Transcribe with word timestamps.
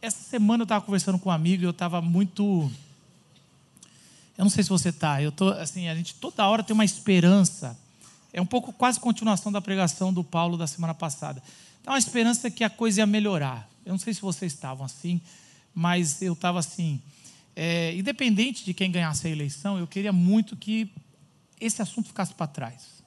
essa 0.00 0.22
semana 0.24 0.62
eu 0.62 0.64
estava 0.64 0.84
conversando 0.84 1.18
com 1.18 1.28
um 1.28 1.32
amigo 1.32 1.62
e 1.62 1.66
eu 1.66 1.70
estava 1.70 2.00
muito. 2.00 2.70
Eu 4.36 4.44
não 4.44 4.50
sei 4.50 4.64
se 4.64 4.70
você 4.70 4.88
está. 4.88 5.22
Eu 5.22 5.32
tô 5.32 5.48
assim, 5.50 5.88
a 5.88 5.94
gente 5.94 6.14
toda 6.14 6.46
hora 6.46 6.62
tem 6.62 6.74
uma 6.74 6.84
esperança. 6.84 7.78
É 8.32 8.40
um 8.40 8.46
pouco 8.46 8.72
quase 8.72 8.98
continuação 8.98 9.52
da 9.52 9.60
pregação 9.60 10.12
do 10.12 10.24
Paulo 10.24 10.56
da 10.56 10.66
semana 10.66 10.94
passada. 10.94 11.42
Então, 11.80 11.92
uma 11.92 11.98
esperança 11.98 12.50
que 12.50 12.64
a 12.64 12.70
coisa 12.70 13.00
ia 13.00 13.06
melhorar. 13.06 13.68
Eu 13.84 13.90
não 13.92 13.98
sei 13.98 14.14
se 14.14 14.22
vocês 14.22 14.52
estavam 14.52 14.86
assim, 14.86 15.20
mas 15.74 16.22
eu 16.22 16.32
estava 16.32 16.58
assim. 16.58 17.00
É, 17.54 17.94
independente 17.94 18.64
de 18.64 18.72
quem 18.72 18.90
ganhasse 18.90 19.26
a 19.26 19.30
eleição, 19.30 19.78
eu 19.78 19.86
queria 19.86 20.12
muito 20.12 20.56
que 20.56 20.90
esse 21.60 21.82
assunto 21.82 22.08
ficasse 22.08 22.32
para 22.32 22.46
trás. 22.46 23.02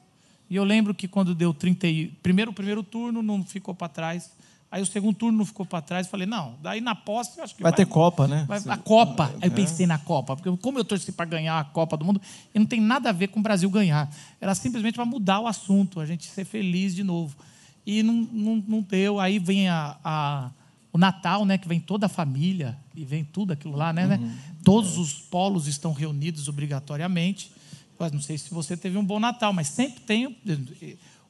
E 0.49 0.55
eu 0.55 0.63
lembro 0.63 0.93
que 0.93 1.07
quando 1.07 1.33
deu 1.33 1.53
30, 1.53 1.87
primeiro 2.21 2.53
primeiro 2.53 2.83
turno 2.83 3.23
não 3.23 3.43
ficou 3.43 3.73
para 3.73 3.89
trás, 3.89 4.29
aí 4.75 4.81
o 4.81 4.85
segundo 4.85 5.15
turno 5.15 5.37
não 5.37 5.45
ficou 5.45 5.65
para 5.65 5.81
trás, 5.81 6.05
falei, 6.05 6.27
não, 6.27 6.55
daí 6.61 6.81
na 6.81 6.93
posse 6.93 7.37
eu 7.37 7.45
acho 7.45 7.55
que 7.55 7.63
vai, 7.63 7.71
vai 7.71 7.77
ter 7.77 7.85
Copa, 7.85 8.27
né? 8.27 8.43
Vai, 8.45 8.59
a 8.67 8.75
Copa, 8.75 9.31
aí 9.41 9.47
eu 9.47 9.53
é. 9.53 9.55
pensei 9.55 9.87
na 9.87 9.97
Copa, 9.97 10.35
porque 10.35 10.61
como 10.61 10.77
eu 10.77 10.83
torci 10.83 11.13
para 11.13 11.23
ganhar 11.23 11.57
a 11.57 11.63
Copa 11.63 11.95
do 11.95 12.03
Mundo, 12.03 12.21
e 12.53 12.59
não 12.59 12.65
tem 12.65 12.81
nada 12.81 13.07
a 13.07 13.13
ver 13.13 13.29
com 13.29 13.39
o 13.39 13.41
Brasil 13.41 13.69
ganhar, 13.69 14.13
era 14.41 14.53
simplesmente 14.53 14.95
para 14.95 15.05
mudar 15.05 15.39
o 15.39 15.47
assunto, 15.47 16.01
a 16.01 16.05
gente 16.05 16.27
ser 16.27 16.43
feliz 16.43 16.93
de 16.93 17.05
novo. 17.05 17.37
E 17.85 18.03
não, 18.03 18.27
não, 18.33 18.63
não 18.67 18.81
deu, 18.81 19.17
aí 19.17 19.39
vem 19.39 19.69
a, 19.69 19.95
a 20.03 20.49
o 20.91 20.97
Natal, 20.97 21.45
né, 21.45 21.57
que 21.57 21.69
vem 21.69 21.79
toda 21.79 22.07
a 22.07 22.09
família 22.09 22.77
e 22.93 23.05
vem 23.05 23.23
tudo 23.23 23.53
aquilo 23.53 23.77
lá, 23.77 23.93
né, 23.93 24.05
né? 24.05 24.17
uhum. 24.17 24.35
Todos 24.61 24.97
os 24.97 25.13
polos 25.13 25.67
estão 25.67 25.93
reunidos 25.93 26.49
obrigatoriamente. 26.49 27.49
Mas 27.97 28.11
não 28.11 28.19
sei 28.19 28.37
se 28.37 28.49
você 28.53 28.75
teve 28.75 28.97
um 28.97 29.05
bom 29.05 29.21
Natal, 29.21 29.53
mas 29.53 29.69
sempre 29.69 30.01
tem 30.01 30.37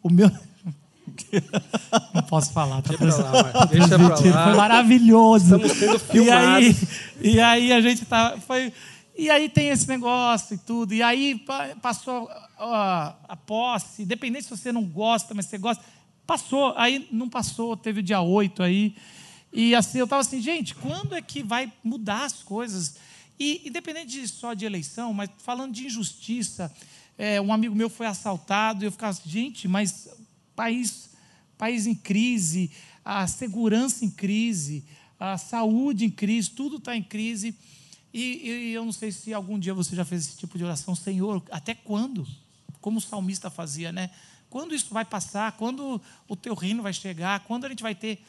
o 0.02 0.10
meu. 0.10 0.32
Não 2.14 2.24
posso 2.24 2.52
falar, 2.52 2.82
tá? 2.82 2.96
Deixa 2.96 3.24
pra 3.24 3.42
lá, 3.42 3.66
deixa 3.66 3.88
pra 3.88 4.08
lá. 4.08 4.44
Foi 4.46 4.56
maravilhoso. 4.56 5.56
Estamos 5.56 5.72
sendo 5.78 6.00
filmados. 6.00 6.82
E 7.22 7.30
aí, 7.30 7.36
e 7.36 7.40
aí 7.40 7.74
a 7.74 7.82
gente 7.82 8.06
tá, 8.06 8.38
foi, 8.46 8.72
e 9.18 9.30
aí 9.30 9.48
tem 9.48 9.70
esse 9.70 9.88
negócio 9.88 10.56
e 10.56 10.58
tudo. 10.58 10.94
E 10.94 11.02
aí 11.02 11.44
passou 11.82 12.30
a, 12.58 13.16
a 13.28 13.36
posse, 13.36 14.04
independente 14.04 14.44
se 14.46 14.50
você 14.50 14.72
não 14.72 14.84
gosta, 14.84 15.34
mas 15.34 15.46
você 15.46 15.58
gosta, 15.58 15.84
passou. 16.28 16.74
Aí 16.76 17.08
não 17.12 17.30
passou, 17.30 17.78
teve 17.78 18.02
o 18.02 18.04
dia 18.04 18.20
8 18.20 18.62
aí. 18.62 18.96
E 19.54 19.74
assim, 19.74 20.00
eu 20.00 20.04
estava 20.04 20.22
assim, 20.22 20.42
gente, 20.42 20.76
quando 20.76 21.16
é 21.16 21.22
que 21.22 21.42
vai 21.42 21.72
mudar 21.82 22.26
as 22.26 22.44
coisas? 22.44 22.98
E 23.40 23.62
independente 23.66 24.20
de, 24.20 24.28
só 24.28 24.54
de 24.54 24.66
eleição, 24.66 25.14
mas 25.14 25.30
falando 25.38 25.74
de 25.74 25.86
injustiça, 25.86 26.72
é, 27.18 27.40
um 27.40 27.54
amigo 27.54 27.74
meu 27.74 27.90
foi 27.90 28.08
assaltado 28.08 28.84
e 28.84 28.88
eu 28.88 28.92
ficava 28.92 29.12
assim, 29.12 29.30
gente, 29.30 29.66
mas 29.68 30.10
país, 30.56 31.10
país 31.58 31.86
em 31.86 31.96
crise, 31.96 32.72
a 33.04 33.28
segurança 33.28 34.04
em 34.04 34.10
crise, 34.10 34.84
a 35.20 35.38
saúde 35.38 36.06
em 36.06 36.10
crise, 36.10 36.50
tudo 36.52 36.78
está 36.78 36.96
em 36.96 37.04
crise. 37.04 37.56
E, 38.14 38.50
e, 38.50 38.74
eu 38.74 38.86
não 38.86 38.92
sei 38.92 39.12
se 39.12 39.34
algum 39.34 39.60
dia 39.60 39.74
você 39.74 39.96
já 39.96 40.06
fez 40.06 40.28
esse 40.28 40.38
tipo 40.38 40.58
de 40.58 40.64
oração, 40.64 40.96
Senhor, 40.96 41.44
até 41.52 41.76
quando? 41.76 42.26
Como 42.80 42.98
o 42.98 43.02
salmista 43.02 43.50
fazia, 43.50 43.92
né? 43.92 44.10
Quando 44.50 44.74
isso 44.74 44.94
vai 44.94 45.04
passar? 45.04 45.52
Quando 45.54 46.02
o 46.28 46.36
teu 46.36 46.54
reino 46.54 46.82
vai 46.82 46.94
chegar? 46.94 47.42
Quando 47.42 47.66
a 47.66 47.70
gente 47.70 47.84
vai 47.84 47.94
ter 47.94 48.24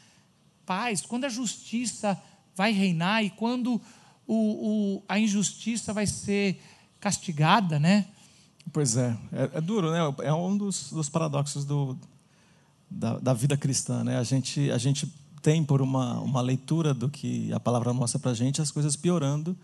paz, 0.64 1.02
quando 1.02 1.24
a 1.24 1.28
justiça 1.28 2.20
vai 2.56 2.72
reinar 2.72 3.22
e 3.22 3.30
quando 3.30 3.80
o, 4.26 4.34
o, 4.98 5.02
a 5.08 5.18
injustiça 5.18 5.92
vai 5.92 6.06
ser 6.06 6.60
castigada, 6.98 7.78
né? 7.78 8.06
Pois 8.72 8.96
é, 8.96 9.16
é, 9.32 9.58
é 9.58 9.60
duro, 9.60 9.92
né? 9.92 10.00
É 10.24 10.32
um 10.32 10.56
dos, 10.56 10.90
dos 10.90 11.08
paradoxos 11.08 11.64
do, 11.64 11.96
da, 12.90 13.18
da, 13.18 13.32
vida 13.32 13.56
cristã, 13.56 14.04
né? 14.04 14.18
A 14.18 14.22
gente, 14.22 14.70
a 14.70 14.78
gente 14.78 15.12
tem 15.42 15.64
por 15.64 15.82
uma, 15.82 16.20
uma 16.20 16.40
leitura 16.40 16.94
do 16.94 17.08
que 17.08 17.52
a 17.52 17.60
palavra 17.60 17.92
mostra 17.92 18.18
para 18.18 18.30
a 18.30 18.34
gente 18.34 18.60
as 18.60 18.70
coisas 18.70 18.96
piorando 18.96 19.56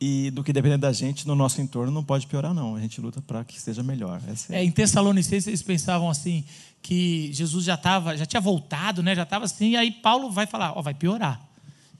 e 0.00 0.30
do 0.32 0.42
que 0.42 0.52
depender 0.52 0.78
da 0.78 0.92
gente 0.92 1.28
no 1.28 1.34
nosso 1.34 1.60
entorno 1.60 1.92
não 1.92 2.02
pode 2.02 2.26
piorar 2.26 2.52
não. 2.52 2.74
A 2.74 2.80
gente 2.80 3.00
luta 3.00 3.20
para 3.22 3.44
que 3.44 3.60
seja 3.60 3.82
melhor. 3.82 4.20
É, 4.50 4.56
é, 4.56 4.64
em 4.64 4.70
Tessalonicenses 4.70 5.46
eles 5.46 5.62
pensavam 5.62 6.10
assim 6.10 6.44
que 6.82 7.32
Jesus 7.32 7.64
já 7.64 7.74
estava, 7.74 8.16
já 8.16 8.26
tinha 8.26 8.40
voltado, 8.40 9.02
né? 9.02 9.14
Já 9.14 9.22
estava 9.22 9.44
assim. 9.44 9.70
E 9.70 9.76
aí 9.76 9.92
Paulo 9.92 10.30
vai 10.30 10.46
falar, 10.46 10.72
ó, 10.72 10.80
oh, 10.80 10.82
vai 10.82 10.94
piorar. 10.94 11.40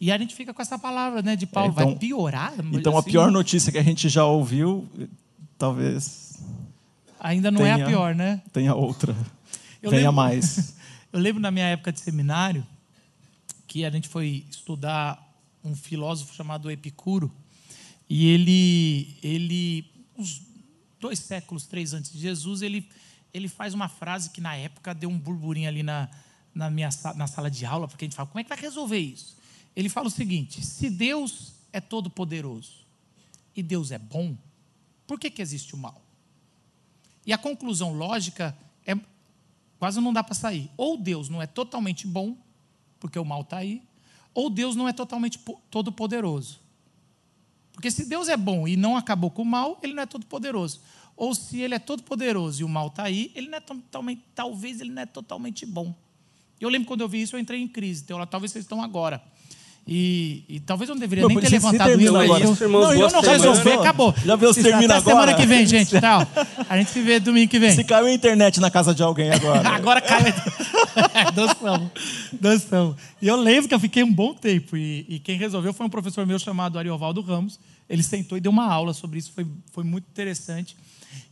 E 0.01 0.11
a 0.11 0.19
gente 0.19 0.35
fica 0.35 0.53
com 0.53 0.61
essa 0.61 0.77
palavra, 0.77 1.23
né, 1.23 1.37
de 1.37 1.47
Paulo, 1.47 1.69
é, 1.69 1.73
então, 1.75 1.87
vai 1.91 1.95
piorar. 1.95 2.55
Então 2.73 2.99
assim, 2.99 3.09
a 3.09 3.13
pior 3.13 3.31
notícia 3.31 3.71
que 3.71 3.79
a 3.79 3.85
gente 3.85 4.09
já 4.09 4.25
ouviu, 4.25 4.89
talvez 5.57 6.43
ainda 7.21 7.53
não 7.53 7.61
tenha, 7.61 7.79
é 7.79 7.83
a 7.83 7.87
pior, 7.87 8.15
né? 8.15 8.43
Tenha 8.53 8.75
outra. 8.75 9.15
Eu 9.83 9.91
Venha 9.91 10.03
lembro, 10.03 10.15
mais. 10.15 10.77
Eu 11.13 11.19
lembro 11.19 11.43
na 11.43 11.51
minha 11.51 11.67
época 11.67 11.93
de 11.93 12.01
seminário 12.01 12.67
que 13.67 13.85
a 13.85 13.91
gente 13.91 14.09
foi 14.09 14.47
estudar 14.49 15.21
um 15.65 15.75
filósofo 15.75 16.35
chamado 16.35 16.71
Epicuro 16.71 17.33
e 18.09 18.29
ele, 18.29 19.17
ele 19.23 19.91
uns 20.17 20.43
dois 21.01 21.19
séculos, 21.19 21.67
três 21.67 21.93
antes 21.93 22.13
de 22.13 22.19
Jesus, 22.19 22.63
ele, 22.63 22.89
ele 23.35 23.49
faz 23.49 23.75
uma 23.75 23.89
frase 23.89 24.31
que 24.31 24.41
na 24.41 24.55
época 24.55 24.95
deu 24.95 25.11
um 25.11 25.19
burburinho 25.19 25.69
ali 25.69 25.83
na, 25.83 26.09
na 26.55 26.71
minha 26.71 26.91
na 27.17 27.27
sala 27.27 27.51
de 27.51 27.67
aula, 27.67 27.89
porque 27.89 28.05
a 28.05 28.07
gente 28.07 28.15
fala, 28.15 28.29
como 28.29 28.41
é 28.41 28.45
que 28.45 28.49
vai 28.49 28.59
resolver 28.59 28.99
isso? 28.99 29.37
Ele 29.75 29.89
fala 29.89 30.07
o 30.07 30.11
seguinte: 30.11 30.65
se 30.65 30.89
Deus 30.91 31.55
é 31.73 31.81
todo 31.81 32.09
poderoso 32.11 32.87
e 33.57 33.63
Deus 33.63 33.91
é 33.91 33.99
bom, 33.99 34.37
por 35.07 35.19
que, 35.19 35.31
que 35.31 35.43
existe 35.43 35.75
o 35.75 35.79
mal? 35.79 36.01
E 37.27 37.33
a 37.33 37.39
conclusão 37.39 37.93
lógica 37.93 38.57
é 38.87 38.95
quase 39.83 40.01
não 40.01 40.13
dá 40.13 40.23
para 40.23 40.37
sair. 40.37 40.71
Ou 40.77 40.97
Deus 40.97 41.29
não 41.29 41.43
é 41.43 41.47
totalmente 41.49 42.07
bom, 42.07 42.37
porque 43.01 43.19
o 43.19 43.25
mal 43.25 43.41
está 43.41 43.57
aí, 43.57 43.83
ou 44.33 44.49
Deus 44.49 44.77
não 44.77 44.89
é 44.89 44.93
totalmente 44.93 45.41
todo 45.69 45.91
poderoso. 45.91 46.61
Porque 47.73 47.91
se 47.91 48.05
Deus 48.05 48.29
é 48.29 48.37
bom 48.37 48.69
e 48.69 48.77
não 48.77 48.97
acabou 48.97 49.29
com 49.29 49.43
o 49.43 49.45
mal, 49.45 49.81
ele 49.83 49.93
não 49.93 50.05
é 50.05 50.07
todo 50.07 50.25
poderoso. 50.25 50.81
Ou 51.17 51.35
se 51.35 51.61
ele 51.61 51.75
é 51.75 51.81
todo 51.81 52.05
poderoso 52.05 52.63
e 52.63 52.65
o 52.65 52.69
mal 52.69 52.87
está 52.87 53.03
aí, 53.03 53.33
ele 53.35 53.49
não 53.49 53.59
é 53.59 53.61
totalmente, 53.61 54.23
talvez 54.37 54.81
ele 54.81 54.93
não 54.93 55.03
é 55.03 55.07
totalmente 55.07 55.67
bom. 55.67 55.93
Eu 56.61 56.69
lembro 56.69 56.87
quando 56.87 57.01
eu 57.01 57.09
vi 57.09 57.21
isso, 57.21 57.35
eu 57.35 57.41
entrei 57.41 57.61
em 57.61 57.67
crise. 57.67 58.05
Então, 58.05 58.25
talvez 58.25 58.53
vocês 58.53 58.65
estão 58.65 58.81
agora. 58.81 59.21
E, 59.87 60.45
e, 60.49 60.61
talvez 60.61 60.89
eu 60.89 60.95
não 60.95 61.01
deveria 61.01 61.27
nem 61.27 61.41
ter 61.41 61.51
levantado 61.51 62.01
isso 62.01 62.17
aí. 62.17 62.29
Eu, 62.29 62.69
não, 62.69 62.95
eu 62.95 63.11
não 63.11 63.21
resolver, 63.21 63.73
acabou. 63.73 64.15
Já 64.25 64.37
viu 64.37 64.55
se 64.55 64.63
termina 64.63 64.95
agora? 64.97 65.17
semana 65.17 65.35
que 65.35 65.45
vem, 65.45 65.67
gente. 65.67 65.91
Tchau. 65.99 66.27
A 66.69 66.79
gente 66.79 66.91
se 66.91 67.03
vê 67.03 67.19
domingo 67.19 67.51
que 67.51 67.59
vem. 67.59 67.73
Se 67.73 67.83
caiu 67.83 68.07
a 68.07 68.13
internet 68.13 68.61
na 68.61 68.71
casa 68.71 68.95
de 68.95 69.03
alguém 69.03 69.33
agora. 69.33 69.67
agora 69.75 70.01
caiu. 70.01 70.33
dançamos. 71.35 71.91
Dançamos. 72.41 72.97
E 73.21 73.27
eu 73.27 73.35
lembro 73.35 73.69
que 73.69 73.75
eu 73.75 73.81
fiquei 73.81 74.05
um 74.05 74.13
bom 74.13 74.33
tempo. 74.33 74.77
E, 74.77 75.05
e, 75.09 75.19
quem 75.19 75.37
resolveu 75.37 75.73
foi 75.73 75.85
um 75.85 75.91
professor 75.91 76.25
meu 76.25 76.39
chamado 76.39 76.79
Ariovaldo 76.79 77.21
Ramos. 77.21 77.59
Ele 77.89 78.05
sentou 78.05 78.39
e 78.39 78.41
deu 78.41 78.53
uma 78.53 78.73
aula 78.73 78.95
sobre 78.95 79.19
isso. 79.19 79.33
Foi, 79.33 79.45
foi 79.73 79.83
muito 79.83 80.05
interessante. 80.09 80.77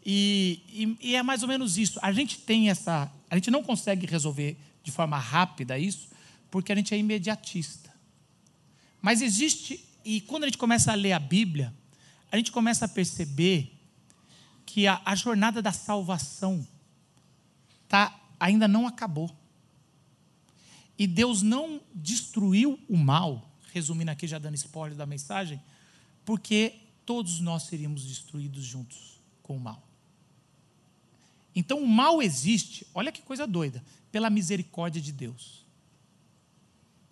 E, 0.05 0.61
e, 0.69 1.11
e 1.11 1.15
é 1.15 1.23
mais 1.23 1.43
ou 1.43 1.49
menos 1.49 1.79
isso. 1.79 2.01
A 2.03 2.11
gente 2.11 2.39
tem 2.39 2.69
essa. 2.69 3.09
A 3.31 3.37
gente 3.37 3.51
não 3.51 3.63
consegue 3.63 4.07
resolver 4.07 4.57
de 4.83 4.91
forma 4.91 5.19
rápida 5.19 5.79
isso, 5.79 6.09
porque 6.51 6.73
a 6.73 6.75
gente 6.75 6.93
é 6.93 6.99
imediatista. 6.99 7.90
Mas 9.01 9.23
existe, 9.23 9.85
e 10.05 10.21
quando 10.21 10.45
a 10.45 10.47
gente 10.47 10.59
começa 10.59 10.93
a 10.93 10.95
ler 10.95 11.13
a 11.13 11.19
Bíblia, 11.19 11.75
a 12.31 12.37
gente 12.37 12.53
começa 12.53 12.85
a 12.85 12.89
perceber 12.89 13.73
que 14.65 14.87
a, 14.87 15.01
a 15.05 15.15
jornada 15.15 15.61
da 15.61 15.73
salvação 15.73 16.67
tá, 17.89 18.19
ainda 18.39 18.69
não 18.69 18.87
acabou. 18.87 19.31
E 20.99 21.07
Deus 21.07 21.43
não 21.43 21.81
destruiu 21.95 22.79
o 22.89 22.97
mal, 22.97 23.51
resumindo 23.73 24.11
aqui, 24.11 24.27
já 24.27 24.39
dando 24.39 24.55
spoiler 24.55 24.97
da 24.97 25.07
mensagem, 25.07 25.61
porque 26.25 26.75
todos 27.07 27.41
nós 27.41 27.65
seríamos 27.65 28.05
destruídos 28.05 28.65
juntos 28.65 29.21
com 29.43 29.57
o 29.57 29.61
mal. 29.61 29.83
Então 31.55 31.83
o 31.83 31.89
mal 31.89 32.23
existe, 32.23 32.87
olha 32.95 33.11
que 33.11 33.23
coisa 33.23 33.47
doida, 33.47 33.83
pela 34.13 34.31
misericórdia 34.31 35.01
de 35.01 35.11
Deus. 35.11 35.65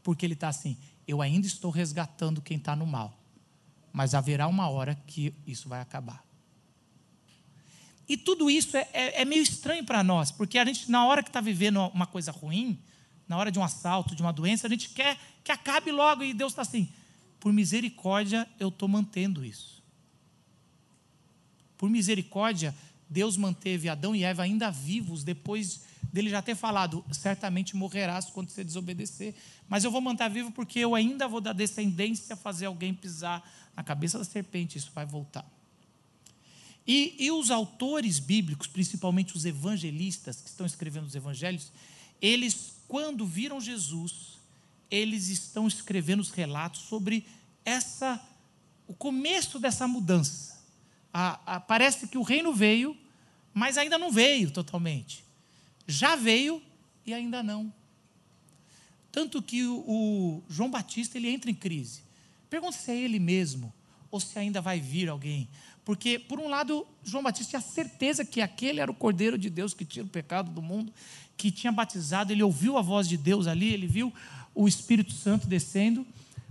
Porque 0.03 0.25
ele 0.25 0.35
está 0.35 0.49
assim: 0.49 0.77
eu 1.09 1.23
ainda 1.23 1.47
estou 1.47 1.71
resgatando 1.71 2.43
quem 2.43 2.59
está 2.59 2.77
no 2.77 2.87
mal. 2.87 3.19
Mas 3.91 4.15
haverá 4.15 4.47
uma 4.47 4.69
hora 4.69 4.95
que 5.07 5.35
isso 5.47 5.67
vai 5.67 5.81
acabar. 5.81 6.23
E 8.07 8.17
tudo 8.17 8.51
isso 8.51 8.77
é, 8.77 8.89
é, 8.93 9.23
é 9.23 9.25
meio 9.25 9.43
estranho 9.43 9.85
para 9.85 10.05
nós, 10.05 10.31
porque 10.31 10.59
a 10.59 10.65
gente, 10.65 10.91
na 10.91 11.07
hora 11.07 11.23
que 11.23 11.31
está 11.31 11.41
vivendo 11.41 11.81
uma 11.89 12.07
coisa 12.07 12.31
ruim, 12.31 12.79
na 13.27 13.37
hora 13.37 13.51
de 13.51 13.59
um 13.59 13.65
assalto, 13.65 14.15
de 14.15 14.23
uma 14.23 14.33
doença, 14.33 14.67
a 14.67 14.71
gente 14.71 14.91
quer 14.91 15.19
que 15.43 15.51
acabe 15.51 15.91
logo 15.91 16.23
e 16.23 16.35
Deus 16.35 16.53
está 16.53 16.63
assim. 16.63 16.93
Por 17.41 17.53
misericórdia, 17.53 18.49
eu 18.61 18.69
estou 18.69 18.89
mantendo 18.89 19.45
isso. 19.45 19.83
Por 21.77 21.89
misericórdia, 21.89 22.75
Deus 23.09 23.37
manteve 23.37 23.89
Adão 23.89 24.15
e 24.15 24.23
Eva 24.23 24.43
ainda 24.43 24.71
vivos 24.71 25.25
depois 25.25 25.81
dele 26.13 26.31
já 26.31 26.43
ter 26.43 26.55
falado: 26.55 27.05
certamente 27.11 27.77
morrerás 27.77 28.27
quando 28.27 28.51
você 28.51 28.65
desobedecer, 28.65 29.35
mas 29.69 29.85
eu 29.85 29.91
vou 29.91 30.01
manter 30.01 30.29
vivo 30.29 30.51
porque 30.51 30.79
eu 30.79 30.95
ainda 30.95 31.29
vou 31.29 31.41
dar 31.41 31.53
descendência 31.53 32.35
a 32.35 32.37
fazer 32.37 32.67
alguém 32.67 32.93
pisar 32.95 33.43
na 33.77 33.83
cabeça 33.83 34.19
da 34.19 34.25
serpente, 34.25 34.77
isso 34.77 34.91
vai 34.95 35.07
voltar. 35.07 35.49
E, 36.87 37.15
e 37.19 37.31
os 37.31 37.51
autores 37.51 38.19
bíblicos, 38.19 38.67
principalmente 38.67 39.37
os 39.37 39.45
evangelistas 39.45 40.41
que 40.41 40.49
estão 40.49 40.65
escrevendo 40.65 41.07
os 41.07 41.15
evangelhos, 41.15 41.71
eles, 42.21 42.73
quando 42.89 43.27
viram 43.27 43.61
Jesus, 43.61 44.39
eles 44.91 45.29
estão 45.29 45.69
escrevendo 45.69 46.21
os 46.21 46.31
relatos 46.31 46.81
sobre 46.81 47.27
essa 47.65 48.21
o 48.87 48.95
começo 48.95 49.59
dessa 49.59 49.87
mudança. 49.87 50.58
A, 51.13 51.57
a, 51.57 51.61
parece 51.61 52.07
que 52.07 52.19
o 52.19 52.23
reino 52.23 52.53
veio, 52.53 52.97
mas 53.55 53.79
ainda 53.79 53.99
não 53.99 54.11
veio 54.11 54.51
totalmente. 54.51 55.25
Já 55.87 56.17
veio 56.17 56.63
e 57.05 57.15
ainda 57.15 57.43
não. 57.43 57.73
Tanto 59.11 59.43
que 59.43 59.65
o, 59.65 59.85
o 59.87 60.43
João 60.49 60.71
Batista 60.71 61.17
ele 61.17 61.29
entra 61.29 61.51
em 61.51 61.55
crise. 61.55 62.03
Pergunta 62.51 62.77
se 62.77 62.91
é 62.91 62.97
ele 62.97 63.19
mesmo 63.19 63.73
ou 64.11 64.21
se 64.21 64.39
ainda 64.39 64.61
vai 64.61 64.81
vir 64.81 65.09
alguém. 65.09 65.49
Porque, 65.85 66.19
por 66.19 66.39
um 66.39 66.49
lado, 66.49 66.87
João 67.03 67.23
Batista 67.23 67.51
tinha 67.51 67.61
certeza 67.63 68.25
que 68.25 68.41
aquele 68.41 68.81
era 68.81 68.91
o 68.91 68.95
Cordeiro 68.95 69.39
de 69.39 69.49
Deus 69.49 69.73
que 69.73 69.85
tira 69.85 70.05
o 70.05 70.09
pecado 70.09 70.51
do 70.51 70.61
mundo, 70.61 70.93
que 71.37 71.51
tinha 71.51 71.73
batizado, 71.73 72.33
ele 72.33 72.43
ouviu 72.43 72.77
a 72.77 72.83
voz 72.83 73.09
de 73.09 73.17
Deus 73.17 73.47
ali, 73.47 73.73
ele 73.73 73.87
viu 73.87 74.13
o 74.55 74.69
Espírito 74.69 75.13
Santo 75.13 75.47
descendo. 75.47 76.07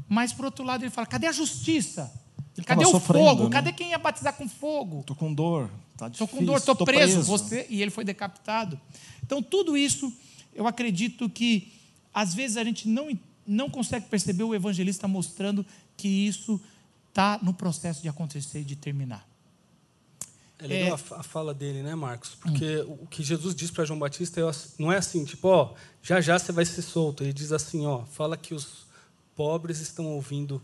Mas, 0.09 0.33
por 0.33 0.45
outro 0.45 0.65
lado, 0.65 0.83
ele 0.83 0.89
fala: 0.89 1.05
cadê 1.05 1.27
a 1.27 1.31
justiça? 1.31 2.11
Ele 2.57 2.65
cadê 2.65 2.85
o 2.85 2.89
sofrendo, 2.91 3.23
fogo? 3.25 3.43
né? 3.45 3.49
Cadê 3.51 3.71
quem 3.71 3.91
ia 3.91 3.99
batizar 3.99 4.33
com 4.33 4.49
fogo? 4.49 5.03
Tô 5.05 5.13
com 5.15 5.31
dor, 5.33 5.69
tá 5.95 6.07
Estou 6.07 6.25
difícil. 6.25 6.27
com 6.39 6.43
dor, 6.45 6.57
estou 6.57 6.75
tô 6.75 6.85
preso. 6.85 7.21
Você 7.21 7.65
e 7.69 7.81
ele 7.81 7.91
foi 7.91 8.03
decapitado. 8.03 8.79
Então 9.23 9.41
tudo 9.43 9.77
isso, 9.77 10.11
eu 10.55 10.65
acredito 10.67 11.29
que 11.29 11.71
às 12.13 12.33
vezes 12.33 12.57
a 12.57 12.63
gente 12.63 12.87
não 12.87 13.17
não 13.45 13.69
consegue 13.69 14.07
perceber 14.07 14.43
o 14.43 14.53
evangelista 14.53 15.07
mostrando 15.07 15.65
que 15.95 16.07
isso 16.07 16.59
está 17.09 17.39
no 17.41 17.53
processo 17.53 18.01
de 18.01 18.09
acontecer 18.09 18.59
e 18.61 18.63
de 18.65 18.75
terminar. 18.75 19.25
É 20.59 20.65
legal 20.67 20.95
a 20.95 20.97
fa- 20.97 21.17
a 21.19 21.23
fala 21.23 21.53
dele, 21.53 21.83
né, 21.83 21.93
Marcos? 21.93 22.31
Porque 22.41 22.77
o 22.87 23.05
que 23.07 23.21
Jesus 23.23 23.53
diz 23.53 23.69
para 23.69 23.85
João 23.85 23.99
Batista 23.99 24.41
é 24.41 24.43
não 24.79 24.91
é 24.91 24.97
assim, 24.97 25.23
tipo, 25.23 25.47
ó, 25.47 25.73
já 26.01 26.19
já 26.19 26.37
você 26.39 26.51
vai 26.51 26.65
ser 26.65 26.81
solto. 26.81 27.23
Ele 27.23 27.31
diz 27.31 27.51
assim, 27.51 27.85
ó, 27.85 28.03
fala 28.05 28.35
que 28.35 28.53
os 28.55 28.87
pobres 29.35 29.79
estão 29.79 30.05
ouvindo 30.07 30.59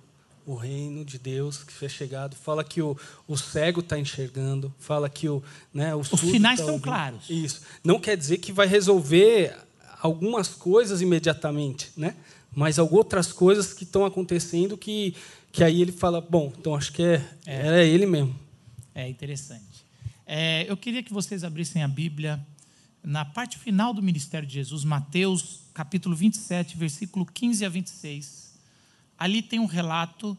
o 0.46 0.56
reino 0.56 1.06
de 1.06 1.18
Deus 1.18 1.64
que 1.64 1.86
é 1.86 1.90
chegado. 1.90 2.36
Fala 2.36 2.64
que 2.64 2.82
o, 2.82 2.98
o 3.28 3.38
cego 3.38 3.80
está 3.80 3.98
enxergando. 3.98 4.74
Fala 4.80 5.10
que 5.10 5.30
o, 5.30 5.44
né, 5.74 5.94
o 5.96 6.04
surdo 6.04 6.32
sinais 6.32 6.60
tá 6.60 6.66
são 6.66 6.80
claros. 6.80 7.30
Isso. 7.30 7.62
Não 7.84 8.00
quer 8.00 8.18
dizer 8.18 8.38
que 8.38 8.52
vai 8.52 8.68
resolver 8.68 9.56
algumas 10.02 10.50
coisas 10.50 11.02
imediatamente, 11.02 11.92
né? 11.96 12.16
Mas 12.56 12.78
algumas 12.78 13.00
outras 13.00 13.34
coisas 13.34 13.74
que 13.74 13.84
estão 13.84 14.06
acontecendo 14.06 14.78
que 14.78 15.16
que 15.54 15.64
aí 15.64 15.84
ele 15.84 15.92
fala, 15.92 16.20
bom, 16.20 16.52
então 16.58 16.74
acho 16.74 16.92
que 16.92 17.04
é, 17.04 17.24
era 17.46 17.84
ele 17.84 18.08
mesmo. 18.08 18.38
É 18.96 19.08
interessante. 19.08 19.86
É, 20.26 20.66
eu 20.68 20.76
queria 20.76 21.04
que 21.04 21.14
vocês 21.14 21.44
abrissem 21.44 21.84
a 21.84 21.88
Bíblia 21.88 22.44
na 23.04 23.24
parte 23.24 23.60
final 23.60 23.94
do 23.94 24.02
ministério 24.02 24.48
de 24.48 24.56
Jesus, 24.56 24.84
Mateus 24.84 25.62
capítulo 25.72 26.16
27, 26.16 26.76
versículo 26.76 27.24
15 27.24 27.66
a 27.66 27.70
26. 27.70 28.43
Ali 29.24 29.42
tem 29.42 29.58
um 29.58 29.66
relato 29.66 30.38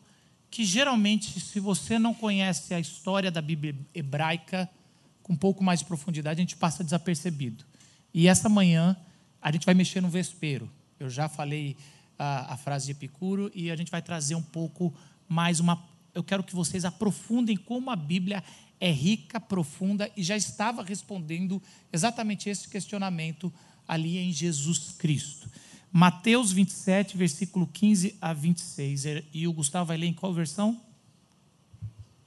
que 0.50 0.62
geralmente, 0.62 1.40
se 1.40 1.58
você 1.58 1.98
não 1.98 2.12
conhece 2.12 2.74
a 2.74 2.78
história 2.78 3.30
da 3.30 3.40
Bíblia 3.40 3.74
hebraica 3.94 4.68
com 5.22 5.32
um 5.32 5.36
pouco 5.36 5.64
mais 5.64 5.78
de 5.78 5.86
profundidade, 5.86 6.38
a 6.38 6.42
gente 6.42 6.54
passa 6.54 6.84
desapercebido. 6.84 7.64
E 8.12 8.28
essa 8.28 8.46
manhã 8.46 8.94
a 9.40 9.50
gente 9.50 9.64
vai 9.64 9.74
mexer 9.74 10.02
no 10.02 10.10
vespeiro. 10.10 10.70
Eu 11.00 11.08
já 11.08 11.30
falei 11.30 11.78
a, 12.18 12.52
a 12.52 12.56
frase 12.58 12.84
de 12.84 12.92
Epicuro 12.92 13.50
e 13.54 13.70
a 13.70 13.76
gente 13.76 13.90
vai 13.90 14.02
trazer 14.02 14.34
um 14.34 14.42
pouco 14.42 14.92
mais 15.26 15.60
uma. 15.60 15.82
Eu 16.14 16.22
quero 16.22 16.44
que 16.44 16.54
vocês 16.54 16.84
aprofundem 16.84 17.56
como 17.56 17.90
a 17.90 17.96
Bíblia 17.96 18.44
é 18.78 18.90
rica, 18.90 19.40
profunda 19.40 20.10
e 20.14 20.22
já 20.22 20.36
estava 20.36 20.82
respondendo 20.82 21.62
exatamente 21.90 22.50
esse 22.50 22.68
questionamento 22.68 23.50
ali 23.88 24.18
em 24.18 24.30
Jesus 24.30 24.92
Cristo. 24.98 25.48
Mateus 25.96 26.50
27, 26.50 27.16
versículo 27.16 27.68
15 27.68 28.16
a 28.20 28.32
26. 28.32 29.04
E 29.32 29.46
o 29.46 29.52
Gustavo 29.52 29.86
vai 29.86 29.96
ler 29.96 30.06
em 30.06 30.12
qual 30.12 30.34
versão? 30.34 30.80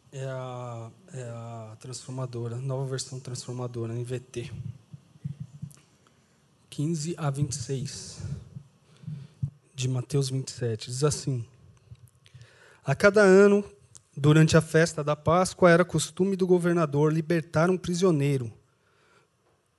É 0.09 0.23
a, 0.23 0.89
é 1.11 1.23
a 1.23 1.77
transformadora, 1.77 2.55
nova 2.55 2.85
versão 2.85 3.19
transformadora, 3.19 3.93
NVT. 3.93 4.53
15 6.69 7.15
a 7.17 7.29
26 7.29 8.21
de 9.75 9.89
Mateus 9.89 10.29
27. 10.29 10.89
Diz 10.89 11.03
assim: 11.03 11.45
A 12.85 12.95
cada 12.95 13.21
ano, 13.21 13.65
durante 14.15 14.55
a 14.55 14.61
festa 14.61 15.03
da 15.03 15.13
Páscoa, 15.13 15.69
era 15.69 15.83
costume 15.83 16.37
do 16.37 16.47
governador 16.47 17.11
libertar 17.11 17.69
um 17.69 17.77
prisioneiro, 17.77 18.49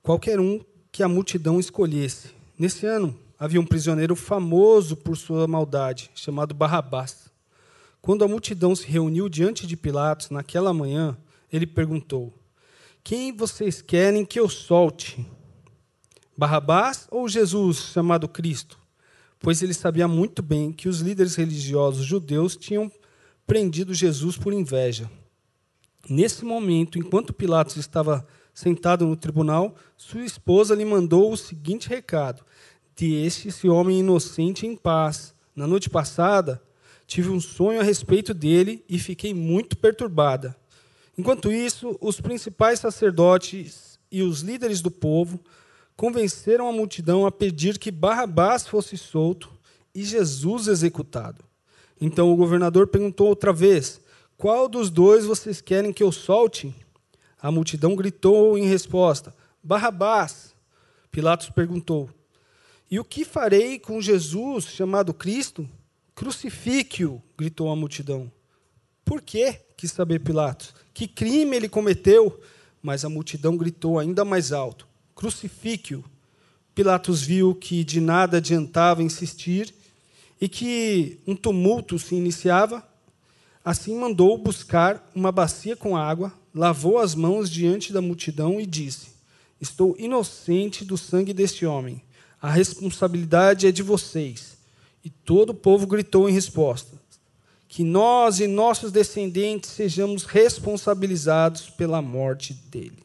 qualquer 0.03 0.39
um 0.39 0.63
que 0.91 1.01
a 1.01 1.07
multidão 1.07 1.59
escolhesse. 1.59 2.29
Nesse 2.55 2.85
ano, 2.85 3.17
havia 3.39 3.61
um 3.61 3.65
prisioneiro 3.65 4.15
famoso 4.15 4.97
por 4.97 5.15
sua 5.15 5.47
maldade, 5.47 6.11
chamado 6.13 6.53
Barrabás. 6.53 7.31
Quando 8.01 8.23
a 8.23 8.27
multidão 8.27 8.75
se 8.75 8.85
reuniu 8.85 9.29
diante 9.29 9.65
de 9.65 9.77
Pilatos 9.77 10.29
naquela 10.29 10.73
manhã, 10.73 11.17
ele 11.51 11.65
perguntou: 11.65 12.33
Quem 13.03 13.35
vocês 13.35 13.81
querem 13.81 14.25
que 14.25 14.39
eu 14.39 14.49
solte? 14.49 15.25
Barrabás 16.37 17.07
ou 17.09 17.27
Jesus, 17.29 17.77
chamado 17.93 18.27
Cristo? 18.27 18.77
Pois 19.39 19.61
ele 19.61 19.73
sabia 19.73 20.07
muito 20.07 20.41
bem 20.41 20.71
que 20.71 20.89
os 20.89 20.99
líderes 20.99 21.35
religiosos 21.35 22.05
judeus 22.05 22.57
tinham 22.57 22.91
prendido 23.47 23.93
Jesus 23.93 24.37
por 24.37 24.51
inveja. 24.51 25.09
Nesse 26.09 26.43
momento, 26.43 26.97
enquanto 26.97 27.33
Pilatos 27.33 27.77
estava 27.77 28.27
sentado 28.53 29.05
no 29.05 29.15
tribunal, 29.15 29.75
sua 29.95 30.25
esposa 30.25 30.75
lhe 30.75 30.83
mandou 30.83 31.31
o 31.31 31.37
seguinte 31.37 31.87
recado: 31.87 32.43
Deixe 32.99 33.47
esse 33.47 33.69
homem 33.69 34.01
inocente 34.01 34.67
em 34.67 34.75
paz. 34.75 35.33
Na 35.55 35.65
noite 35.65 35.89
passada, 35.89 36.61
tive 37.07 37.29
um 37.29 37.39
sonho 37.39 37.79
a 37.79 37.83
respeito 37.83 38.33
dele 38.33 38.83
e 38.89 38.99
fiquei 38.99 39.33
muito 39.33 39.77
perturbada. 39.77 40.53
Enquanto 41.17 41.49
isso, 41.49 41.97
os 42.01 42.19
principais 42.19 42.81
sacerdotes 42.81 43.97
e 44.11 44.21
os 44.21 44.41
líderes 44.41 44.81
do 44.81 44.91
povo 44.91 45.39
convenceram 45.95 46.67
a 46.67 46.73
multidão 46.73 47.25
a 47.25 47.31
pedir 47.31 47.79
que 47.79 47.89
Barrabás 47.89 48.67
fosse 48.67 48.97
solto 48.97 49.49
e 49.95 50.03
Jesus 50.03 50.67
executado. 50.67 51.41
Então 52.01 52.29
o 52.29 52.35
governador 52.35 52.87
perguntou 52.87 53.27
outra 53.27 53.53
vez: 53.53 54.01
Qual 54.37 54.67
dos 54.67 54.89
dois 54.89 55.25
vocês 55.25 55.61
querem 55.61 55.93
que 55.93 56.03
eu 56.03 56.11
solte? 56.11 56.75
A 57.41 57.49
multidão 57.49 57.95
gritou 57.95 58.57
em 58.57 58.65
resposta: 58.65 59.33
Barrabás. 59.63 60.53
Pilatos 61.09 61.49
perguntou: 61.49 62.09
E 62.89 62.99
o 62.99 63.03
que 63.03 63.23
farei 63.23 63.77
com 63.77 64.01
Jesus, 64.01 64.65
chamado 64.65 65.13
Cristo? 65.13 65.69
Crucifique-o, 66.15 67.21
gritou 67.37 67.71
a 67.71 67.75
multidão. 67.75 68.31
Por 69.05 69.21
quê? 69.21 69.61
quis 69.79 69.91
saber 69.91 70.19
Pilatos. 70.19 70.73
Que 70.93 71.07
crime 71.07 71.55
ele 71.55 71.69
cometeu? 71.69 72.37
Mas 72.81 73.05
a 73.05 73.09
multidão 73.09 73.55
gritou 73.55 73.97
ainda 73.97 74.25
mais 74.25 74.51
alto: 74.51 74.85
Crucifique-o. 75.15 76.03
Pilatos 76.75 77.21
viu 77.21 77.55
que 77.55 77.83
de 77.83 78.01
nada 78.01 78.37
adiantava 78.37 79.01
insistir 79.01 79.73
e 80.39 80.49
que 80.49 81.19
um 81.25 81.35
tumulto 81.35 81.97
se 81.97 82.15
iniciava. 82.15 82.87
Assim 83.63 83.95
mandou 83.95 84.37
buscar 84.37 85.09
uma 85.13 85.31
bacia 85.31 85.75
com 85.75 85.95
água, 85.95 86.33
lavou 86.53 86.97
as 86.97 87.15
mãos 87.15 87.49
diante 87.49 87.93
da 87.93 88.01
multidão 88.01 88.59
e 88.59 88.65
disse: 88.65 89.11
Estou 89.61 89.95
inocente 89.97 90.83
do 90.83 90.97
sangue 90.97 91.33
deste 91.33 91.65
homem. 91.65 92.01
A 92.41 92.49
responsabilidade 92.49 93.67
é 93.67 93.71
de 93.71 93.83
vocês. 93.83 94.57
E 95.03 95.09
todo 95.09 95.51
o 95.51 95.55
povo 95.55 95.87
gritou 95.87 96.29
em 96.29 96.33
resposta: 96.33 96.97
Que 97.67 97.83
nós 97.83 98.39
e 98.39 98.47
nossos 98.47 98.91
descendentes 98.91 99.69
sejamos 99.71 100.23
responsabilizados 100.23 101.69
pela 101.69 102.01
morte 102.01 102.53
dele. 102.53 103.03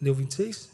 Leu 0.00 0.14
26? 0.14 0.68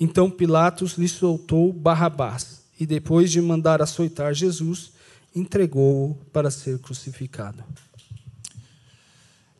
Então 0.00 0.30
Pilatos 0.30 0.92
lhe 0.92 1.08
soltou 1.08 1.72
Barrabás 1.72 2.62
e, 2.78 2.86
depois 2.86 3.30
de 3.30 3.40
mandar 3.40 3.82
açoitar 3.82 4.32
Jesus, 4.32 4.92
entregou-o 5.34 6.14
para 6.32 6.50
ser 6.50 6.78
crucificado. 6.78 7.64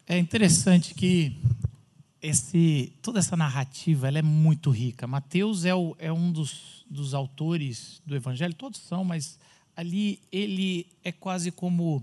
É 0.07 0.17
interessante 0.17 0.95
que 0.95 1.37
esse, 2.21 2.93
toda 3.03 3.19
essa 3.19 3.37
narrativa 3.37 4.09
ela 4.09 4.19
é 4.19 4.23
muito 4.23 4.71
rica. 4.71 5.07
Mateus 5.07 5.65
é, 5.65 5.75
o, 5.75 5.97
é 5.99 6.13
um 6.13 6.33
dos, 6.33 6.85
dos 6.91 7.15
autores 7.15 8.03
do 8.05 8.17
Evangelho, 8.17 8.55
todos 8.55 8.81
são, 8.81 9.05
mas 9.05 9.39
ali 9.77 10.21
ele 10.33 10.87
é 11.05 11.13
quase 11.13 11.51
como 11.51 12.03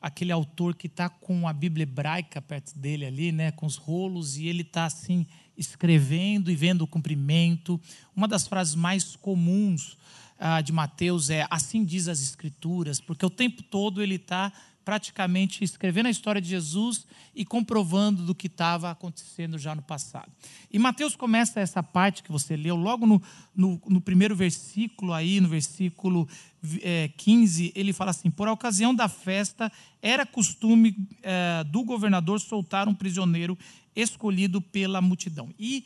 aquele 0.00 0.30
autor 0.30 0.76
que 0.76 0.86
está 0.86 1.08
com 1.08 1.48
a 1.48 1.52
Bíblia 1.52 1.82
hebraica 1.82 2.40
perto 2.40 2.78
dele 2.78 3.04
ali, 3.04 3.32
né, 3.32 3.50
com 3.50 3.66
os 3.66 3.76
rolos, 3.76 4.36
e 4.36 4.46
ele 4.46 4.62
está 4.62 4.84
assim 4.84 5.26
escrevendo 5.56 6.50
e 6.50 6.54
vendo 6.54 6.82
o 6.82 6.86
cumprimento. 6.86 7.80
Uma 8.14 8.28
das 8.28 8.46
frases 8.46 8.76
mais 8.76 9.16
comuns 9.16 9.98
ah, 10.38 10.60
de 10.60 10.72
Mateus 10.72 11.30
é 11.30 11.46
assim 11.50 11.84
diz 11.84 12.06
as 12.06 12.22
Escrituras, 12.22 13.00
porque 13.00 13.26
o 13.26 13.30
tempo 13.30 13.62
todo 13.64 14.00
ele 14.00 14.14
está 14.14 14.52
praticamente 14.88 15.62
escrevendo 15.62 16.06
a 16.06 16.10
história 16.10 16.40
de 16.40 16.48
Jesus 16.48 17.06
e 17.34 17.44
comprovando 17.44 18.24
do 18.24 18.34
que 18.34 18.46
estava 18.46 18.90
acontecendo 18.90 19.58
já 19.58 19.74
no 19.74 19.82
passado. 19.82 20.32
E 20.72 20.78
Mateus 20.78 21.14
começa 21.14 21.60
essa 21.60 21.82
parte 21.82 22.22
que 22.22 22.32
você 22.32 22.56
leu, 22.56 22.74
logo 22.74 23.06
no, 23.06 23.22
no, 23.54 23.78
no 23.86 24.00
primeiro 24.00 24.34
versículo, 24.34 25.12
aí, 25.12 25.42
no 25.42 25.48
versículo 25.50 26.26
é, 26.80 27.10
15, 27.18 27.70
ele 27.76 27.92
fala 27.92 28.12
assim: 28.12 28.30
Por 28.30 28.48
ocasião 28.48 28.94
da 28.94 29.10
festa, 29.10 29.70
era 30.00 30.24
costume 30.24 30.96
é, 31.22 31.62
do 31.64 31.84
governador 31.84 32.40
soltar 32.40 32.88
um 32.88 32.94
prisioneiro 32.94 33.58
escolhido 33.94 34.58
pela 34.58 35.02
multidão. 35.02 35.52
E 35.58 35.84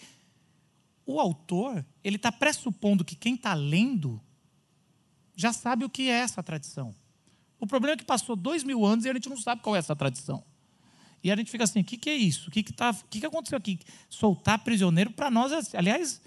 o 1.04 1.18
autor, 1.18 1.85
ele 2.04 2.14
está 2.14 2.30
pressupondo 2.30 3.04
que 3.04 3.16
quem 3.16 3.35
está 3.35 3.52
lendo 3.52 4.21
já 5.35 5.52
sabe 5.52 5.85
o 5.85 5.90
que 5.90 6.09
é 6.09 6.21
essa 6.21 6.40
tradição. 6.40 6.94
O 7.62 7.66
problema 7.66 7.95
é 7.95 7.97
que 7.97 8.04
passou 8.04 8.35
dois 8.35 8.64
mil 8.64 8.85
anos 8.85 9.04
e 9.04 9.09
a 9.09 9.12
gente 9.12 9.28
não 9.28 9.37
sabe 9.37 9.62
qual 9.62 9.76
é 9.76 9.78
essa 9.78 9.95
tradição. 9.95 10.42
E 11.23 11.31
a 11.31 11.37
gente 11.37 11.49
fica 11.49 11.62
assim: 11.62 11.78
o 11.78 11.85
que, 11.85 11.97
que 11.97 12.11
é 12.11 12.16
isso? 12.16 12.49
O 12.49 12.50
que, 12.50 12.61
que, 12.61 12.73
tá, 12.73 12.92
que, 13.09 13.21
que 13.21 13.26
aconteceu 13.26 13.57
aqui? 13.57 13.78
Soltar 14.11 14.59
prisioneiro, 14.64 15.12
para 15.12 15.31
nós, 15.31 15.52
assim, 15.52 15.76
aliás, 15.76 16.21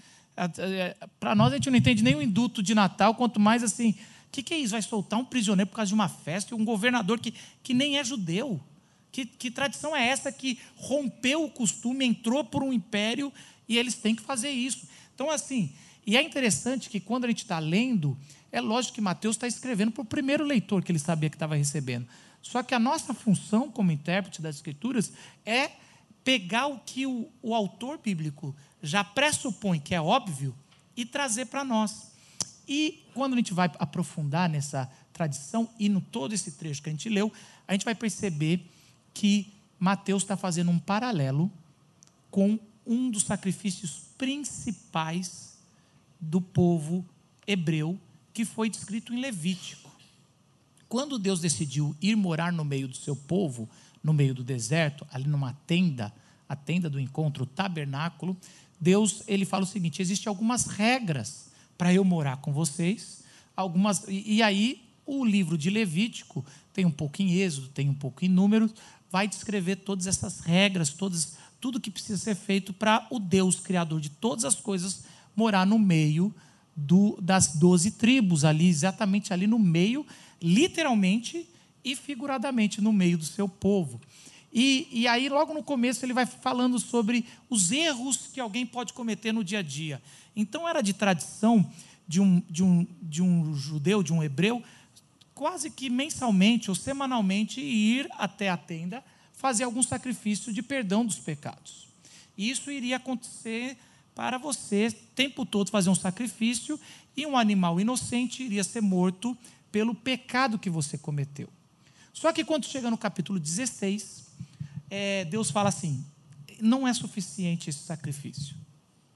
para 1.20 1.34
nós 1.34 1.52
a 1.52 1.56
gente 1.56 1.68
não 1.68 1.76
entende 1.76 2.02
nem 2.02 2.14
o 2.14 2.22
induto 2.22 2.62
de 2.62 2.74
Natal, 2.74 3.14
quanto 3.14 3.38
mais 3.38 3.62
assim: 3.62 3.90
o 3.90 4.30
que, 4.32 4.42
que 4.42 4.54
é 4.54 4.58
isso? 4.58 4.72
Vai 4.72 4.80
soltar 4.80 5.18
um 5.18 5.26
prisioneiro 5.26 5.68
por 5.68 5.76
causa 5.76 5.90
de 5.90 5.94
uma 5.94 6.08
festa 6.08 6.54
e 6.54 6.56
um 6.56 6.64
governador 6.64 7.20
que, 7.20 7.34
que 7.62 7.74
nem 7.74 7.98
é 7.98 8.04
judeu. 8.04 8.58
Que, 9.12 9.26
que 9.26 9.50
tradição 9.50 9.94
é 9.94 10.08
essa 10.08 10.32
que 10.32 10.58
rompeu 10.74 11.44
o 11.44 11.50
costume, 11.50 12.06
entrou 12.06 12.42
por 12.44 12.62
um 12.62 12.72
império 12.72 13.30
e 13.68 13.76
eles 13.76 13.94
têm 13.94 14.14
que 14.14 14.22
fazer 14.22 14.48
isso? 14.48 14.88
Então, 15.14 15.30
assim, 15.30 15.70
e 16.06 16.16
é 16.16 16.22
interessante 16.22 16.88
que 16.88 16.98
quando 16.98 17.26
a 17.26 17.28
gente 17.28 17.42
está 17.42 17.58
lendo, 17.58 18.16
é 18.56 18.60
lógico 18.60 18.94
que 18.94 19.00
Mateus 19.02 19.36
está 19.36 19.46
escrevendo 19.46 19.92
para 19.92 20.00
o 20.00 20.04
primeiro 20.06 20.42
leitor 20.42 20.82
que 20.82 20.90
ele 20.90 20.98
sabia 20.98 21.28
que 21.28 21.36
estava 21.36 21.54
recebendo. 21.54 22.08
Só 22.40 22.62
que 22.62 22.74
a 22.74 22.78
nossa 22.78 23.12
função 23.12 23.70
como 23.70 23.92
intérprete 23.92 24.40
das 24.40 24.56
Escrituras 24.56 25.12
é 25.44 25.72
pegar 26.24 26.66
o 26.66 26.78
que 26.78 27.06
o, 27.06 27.28
o 27.42 27.54
autor 27.54 27.98
bíblico 27.98 28.56
já 28.82 29.04
pressupõe 29.04 29.78
que 29.78 29.94
é 29.94 30.00
óbvio 30.00 30.56
e 30.96 31.04
trazer 31.04 31.46
para 31.46 31.64
nós. 31.64 32.12
E 32.66 33.04
quando 33.12 33.34
a 33.34 33.36
gente 33.36 33.52
vai 33.52 33.70
aprofundar 33.78 34.48
nessa 34.48 34.90
tradição 35.12 35.68
e 35.78 35.88
no 35.90 36.00
todo 36.00 36.32
esse 36.32 36.52
trecho 36.52 36.82
que 36.82 36.88
a 36.88 36.92
gente 36.92 37.10
leu, 37.10 37.30
a 37.68 37.72
gente 37.72 37.84
vai 37.84 37.94
perceber 37.94 38.64
que 39.12 39.52
Mateus 39.78 40.22
está 40.22 40.36
fazendo 40.36 40.70
um 40.70 40.78
paralelo 40.78 41.52
com 42.30 42.58
um 42.86 43.10
dos 43.10 43.24
sacrifícios 43.24 44.02
principais 44.16 45.58
do 46.18 46.40
povo 46.40 47.04
hebreu 47.46 48.00
que 48.36 48.44
foi 48.44 48.68
descrito 48.68 49.14
em 49.14 49.18
Levítico. 49.18 49.90
Quando 50.90 51.18
Deus 51.18 51.40
decidiu 51.40 51.96
ir 52.02 52.14
morar 52.14 52.52
no 52.52 52.66
meio 52.66 52.86
do 52.86 52.94
seu 52.94 53.16
povo, 53.16 53.66
no 54.04 54.12
meio 54.12 54.34
do 54.34 54.44
deserto, 54.44 55.06
ali 55.10 55.26
numa 55.26 55.54
tenda, 55.66 56.12
a 56.46 56.54
tenda 56.54 56.90
do 56.90 57.00
encontro, 57.00 57.44
o 57.44 57.46
tabernáculo, 57.46 58.36
Deus 58.78 59.22
ele 59.26 59.46
fala 59.46 59.64
o 59.64 59.66
seguinte: 59.66 60.02
existem 60.02 60.28
algumas 60.28 60.66
regras 60.66 61.46
para 61.78 61.94
eu 61.94 62.04
morar 62.04 62.36
com 62.36 62.52
vocês, 62.52 63.24
algumas 63.56 64.06
e, 64.06 64.34
e 64.34 64.42
aí 64.42 64.86
o 65.06 65.24
livro 65.24 65.56
de 65.56 65.70
Levítico 65.70 66.44
tem 66.74 66.84
um 66.84 66.90
pouco 66.90 67.22
em 67.22 67.36
Êxodo, 67.36 67.68
tem 67.68 67.88
um 67.88 67.94
pouco 67.94 68.22
em 68.22 68.28
Números, 68.28 68.74
vai 69.10 69.26
descrever 69.26 69.76
todas 69.76 70.06
essas 70.06 70.40
regras, 70.40 70.90
todas 70.90 71.38
tudo 71.58 71.80
que 71.80 71.90
precisa 71.90 72.18
ser 72.18 72.34
feito 72.34 72.74
para 72.74 73.06
o 73.10 73.18
Deus 73.18 73.58
criador 73.58 73.98
de 73.98 74.10
todas 74.10 74.44
as 74.44 74.56
coisas 74.56 75.04
morar 75.34 75.66
no 75.66 75.78
meio 75.78 76.34
do, 76.76 77.18
das 77.20 77.56
doze 77.56 77.92
tribos, 77.92 78.44
ali, 78.44 78.68
exatamente 78.68 79.32
ali 79.32 79.46
no 79.46 79.58
meio, 79.58 80.04
literalmente 80.42 81.48
e 81.82 81.96
figuradamente 81.96 82.80
no 82.80 82.92
meio 82.92 83.16
do 83.16 83.24
seu 83.24 83.48
povo. 83.48 84.00
E, 84.52 84.88
e 84.90 85.08
aí, 85.08 85.28
logo 85.28 85.54
no 85.54 85.62
começo, 85.62 86.04
ele 86.04 86.12
vai 86.12 86.26
falando 86.26 86.78
sobre 86.78 87.26
os 87.48 87.72
erros 87.72 88.28
que 88.32 88.40
alguém 88.40 88.66
pode 88.66 88.92
cometer 88.92 89.32
no 89.32 89.44
dia 89.44 89.58
a 89.58 89.62
dia. 89.62 90.02
Então, 90.34 90.68
era 90.68 90.82
de 90.82 90.92
tradição 90.92 91.70
de 92.06 92.20
um, 92.20 92.42
de 92.48 92.62
um, 92.62 92.86
de 93.02 93.22
um 93.22 93.54
judeu, 93.54 94.02
de 94.02 94.12
um 94.12 94.22
hebreu, 94.22 94.62
quase 95.34 95.70
que 95.70 95.90
mensalmente 95.90 96.70
ou 96.70 96.74
semanalmente 96.74 97.60
ir 97.60 98.08
até 98.12 98.48
a 98.48 98.56
tenda 98.56 99.04
fazer 99.32 99.64
algum 99.64 99.82
sacrifício 99.82 100.52
de 100.52 100.62
perdão 100.62 101.04
dos 101.04 101.18
pecados. 101.18 101.86
Isso 102.36 102.70
iria 102.70 102.96
acontecer 102.96 103.76
para 104.16 104.38
você, 104.38 104.86
o 104.86 104.92
tempo 105.14 105.44
todo, 105.44 105.70
fazer 105.70 105.90
um 105.90 105.94
sacrifício 105.94 106.80
e 107.14 107.26
um 107.26 107.36
animal 107.36 107.78
inocente 107.78 108.42
iria 108.42 108.64
ser 108.64 108.80
morto 108.80 109.36
pelo 109.70 109.94
pecado 109.94 110.58
que 110.58 110.70
você 110.70 110.96
cometeu. 110.96 111.50
Só 112.14 112.32
que 112.32 112.42
quando 112.42 112.64
chega 112.64 112.90
no 112.90 112.96
capítulo 112.96 113.38
16, 113.38 114.24
é, 114.88 115.26
Deus 115.26 115.50
fala 115.50 115.68
assim: 115.68 116.02
não 116.62 116.88
é 116.88 116.94
suficiente 116.94 117.68
esse 117.68 117.80
sacrifício. 117.80 118.56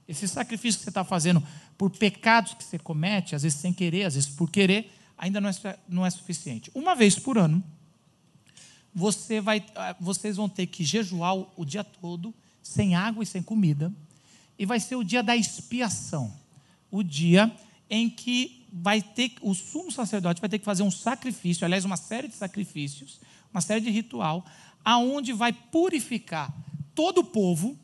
Esse 0.07 0.27
sacrifício 0.27 0.77
que 0.77 0.83
você 0.83 0.91
está 0.91 1.03
fazendo 1.03 1.43
por 1.79 1.89
pecados 1.89 2.53
que 2.53 2.63
você 2.63 2.77
comete, 2.77 3.33
às 3.33 3.41
vezes 3.41 3.57
sem 3.57 3.73
querer, 3.73 4.03
às 4.03 4.13
vezes 4.13 4.29
por 4.29 4.51
querer, 4.51 4.91
ainda 5.17 5.41
não 5.41 5.49
é, 5.49 5.79
não 5.89 6.05
é 6.05 6.11
suficiente. 6.11 6.69
Uma 6.75 6.93
vez 6.93 7.17
por 7.17 7.39
ano, 7.39 7.63
você 8.93 9.41
vai, 9.41 9.65
ah, 9.75 9.95
vocês 9.99 10.37
vão 10.37 10.47
ter 10.47 10.67
que 10.67 10.83
jejuar 10.83 11.35
o 11.59 11.65
dia 11.65 11.83
todo, 11.83 12.31
sem 12.61 12.93
água 12.93 13.23
e 13.23 13.25
sem 13.25 13.41
comida 13.41 13.91
e 14.61 14.65
vai 14.67 14.79
ser 14.79 14.95
o 14.95 15.03
dia 15.03 15.23
da 15.23 15.35
expiação. 15.35 16.31
O 16.91 17.01
dia 17.01 17.51
em 17.89 18.07
que 18.07 18.63
vai 18.71 19.01
ter 19.01 19.31
o 19.41 19.55
sumo 19.55 19.91
sacerdote 19.91 20.39
vai 20.39 20.47
ter 20.47 20.59
que 20.59 20.65
fazer 20.65 20.83
um 20.83 20.91
sacrifício, 20.91 21.65
aliás, 21.65 21.83
uma 21.83 21.97
série 21.97 22.27
de 22.27 22.35
sacrifícios, 22.35 23.19
uma 23.51 23.59
série 23.59 23.81
de 23.81 23.89
ritual, 23.89 24.45
aonde 24.85 25.33
vai 25.33 25.51
purificar 25.51 26.55
todo 26.93 27.21
o 27.21 27.23
povo 27.23 27.75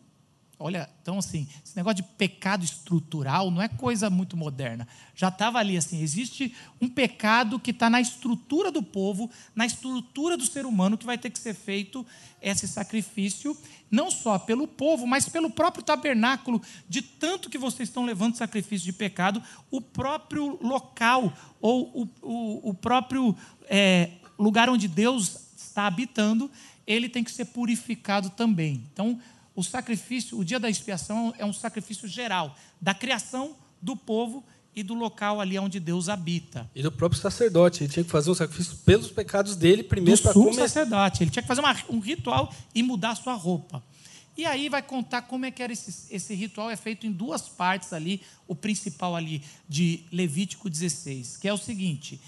Olha, 0.60 0.90
então 1.04 1.20
assim, 1.20 1.48
esse 1.64 1.76
negócio 1.76 1.98
de 1.98 2.04
pecado 2.04 2.66
estrutural 2.66 3.52
não 3.52 3.62
é 3.62 3.68
coisa 3.68 4.10
muito 4.10 4.36
moderna. 4.36 4.88
Já 5.14 5.28
estava 5.28 5.60
ali 5.60 5.78
assim, 5.78 6.02
existe 6.02 6.52
um 6.82 6.90
pecado 6.90 7.60
que 7.60 7.70
está 7.70 7.92
na 7.92 8.02
estrutura 8.02 8.72
do 8.72 8.82
povo, 8.82 9.30
na 9.56 9.68
estrutura 9.68 10.36
do 10.36 10.48
ser 10.48 10.66
humano, 10.66 10.98
que 10.98 11.06
vai 11.06 11.16
ter 11.16 11.30
que 11.30 11.38
ser 11.38 11.54
feito 11.54 12.04
esse 12.42 12.68
sacrifício, 12.68 13.56
não 13.92 14.10
só 14.10 14.40
pelo 14.40 14.68
povo, 14.68 15.06
mas 15.06 15.30
pelo 15.30 15.52
próprio 15.52 15.84
tabernáculo, 15.84 16.60
de 16.90 17.04
tanto 17.04 17.52
que 17.52 17.58
vocês 17.60 17.88
estão 17.88 18.04
levando 18.04 18.36
sacrifício 18.36 18.86
de 18.86 18.94
pecado, 18.94 19.44
o 19.70 19.80
próprio 19.80 20.58
local, 20.60 21.32
ou 21.62 21.92
o, 21.94 22.10
o, 22.22 22.70
o 22.70 22.74
próprio 22.74 23.36
é, 23.66 24.10
lugar 24.40 24.70
onde 24.70 24.88
Deus 24.88 25.52
está 25.56 25.86
habitando, 25.86 26.50
ele 26.88 27.10
tem 27.10 27.24
que 27.24 27.32
ser 27.32 27.46
purificado 27.46 28.32
também. 28.32 28.84
Então, 28.92 29.20
o 29.58 29.64
sacrifício, 29.64 30.38
o 30.38 30.46
dia 30.46 30.60
da 30.60 30.70
expiação 30.70 31.34
é 31.40 31.44
um 31.44 31.52
sacrifício 31.52 32.08
geral, 32.08 32.56
da 32.80 32.94
criação 32.94 33.56
do 33.82 33.96
povo 33.98 34.46
e 34.76 34.84
do 34.84 34.94
local 34.94 35.42
ali 35.42 35.58
onde 35.58 35.80
Deus 35.80 36.10
habita. 36.10 36.70
E 36.76 36.84
do 36.84 36.92
próprio 36.92 37.20
sacerdote, 37.20 37.84
ele 37.84 37.92
tinha 37.92 38.04
que 38.04 38.12
fazer 38.12 38.30
um 38.30 38.36
sacrifício 38.36 38.78
pelos 38.86 39.10
pecados 39.10 39.56
dele 39.56 39.82
primeiro 39.82 40.22
para 40.22 40.32
comer. 40.32 40.54
sacerdote, 40.54 41.24
ele 41.24 41.32
tinha 41.32 41.42
que 41.42 41.48
fazer 41.48 41.62
uma, 41.62 41.76
um 41.90 41.98
ritual 41.98 42.54
e 42.76 42.84
mudar 42.84 43.10
a 43.10 43.16
sua 43.16 43.34
roupa. 43.34 43.84
E 44.38 44.46
aí 44.46 44.70
vai 44.70 44.84
contar 44.84 45.24
como 45.24 45.48
é 45.48 45.50
que 45.50 45.64
era 45.64 45.74
esse, 45.74 46.14
esse 46.14 46.36
ritual, 46.36 46.70
é 46.70 46.76
feito 46.76 47.08
em 47.08 47.12
duas 47.12 47.50
partes 47.50 47.94
ali, 47.94 48.22
o 48.48 48.54
principal 48.54 49.16
ali 49.16 49.42
de 49.68 50.04
Levítico 50.12 50.70
16, 50.70 51.38
que 51.38 51.48
é 51.48 51.54
o 51.54 51.58
seguinte, 51.58 52.22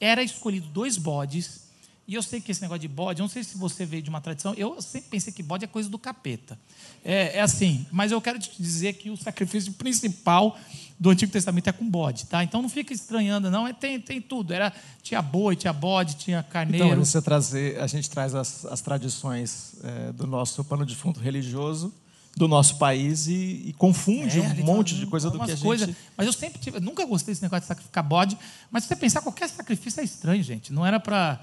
era 0.00 0.22
escolhido 0.22 0.68
dois 0.68 0.96
bodes, 0.96 1.65
e 2.08 2.14
eu 2.14 2.22
sei 2.22 2.40
que 2.40 2.52
esse 2.52 2.62
negócio 2.62 2.80
de 2.80 2.88
bode, 2.88 3.20
eu 3.20 3.24
não 3.24 3.28
sei 3.28 3.42
se 3.42 3.58
você 3.58 3.84
veio 3.84 4.02
de 4.02 4.08
uma 4.08 4.20
tradição, 4.20 4.54
eu 4.54 4.80
sempre 4.80 5.08
pensei 5.10 5.32
que 5.32 5.42
bode 5.42 5.64
é 5.64 5.68
coisa 5.68 5.88
do 5.88 5.98
capeta. 5.98 6.58
É, 7.04 7.38
é, 7.38 7.40
assim, 7.40 7.84
mas 7.90 8.12
eu 8.12 8.20
quero 8.20 8.38
te 8.38 8.50
dizer 8.58 8.92
que 8.92 9.10
o 9.10 9.16
sacrifício 9.16 9.72
principal 9.72 10.56
do 10.98 11.10
Antigo 11.10 11.32
Testamento 11.32 11.68
é 11.68 11.72
com 11.72 11.88
bode, 11.88 12.26
tá? 12.26 12.44
Então 12.44 12.62
não 12.62 12.68
fica 12.68 12.92
estranhando, 12.92 13.50
não. 13.50 13.66
É, 13.66 13.72
tem, 13.72 14.00
tem 14.00 14.20
tudo. 14.20 14.52
Era, 14.52 14.72
tinha 15.02 15.20
boi, 15.20 15.56
tinha 15.56 15.72
bode, 15.72 16.14
tinha 16.16 16.42
carneiro. 16.44 16.86
Então, 16.86 17.04
você 17.04 17.20
trazer, 17.20 17.80
a 17.80 17.86
gente 17.88 18.08
traz 18.08 18.34
as, 18.34 18.64
as 18.66 18.80
tradições 18.80 19.74
é, 19.82 20.12
do 20.12 20.26
nosso 20.26 20.64
pano 20.64 20.86
de 20.86 20.94
fundo 20.94 21.18
religioso 21.18 21.92
do 22.36 22.46
nosso 22.46 22.76
país 22.76 23.26
e, 23.28 23.62
e 23.66 23.74
confunde 23.78 24.38
é, 24.38 24.42
um 24.42 24.64
monte 24.64 24.94
de 24.94 25.06
coisa 25.06 25.30
do 25.30 25.38
que 25.38 25.44
a 25.44 25.54
gente... 25.54 25.62
Coisa, 25.62 25.96
mas 26.14 26.26
eu 26.26 26.32
sempre 26.34 26.60
tive, 26.60 26.78
nunca 26.80 27.02
gostei 27.06 27.32
desse 27.32 27.42
negócio 27.42 27.62
de 27.62 27.68
sacrificar 27.68 28.04
bode, 28.04 28.36
mas 28.70 28.82
se 28.82 28.88
você 28.88 28.96
pensar, 28.96 29.22
qualquer 29.22 29.48
sacrifício 29.48 30.02
é 30.02 30.04
estranho, 30.04 30.42
gente. 30.42 30.70
Não 30.70 30.84
era 30.84 31.00
para 31.00 31.40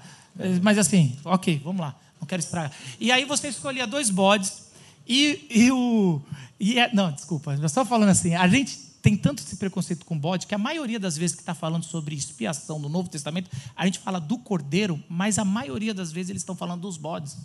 mas 0.62 0.78
assim, 0.78 1.16
ok, 1.24 1.60
vamos 1.64 1.80
lá, 1.80 1.98
não 2.20 2.26
quero 2.26 2.40
estragar. 2.40 2.72
E 3.00 3.12
aí 3.12 3.24
você 3.24 3.48
escolhia 3.48 3.86
dois 3.86 4.10
bodes 4.10 4.64
e, 5.06 5.46
e 5.50 5.70
o. 5.70 6.20
E 6.58 6.78
é, 6.78 6.92
não, 6.92 7.12
desculpa, 7.12 7.56
só 7.68 7.84
falando 7.84 8.08
assim, 8.08 8.34
a 8.34 8.46
gente 8.48 8.84
tem 9.04 9.16
tanto 9.16 9.42
esse 9.42 9.56
preconceito 9.56 10.06
com 10.06 10.18
bode 10.18 10.46
que 10.46 10.54
a 10.54 10.58
maioria 10.58 10.98
das 10.98 11.18
vezes 11.18 11.36
que 11.36 11.42
está 11.42 11.54
falando 11.54 11.84
sobre 11.84 12.14
expiação 12.14 12.78
no 12.78 12.88
Novo 12.88 13.08
Testamento, 13.08 13.50
a 13.76 13.84
gente 13.84 13.98
fala 13.98 14.18
do 14.18 14.38
cordeiro, 14.38 14.98
mas 15.10 15.38
a 15.38 15.44
maioria 15.44 15.92
das 15.92 16.10
vezes 16.10 16.30
eles 16.30 16.40
estão 16.40 16.56
falando 16.56 16.80
dos 16.80 16.96
bodes. 16.96 17.36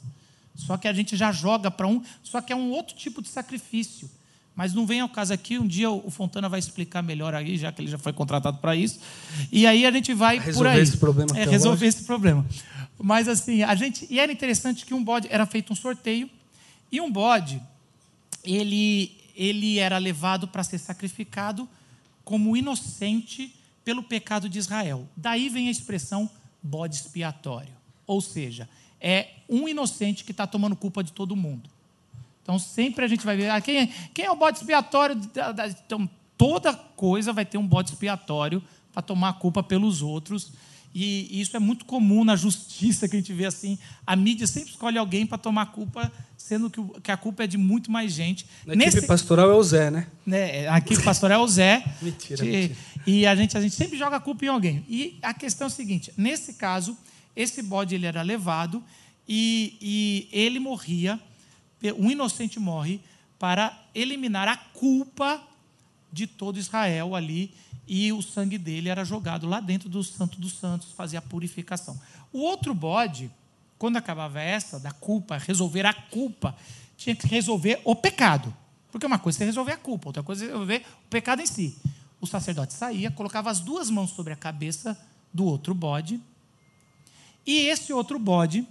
Só 0.56 0.78
que 0.78 0.88
a 0.88 0.94
gente 0.94 1.18
já 1.18 1.34
joga 1.34 1.70
para 1.70 1.86
um, 1.86 2.02
só 2.24 2.40
que 2.40 2.54
é 2.54 2.56
um 2.56 2.72
outro 2.72 2.96
tipo 2.96 3.22
de 3.22 3.28
sacrifício. 3.28 4.10
Mas 4.56 4.74
não 4.74 4.86
vem 4.86 5.00
ao 5.00 5.08
caso 5.08 5.34
aqui, 5.34 5.58
um 5.58 5.68
dia 5.68 5.90
o 5.90 6.10
Fontana 6.10 6.50
vai 6.50 6.60
explicar 6.60 7.02
melhor 7.02 7.34
aí, 7.34 7.58
já 7.58 7.72
que 7.72 7.82
ele 7.82 7.90
já 7.90 7.98
foi 7.98 8.12
contratado 8.12 8.58
para 8.58 8.76
isso. 8.76 9.00
E 9.52 9.66
aí 9.66 9.86
a 9.86 9.92
gente 9.92 10.14
vai 10.14 10.38
resolver 10.38 10.58
por 10.58 10.68
aí. 10.68 10.82
Esse 10.82 10.98
problema 10.98 11.38
é, 11.38 11.46
resolver 11.46 11.86
esse 11.88 12.04
problema. 12.04 12.46
Mas 13.02 13.28
assim, 13.28 13.64
a 13.64 13.74
gente. 13.76 14.06
E 14.10 14.20
era 14.20 14.32
interessante 14.32 14.86
que 14.86 14.94
um 14.94 15.04
bode. 15.04 15.28
Era 15.32 15.46
feito 15.46 15.72
um 15.72 15.76
sorteio. 15.76 16.30
E 16.92 17.00
um 17.00 17.12
bode, 17.12 17.62
ele, 18.44 19.16
ele 19.36 19.78
era 19.78 19.98
levado 19.98 20.48
para 20.48 20.64
ser 20.64 20.80
sacrificado 20.80 21.70
como 22.24 22.58
inocente 22.58 23.56
pelo 23.86 24.04
pecado 24.04 24.50
de 24.50 24.60
Israel. 24.60 25.08
Daí 25.16 25.50
vem 25.50 25.68
a 25.68 25.72
expressão 25.72 26.30
bode 26.62 26.96
expiatório. 26.96 27.74
Ou 28.06 28.22
seja, 28.22 28.68
é 29.00 29.30
um 29.48 29.68
inocente 29.68 30.24
que 30.24 30.32
está 30.32 30.46
tomando 30.46 30.76
culpa 30.76 31.04
de 31.04 31.14
todo 31.14 31.36
mundo. 31.36 31.70
Então 32.42 32.58
sempre 32.58 33.06
a 33.06 33.08
gente 33.08 33.24
vai 33.24 33.38
ver 33.38 33.50
ah, 33.50 33.62
quem, 33.62 33.78
é, 33.78 33.88
quem 34.14 34.26
é 34.26 34.32
o 34.32 34.36
bode 34.36 34.58
expiatório. 34.58 35.16
Então 35.86 36.10
toda 36.38 36.74
coisa 36.74 37.32
vai 37.32 37.46
ter 37.46 37.58
um 37.58 37.68
bode 37.68 37.92
expiatório 37.92 38.64
para 38.92 39.02
tomar 39.02 39.30
a 39.30 39.34
culpa 39.34 39.62
pelos 39.62 40.02
outros. 40.02 40.52
E 40.94 41.40
isso 41.40 41.56
é 41.56 41.60
muito 41.60 41.86
comum 41.86 42.24
na 42.24 42.36
justiça 42.36 43.08
que 43.08 43.16
a 43.16 43.20
gente 43.20 43.32
vê 43.32 43.46
assim. 43.46 43.78
A 44.06 44.16
mídia 44.16 44.48
sempre 44.48 44.72
escolhe 44.72 44.98
alguém 44.98 45.26
para 45.26 45.38
tomar 45.38 45.64
a 45.64 45.66
culpa, 45.68 46.12
sendo 46.38 46.70
que, 47.04 47.12
a 47.12 47.18
culpa 47.18 47.44
é 47.44 47.48
de 47.48 47.58
muito 47.58 47.92
mais 47.92 48.12
gente. 48.12 48.46
Na 48.66 48.76
Nesse, 48.76 48.98
equipe 48.98 49.08
pastoral 49.08 49.52
é 49.52 49.54
o 49.54 49.62
Zé, 49.64 49.92
né? 49.92 50.08
né 50.26 50.68
a 50.68 50.80
equipe 50.80 51.04
pastoral 51.04 51.42
é 51.42 51.44
o 51.44 51.48
Zé. 51.48 51.84
mentira, 52.02 52.44
de, 52.44 52.52
mentira. 52.52 52.76
E 53.06 53.26
a 53.26 53.36
gente, 53.36 53.58
a 53.58 53.62
gente 53.62 53.76
sempre 53.76 53.98
joga 53.98 54.16
a 54.16 54.20
culpa 54.20 54.46
em 54.46 54.48
alguém. 54.48 54.84
E 54.90 55.18
a 55.22 55.34
questão 55.34 55.66
é 55.66 55.70
a 55.70 55.72
seguinte: 55.72 56.12
nesse 56.18 56.54
caso, 56.54 56.98
esse 57.36 57.62
bode 57.62 57.94
ele 57.94 58.08
era 58.08 58.24
levado 58.24 58.84
e, 59.28 59.78
e 59.80 60.28
ele 60.32 60.60
morria, 60.60 61.20
um 61.98 62.10
inocente 62.10 62.60
morre, 62.60 63.00
para 63.38 63.80
eliminar 63.94 64.48
a 64.48 64.58
culpa 64.58 65.42
de 66.12 66.26
todo 66.26 66.58
Israel 66.58 67.16
ali 67.16 67.54
e 67.90 68.14
o 68.14 68.22
sangue 68.22 68.60
dele 68.60 68.88
era 68.88 69.04
jogado 69.04 69.48
lá 69.48 69.60
dentro 69.60 69.90
do 69.90 70.04
Santo 70.04 70.40
dos 70.40 70.54
Santos, 70.54 70.92
fazia 70.92 71.18
a 71.18 71.22
purificação. 71.24 72.00
O 72.32 72.40
outro 72.40 72.76
bode, 72.76 73.32
quando 73.80 73.98
acabava 73.98 74.40
essa, 74.40 74.80
da 74.80 74.92
culpa, 74.92 75.38
resolver 75.38 75.88
a 75.88 75.94
culpa, 75.94 76.56
tinha 76.96 77.16
que 77.16 77.26
resolver 77.26 77.82
o 77.84 77.96
pecado. 77.96 78.56
Porque 78.92 79.08
uma 79.08 79.18
coisa 79.18 79.44
é 79.44 79.46
resolver 79.46 79.72
a 79.72 79.78
culpa, 79.78 80.10
outra 80.10 80.22
coisa 80.22 80.46
é 80.46 80.48
resolver 80.50 80.86
o 81.06 81.10
pecado 81.10 81.42
em 81.42 81.48
si. 81.48 81.76
O 82.22 82.28
sacerdote 82.28 82.74
saía, 82.74 83.10
colocava 83.10 83.50
as 83.50 83.60
duas 83.60 83.90
mãos 83.90 84.12
sobre 84.12 84.34
a 84.34 84.36
cabeça 84.36 84.96
do 85.34 85.46
outro 85.46 85.74
bode, 85.74 86.22
e 87.46 87.62
esse 87.62 87.92
outro 87.92 88.20
bode, 88.20 88.68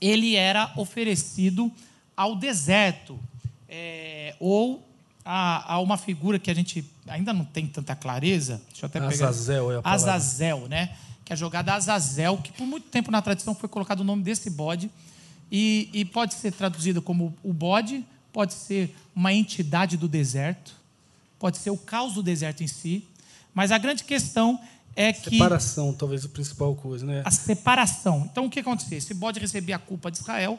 ele 0.00 0.34
era 0.34 0.72
oferecido 0.76 1.70
ao 2.16 2.34
deserto, 2.36 3.20
é, 3.68 4.34
ou 4.40 4.89
a, 5.32 5.74
a, 5.74 5.78
uma 5.80 5.96
figura 5.96 6.40
que 6.40 6.50
a 6.50 6.54
gente 6.54 6.84
ainda 7.06 7.32
não 7.32 7.44
tem 7.44 7.64
tanta 7.64 7.94
clareza. 7.94 8.60
Deixa 8.68 8.84
eu 8.84 8.88
até 8.88 8.98
pegar. 8.98 9.28
Azazel 9.28 9.70
é 9.70 9.76
a 9.76 9.82
palavra. 9.82 10.12
Azazel, 10.12 10.68
né? 10.68 10.96
Que 11.24 11.32
é 11.32 11.34
a 11.34 11.36
jogada 11.36 11.72
Azazel, 11.72 12.38
que 12.38 12.50
por 12.50 12.66
muito 12.66 12.88
tempo 12.88 13.12
na 13.12 13.22
tradição 13.22 13.54
foi 13.54 13.68
colocado 13.68 14.00
o 14.00 14.04
nome 14.04 14.24
desse 14.24 14.50
bode. 14.50 14.90
E, 15.50 15.88
e 15.92 16.04
pode 16.04 16.34
ser 16.34 16.52
traduzido 16.52 17.00
como 17.00 17.32
o 17.44 17.52
bode, 17.52 18.04
pode 18.32 18.54
ser 18.54 18.92
uma 19.14 19.32
entidade 19.32 19.96
do 19.96 20.08
deserto, 20.08 20.74
pode 21.38 21.58
ser 21.58 21.70
o 21.70 21.78
caos 21.78 22.14
do 22.14 22.24
deserto 22.24 22.64
em 22.64 22.66
si. 22.66 23.04
Mas 23.54 23.70
a 23.70 23.78
grande 23.78 24.02
questão 24.02 24.58
é 24.96 25.12
que. 25.12 25.30
Separação, 25.30 25.92
talvez 25.92 26.24
a 26.24 26.28
principal 26.28 26.74
coisa, 26.74 27.06
né? 27.06 27.22
A 27.24 27.30
separação. 27.30 28.28
Então 28.32 28.46
o 28.46 28.50
que 28.50 28.58
acontecia? 28.58 28.98
Esse 28.98 29.14
bode 29.14 29.38
recebia 29.38 29.76
a 29.76 29.78
culpa 29.78 30.10
de 30.10 30.18
Israel 30.18 30.58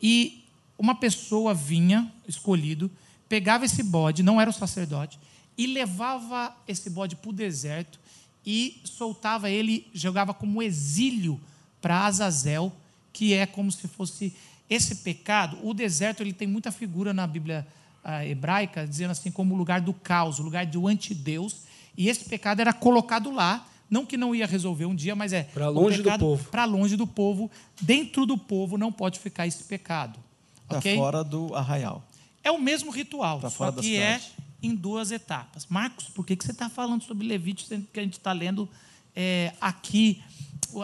e 0.00 0.44
uma 0.78 0.94
pessoa 0.94 1.52
vinha, 1.52 2.08
escolhido, 2.28 2.88
pegava 3.28 3.64
esse 3.64 3.82
bode, 3.82 4.22
não 4.22 4.40
era 4.40 4.50
o 4.50 4.52
sacerdote, 4.52 5.18
e 5.56 5.66
levava 5.66 6.54
esse 6.66 6.90
bode 6.90 7.16
para 7.16 7.30
o 7.30 7.32
deserto 7.32 7.98
e 8.44 8.80
soltava 8.84 9.50
ele, 9.50 9.88
jogava 9.92 10.32
como 10.32 10.62
exílio 10.62 11.40
para 11.80 12.06
Azazel, 12.06 12.72
que 13.12 13.34
é 13.34 13.46
como 13.46 13.72
se 13.72 13.88
fosse 13.88 14.34
esse 14.68 14.96
pecado. 14.96 15.58
O 15.62 15.74
deserto 15.74 16.22
ele 16.22 16.32
tem 16.32 16.46
muita 16.46 16.70
figura 16.70 17.12
na 17.12 17.26
Bíblia 17.26 17.66
uh, 18.04 18.22
hebraica, 18.22 18.86
dizendo 18.86 19.10
assim 19.10 19.30
como 19.30 19.54
o 19.54 19.58
lugar 19.58 19.80
do 19.80 19.92
caos, 19.92 20.38
o 20.38 20.42
lugar 20.42 20.66
do 20.66 20.86
antideus, 20.86 21.62
e 21.96 22.08
esse 22.08 22.24
pecado 22.26 22.60
era 22.60 22.72
colocado 22.72 23.30
lá, 23.30 23.66
não 23.88 24.04
que 24.04 24.16
não 24.16 24.34
ia 24.34 24.46
resolver 24.46 24.84
um 24.84 24.94
dia, 24.94 25.16
mas 25.16 25.32
é 25.32 25.44
para 25.44 25.68
longe 25.68 26.02
do 26.02 26.18
povo. 26.18 26.50
Para 26.50 26.64
longe 26.64 26.96
do 26.96 27.06
povo, 27.06 27.50
dentro 27.80 28.26
do 28.26 28.36
povo 28.36 28.76
não 28.76 28.92
pode 28.92 29.18
ficar 29.18 29.46
esse 29.46 29.64
pecado. 29.64 30.18
Está 30.64 30.78
okay? 30.78 30.96
fora 30.96 31.24
do 31.24 31.54
arraial. 31.54 32.04
É 32.46 32.50
o 32.52 32.60
mesmo 32.60 32.92
ritual, 32.92 33.40
só 33.50 33.72
que 33.72 33.96
é 33.96 34.20
em 34.62 34.72
duas 34.72 35.10
etapas. 35.10 35.66
Marcos, 35.66 36.08
por 36.08 36.24
que, 36.24 36.36
que 36.36 36.44
você 36.44 36.52
está 36.52 36.68
falando 36.68 37.02
sobre 37.02 37.26
Levítico, 37.26 37.68
sendo 37.68 37.88
que 37.92 37.98
a 37.98 38.02
gente 38.04 38.18
está 38.18 38.32
lendo 38.32 38.68
é, 39.16 39.52
aqui 39.60 40.22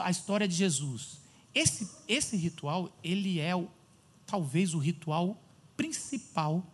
a 0.03 0.11
história 0.11 0.48
de 0.48 0.57
Jesus? 0.57 1.20
Esse, 1.55 1.88
esse 2.09 2.37
ritual, 2.37 2.90
ele 3.05 3.38
é 3.38 3.55
o, 3.55 3.68
talvez 4.27 4.75
o 4.75 4.79
ritual 4.79 5.40
principal 5.77 6.66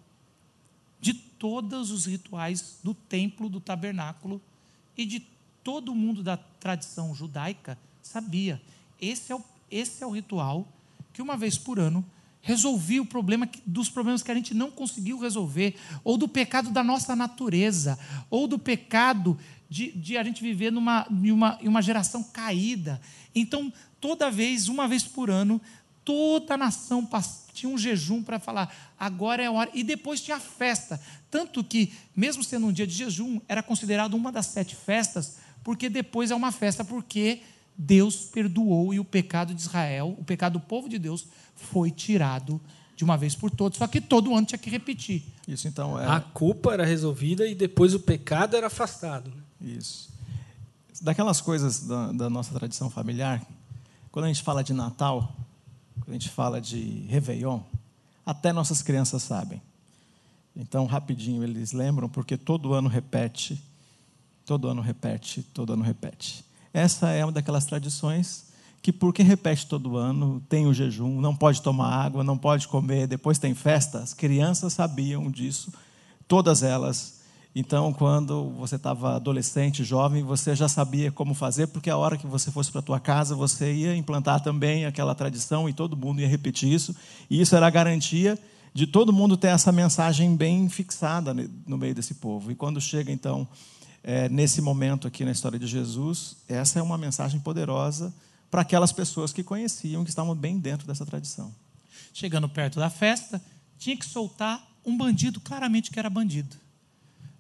de 0.98 1.12
todos 1.12 1.90
os 1.90 2.06
rituais 2.06 2.78
do 2.82 2.94
templo, 2.94 3.50
do 3.50 3.60
tabernáculo 3.60 4.40
e 4.96 5.04
de 5.04 5.20
todo 5.62 5.94
mundo 5.94 6.22
da 6.22 6.38
tradição 6.38 7.14
judaica 7.14 7.78
sabia. 8.02 8.58
Esse 8.98 9.32
é 9.32 9.36
o, 9.36 9.44
esse 9.70 10.02
é 10.02 10.06
o 10.06 10.10
ritual 10.10 10.66
que 11.12 11.20
uma 11.20 11.36
vez 11.36 11.58
por 11.58 11.78
ano 11.78 12.02
resolvia 12.40 13.02
o 13.02 13.06
problema 13.06 13.48
dos 13.66 13.88
problemas 13.88 14.22
que 14.22 14.30
a 14.30 14.34
gente 14.34 14.54
não 14.54 14.70
conseguiu 14.70 15.18
resolver, 15.18 15.76
ou 16.04 16.16
do 16.16 16.28
pecado 16.28 16.70
da 16.70 16.82
nossa 16.82 17.14
natureza, 17.14 17.98
ou 18.30 18.46
do 18.46 18.58
pecado 18.58 19.38
de, 19.68 19.92
de 19.92 20.16
a 20.16 20.22
gente 20.22 20.42
viver 20.42 20.72
numa, 20.72 21.06
em, 21.10 21.30
uma, 21.30 21.58
em 21.60 21.68
uma 21.68 21.82
geração 21.82 22.22
caída. 22.22 23.00
Então, 23.34 23.72
toda 24.00 24.30
vez, 24.30 24.68
uma 24.68 24.88
vez 24.88 25.02
por 25.02 25.30
ano, 25.30 25.60
toda 26.04 26.54
a 26.54 26.56
nação 26.56 27.06
tinha 27.52 27.70
um 27.70 27.76
jejum 27.76 28.22
para 28.22 28.38
falar, 28.38 28.94
agora 28.98 29.42
é 29.42 29.46
a 29.46 29.52
hora. 29.52 29.70
E 29.74 29.82
depois 29.82 30.20
tinha 30.20 30.36
a 30.36 30.40
festa. 30.40 31.00
Tanto 31.30 31.62
que, 31.62 31.92
mesmo 32.16 32.42
sendo 32.42 32.66
um 32.68 32.72
dia 32.72 32.86
de 32.86 32.94
jejum, 32.94 33.40
era 33.46 33.62
considerado 33.62 34.14
uma 34.14 34.32
das 34.32 34.46
sete 34.46 34.74
festas, 34.74 35.36
porque 35.62 35.88
depois 35.88 36.30
é 36.30 36.34
uma 36.34 36.52
festa, 36.52 36.84
porque 36.84 37.42
Deus 37.78 38.16
perdoou 38.24 38.92
e 38.92 38.98
o 38.98 39.04
pecado 39.04 39.54
de 39.54 39.60
Israel, 39.60 40.16
o 40.18 40.24
pecado 40.24 40.54
do 40.54 40.60
povo 40.60 40.88
de 40.88 40.98
Deus, 40.98 41.28
foi 41.54 41.92
tirado 41.92 42.60
de 42.96 43.04
uma 43.04 43.16
vez 43.16 43.36
por 43.36 43.52
todas. 43.52 43.78
Só 43.78 43.86
que 43.86 44.00
todo 44.00 44.34
ano 44.34 44.44
tinha 44.44 44.58
que 44.58 44.68
repetir. 44.68 45.24
Isso 45.46 45.68
então 45.68 45.98
é... 45.98 46.04
A 46.04 46.20
culpa 46.20 46.72
era 46.72 46.84
resolvida 46.84 47.46
e 47.46 47.54
depois 47.54 47.94
o 47.94 48.00
pecado 48.00 48.56
era 48.56 48.66
afastado. 48.66 49.30
Né? 49.30 49.76
Isso. 49.76 50.10
Daquelas 51.00 51.40
coisas 51.40 51.86
da, 51.86 52.10
da, 52.10 52.28
nossa 52.28 52.52
tradição 52.52 52.90
familiar, 52.90 53.46
quando 54.10 54.24
a 54.24 54.28
gente 54.28 54.42
fala 54.42 54.64
de 54.64 54.72
Natal, 54.72 55.32
quando 56.00 56.10
a 56.10 56.12
gente 56.14 56.28
fala 56.28 56.60
de 56.60 57.04
Réveillon, 57.08 57.60
até 58.26 58.52
nossas 58.52 58.82
crianças 58.82 59.22
sabem. 59.22 59.62
Então, 60.56 60.84
rapidinho, 60.86 61.44
eles 61.44 61.70
lembram, 61.70 62.08
porque 62.08 62.36
todo 62.36 62.74
ano 62.74 62.88
repete, 62.88 63.62
todo 64.44 64.66
ano 64.66 64.82
repete, 64.82 65.44
todo 65.54 65.72
ano 65.72 65.84
repete. 65.84 66.47
Essa 66.72 67.10
é 67.10 67.24
uma 67.24 67.32
daquelas 67.32 67.64
tradições 67.64 68.48
que, 68.80 68.92
porque 68.92 69.22
repete 69.22 69.66
todo 69.66 69.96
ano, 69.96 70.42
tem 70.48 70.66
o 70.66 70.72
jejum, 70.72 71.20
não 71.20 71.34
pode 71.34 71.60
tomar 71.62 71.88
água, 71.88 72.22
não 72.22 72.38
pode 72.38 72.68
comer, 72.68 73.06
depois 73.06 73.38
tem 73.38 73.54
festa, 73.54 73.98
as 73.98 74.14
crianças 74.14 74.72
sabiam 74.72 75.30
disso, 75.30 75.72
todas 76.26 76.62
elas. 76.62 77.18
Então, 77.54 77.92
quando 77.92 78.50
você 78.50 78.76
estava 78.76 79.16
adolescente, 79.16 79.82
jovem, 79.82 80.22
você 80.22 80.54
já 80.54 80.68
sabia 80.68 81.10
como 81.10 81.34
fazer, 81.34 81.66
porque 81.66 81.90
a 81.90 81.96
hora 81.96 82.16
que 82.16 82.26
você 82.26 82.52
fosse 82.52 82.70
para 82.70 82.78
a 82.78 82.82
tua 82.82 83.00
casa, 83.00 83.34
você 83.34 83.72
ia 83.72 83.96
implantar 83.96 84.40
também 84.42 84.86
aquela 84.86 85.14
tradição 85.14 85.68
e 85.68 85.72
todo 85.72 85.96
mundo 85.96 86.20
ia 86.20 86.28
repetir 86.28 86.72
isso. 86.72 86.94
E 87.28 87.40
isso 87.40 87.56
era 87.56 87.66
a 87.66 87.70
garantia 87.70 88.38
de 88.72 88.86
todo 88.86 89.12
mundo 89.12 89.36
ter 89.36 89.48
essa 89.48 89.72
mensagem 89.72 90.36
bem 90.36 90.68
fixada 90.68 91.34
no 91.66 91.76
meio 91.76 91.94
desse 91.94 92.14
povo. 92.14 92.52
E 92.52 92.54
quando 92.54 92.80
chega, 92.80 93.10
então, 93.10 93.48
é, 94.02 94.28
nesse 94.28 94.60
momento 94.60 95.06
aqui 95.06 95.24
na 95.24 95.32
história 95.32 95.58
de 95.58 95.66
Jesus, 95.66 96.36
essa 96.48 96.78
é 96.78 96.82
uma 96.82 96.98
mensagem 96.98 97.40
poderosa 97.40 98.14
para 98.50 98.62
aquelas 98.62 98.92
pessoas 98.92 99.32
que 99.32 99.42
conheciam, 99.42 100.04
que 100.04 100.10
estavam 100.10 100.34
bem 100.34 100.58
dentro 100.58 100.86
dessa 100.86 101.04
tradição. 101.04 101.54
Chegando 102.12 102.48
perto 102.48 102.78
da 102.78 102.88
festa, 102.88 103.40
tinha 103.78 103.96
que 103.96 104.06
soltar 104.06 104.66
um 104.84 104.96
bandido, 104.96 105.40
claramente 105.40 105.90
que 105.90 105.98
era 105.98 106.08
bandido. 106.08 106.56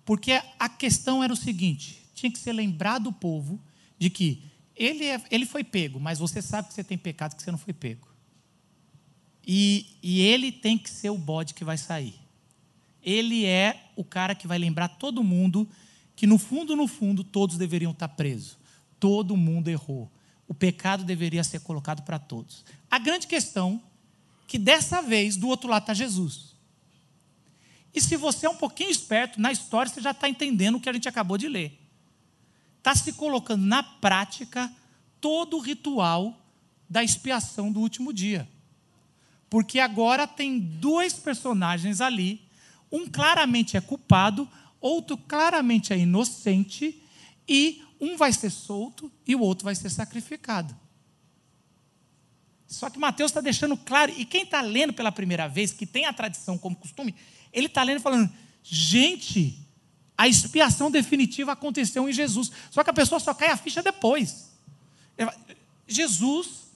Porque 0.04 0.40
a 0.58 0.68
questão 0.68 1.22
era 1.22 1.32
o 1.32 1.36
seguinte: 1.36 2.06
tinha 2.14 2.30
que 2.30 2.38
ser 2.38 2.52
lembrado 2.52 3.08
o 3.08 3.12
povo 3.12 3.60
de 3.98 4.10
que 4.10 4.42
ele, 4.76 5.04
é, 5.04 5.22
ele 5.30 5.46
foi 5.46 5.64
pego, 5.64 5.98
mas 5.98 6.18
você 6.18 6.40
sabe 6.40 6.68
que 6.68 6.74
você 6.74 6.84
tem 6.84 6.96
pecado 6.96 7.34
que 7.34 7.42
você 7.42 7.50
não 7.50 7.58
foi 7.58 7.72
pego. 7.72 8.06
E, 9.46 9.86
e 10.02 10.20
ele 10.20 10.52
tem 10.52 10.76
que 10.76 10.90
ser 10.90 11.10
o 11.10 11.18
bode 11.18 11.54
que 11.54 11.64
vai 11.64 11.78
sair. 11.78 12.14
Ele 13.02 13.46
é 13.46 13.90
o 13.96 14.04
cara 14.04 14.34
que 14.34 14.46
vai 14.46 14.58
lembrar 14.58 14.88
todo 14.88 15.24
mundo 15.24 15.68
que 16.18 16.26
no 16.26 16.36
fundo, 16.36 16.74
no 16.74 16.88
fundo, 16.88 17.22
todos 17.22 17.56
deveriam 17.56 17.92
estar 17.92 18.08
presos. 18.08 18.58
Todo 18.98 19.36
mundo 19.36 19.68
errou. 19.68 20.10
O 20.48 20.52
pecado 20.52 21.04
deveria 21.04 21.44
ser 21.44 21.60
colocado 21.60 22.02
para 22.02 22.18
todos. 22.18 22.64
A 22.90 22.98
grande 22.98 23.28
questão 23.28 23.80
que 24.44 24.58
dessa 24.58 25.00
vez 25.00 25.36
do 25.36 25.46
outro 25.46 25.70
lado 25.70 25.84
está 25.84 25.94
Jesus. 25.94 26.56
E 27.94 28.00
se 28.00 28.16
você 28.16 28.46
é 28.46 28.50
um 28.50 28.56
pouquinho 28.56 28.90
esperto 28.90 29.40
na 29.40 29.52
história, 29.52 29.92
você 29.92 30.00
já 30.00 30.10
está 30.10 30.28
entendendo 30.28 30.74
o 30.74 30.80
que 30.80 30.88
a 30.88 30.92
gente 30.92 31.08
acabou 31.08 31.38
de 31.38 31.48
ler. 31.48 31.80
Está 32.78 32.96
se 32.96 33.12
colocando 33.12 33.64
na 33.64 33.84
prática 33.84 34.74
todo 35.20 35.56
o 35.56 35.60
ritual 35.60 36.36
da 36.90 37.04
expiação 37.04 37.70
do 37.70 37.78
último 37.78 38.12
dia. 38.12 38.48
Porque 39.48 39.78
agora 39.78 40.26
tem 40.26 40.58
dois 40.58 41.12
personagens 41.12 42.00
ali, 42.00 42.42
um 42.90 43.06
claramente 43.08 43.76
é 43.76 43.80
culpado, 43.80 44.48
outro 44.80 45.16
claramente 45.16 45.92
é 45.92 45.98
inocente, 45.98 47.02
e 47.48 47.82
um 48.00 48.16
vai 48.16 48.32
ser 48.32 48.50
solto 48.50 49.10
e 49.26 49.34
o 49.34 49.40
outro 49.40 49.64
vai 49.64 49.74
ser 49.74 49.90
sacrificado. 49.90 50.76
Só 52.66 52.90
que 52.90 52.98
Mateus 52.98 53.30
está 53.30 53.40
deixando 53.40 53.76
claro, 53.76 54.12
e 54.16 54.24
quem 54.24 54.42
está 54.42 54.60
lendo 54.60 54.92
pela 54.92 55.10
primeira 55.10 55.48
vez, 55.48 55.72
que 55.72 55.86
tem 55.86 56.04
a 56.04 56.12
tradição 56.12 56.58
como 56.58 56.76
costume, 56.76 57.14
ele 57.52 57.66
está 57.66 57.82
lendo 57.82 58.00
falando: 58.00 58.30
gente, 58.62 59.66
a 60.16 60.28
expiação 60.28 60.90
definitiva 60.90 61.52
aconteceu 61.52 62.08
em 62.08 62.12
Jesus. 62.12 62.50
Só 62.70 62.84
que 62.84 62.90
a 62.90 62.92
pessoa 62.92 63.18
só 63.18 63.32
cai 63.32 63.50
a 63.50 63.56
ficha 63.56 63.82
depois. 63.82 64.50
Jesus 65.86 66.68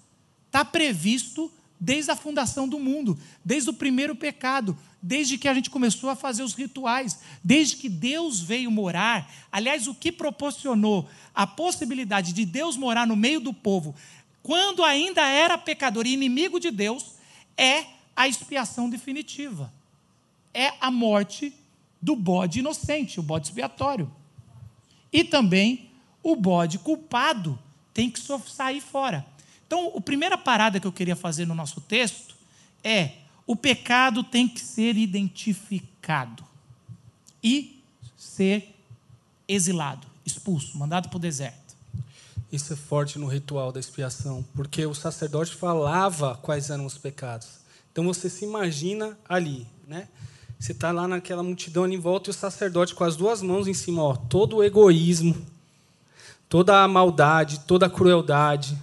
está 0.47 0.65
previsto 0.65 1.53
desde 1.85 2.13
a 2.13 2.17
fundação 2.17 2.69
do 2.69 2.79
mundo, 2.79 3.19
desde 3.45 3.69
o 3.69 3.75
primeiro 3.75 4.15
pecado, 4.15 4.79
desde 5.03 5.37
que 5.37 5.49
a 5.49 5.55
gente 5.55 5.69
começou 5.69 6.09
a 6.11 6.15
fazer 6.15 6.45
os 6.45 6.55
rituais, 6.55 7.19
desde 7.43 7.75
que 7.75 7.89
Deus 7.89 8.39
veio 8.39 8.71
morar. 8.71 9.29
Aliás, 9.51 9.89
o 9.89 9.95
que 9.95 10.13
proporcionou 10.13 11.09
a 11.35 11.45
possibilidade 11.45 12.33
de 12.33 12.45
Deus 12.45 12.77
morar 12.77 13.05
no 13.05 13.17
meio 13.17 13.41
do 13.41 13.53
povo, 13.53 13.97
quando 14.45 14.85
ainda 14.85 15.23
era 15.23 15.59
pecador 15.59 16.07
e 16.07 16.13
inimigo 16.13 16.61
de 16.61 16.71
Deus, 16.71 17.17
é 17.57 17.85
a 18.15 18.29
expiação 18.29 18.89
definitiva. 18.89 19.73
É 20.55 20.75
a 20.81 20.89
morte 20.89 21.53
do 22.01 22.15
bode 22.15 22.61
inocente, 22.61 23.19
o 23.19 23.25
bode 23.25 23.49
expiatório. 23.49 24.09
E 25.13 25.25
também 25.25 25.91
o 26.23 26.37
bode 26.37 26.79
culpado 26.79 27.59
tem 27.93 28.09
que 28.09 28.21
sair 28.47 28.81
fora. 28.81 29.27
Então, 29.73 29.91
a 29.97 30.01
primeira 30.03 30.37
parada 30.37 30.79
que 30.79 30.87
eu 30.87 30.93
queria 30.93 31.17
fazer 31.17 31.47
no 31.47 31.55
nosso 31.55 31.81
texto 31.81 32.35
é: 32.85 33.13
o 33.47 33.57
pecado 33.57 34.23
tem 34.23 34.47
que 34.47 34.61
ser 34.61 34.99
identificado 34.99 36.45
e 37.43 37.83
ser 38.15 38.77
exilado, 39.49 40.07
expulso, 40.27 40.77
mandado 40.77 41.09
para 41.09 41.17
o 41.17 41.19
deserto. 41.19 41.75
Isso 42.53 42.75
é 42.75 42.77
forte 42.77 43.19
no 43.19 43.27
ritual 43.27 43.73
da 43.73 43.81
expiação, 43.81 44.45
porque 44.55 44.85
o 44.85 44.93
sacerdote 44.93 45.55
falava 45.55 46.39
quais 46.43 46.69
eram 46.69 46.85
os 46.85 46.99
pecados. 46.99 47.49
Então 47.91 48.05
você 48.05 48.29
se 48.29 48.45
imagina 48.45 49.19
ali, 49.27 49.67
né? 49.89 50.07
Você 50.61 50.73
está 50.73 50.93
lá 50.93 51.09
naquela 51.09 51.43
multidão 51.43 51.85
ali 51.85 51.95
em 51.95 51.99
volta 51.99 52.29
e 52.29 52.33
o 52.33 52.35
sacerdote 52.35 52.95
com 52.95 53.05
as 53.05 53.17
duas 53.17 53.41
mãos 53.41 53.67
em 53.67 53.73
cima, 53.73 54.03
ó, 54.03 54.17
todo 54.17 54.57
o 54.57 54.63
egoísmo, 54.63 55.35
toda 56.47 56.83
a 56.83 56.87
maldade, 56.87 57.61
toda 57.61 57.87
a 57.87 57.91
crueldade, 57.91 58.77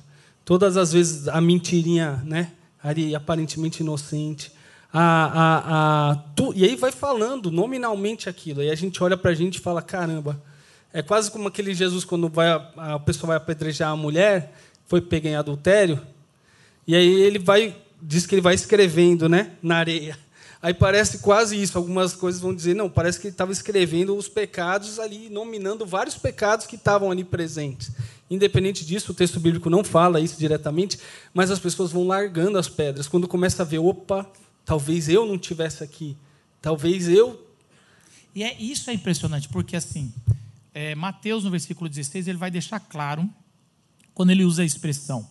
todas 0.49 0.77
as 0.77 0.91
vezes 0.91 1.27
a 1.27 1.39
mentirinha, 1.39 2.23
né? 2.25 2.53
Ali 2.81 3.13
aparentemente 3.13 3.83
inocente. 3.83 4.51
A, 4.91 5.01
a, 5.03 6.09
a, 6.09 6.15
tu, 6.35 6.51
e 6.55 6.65
aí 6.65 6.75
vai 6.75 6.91
falando 6.91 7.51
nominalmente 7.51 8.27
aquilo. 8.27 8.61
Aí 8.61 8.71
a 8.71 8.75
gente 8.75 9.03
olha 9.03 9.15
para 9.15 9.29
a 9.29 9.35
gente 9.35 9.57
e 9.57 9.61
fala: 9.61 9.79
caramba, 9.79 10.41
é 10.91 11.03
quase 11.03 11.29
como 11.29 11.47
aquele 11.47 11.71
Jesus 11.75 12.03
quando 12.03 12.27
vai, 12.27 12.47
a, 12.47 12.95
a 12.95 12.99
pessoa 12.99 13.27
vai 13.27 13.37
apedrejar 13.37 13.91
a 13.91 13.95
mulher, 13.95 14.55
foi 14.87 14.99
pega 15.01 15.29
em 15.29 15.35
adultério, 15.35 16.01
e 16.87 16.95
aí 16.95 17.21
ele 17.21 17.37
vai, 17.37 17.75
diz 18.01 18.25
que 18.25 18.33
ele 18.33 18.41
vai 18.41 18.55
escrevendo 18.55 19.29
né, 19.29 19.51
na 19.61 19.75
areia. 19.75 20.17
Aí 20.61 20.73
parece 20.73 21.19
quase 21.19 21.61
isso. 21.61 21.77
Algumas 21.77 22.15
coisas 22.15 22.41
vão 22.41 22.55
dizer, 22.55 22.73
não, 22.73 22.89
parece 22.89 23.19
que 23.19 23.27
ele 23.27 23.33
estava 23.33 23.51
escrevendo 23.51 24.17
os 24.17 24.27
pecados 24.27 24.99
ali, 24.99 25.29
nominando 25.29 25.85
vários 25.85 26.17
pecados 26.17 26.65
que 26.65 26.75
estavam 26.75 27.11
ali 27.11 27.23
presentes. 27.23 27.91
Independente 28.29 28.85
disso, 28.85 29.11
o 29.11 29.15
texto 29.15 29.39
bíblico 29.39 29.69
não 29.69 29.83
fala 29.83 30.21
isso 30.21 30.37
diretamente, 30.37 30.99
mas 31.33 31.49
as 31.49 31.59
pessoas 31.59 31.91
vão 31.91 32.05
largando 32.05 32.57
as 32.57 32.69
pedras. 32.69 33.07
Quando 33.07 33.27
começa 33.27 33.63
a 33.63 33.65
ver, 33.65 33.79
opa, 33.79 34.29
talvez 34.63 35.09
eu 35.09 35.25
não 35.25 35.37
tivesse 35.37 35.83
aqui, 35.83 36.15
talvez 36.61 37.09
eu. 37.09 37.47
E 38.35 38.43
é 38.43 38.55
isso 38.61 38.89
é 38.89 38.93
impressionante, 38.93 39.49
porque 39.49 39.75
assim, 39.75 40.13
é, 40.73 40.93
Mateus, 40.93 41.43
no 41.43 41.49
versículo 41.49 41.89
16, 41.89 42.27
ele 42.27 42.37
vai 42.37 42.51
deixar 42.51 42.79
claro, 42.79 43.27
quando 44.13 44.29
ele 44.29 44.43
usa 44.43 44.61
a 44.61 44.65
expressão. 44.65 45.27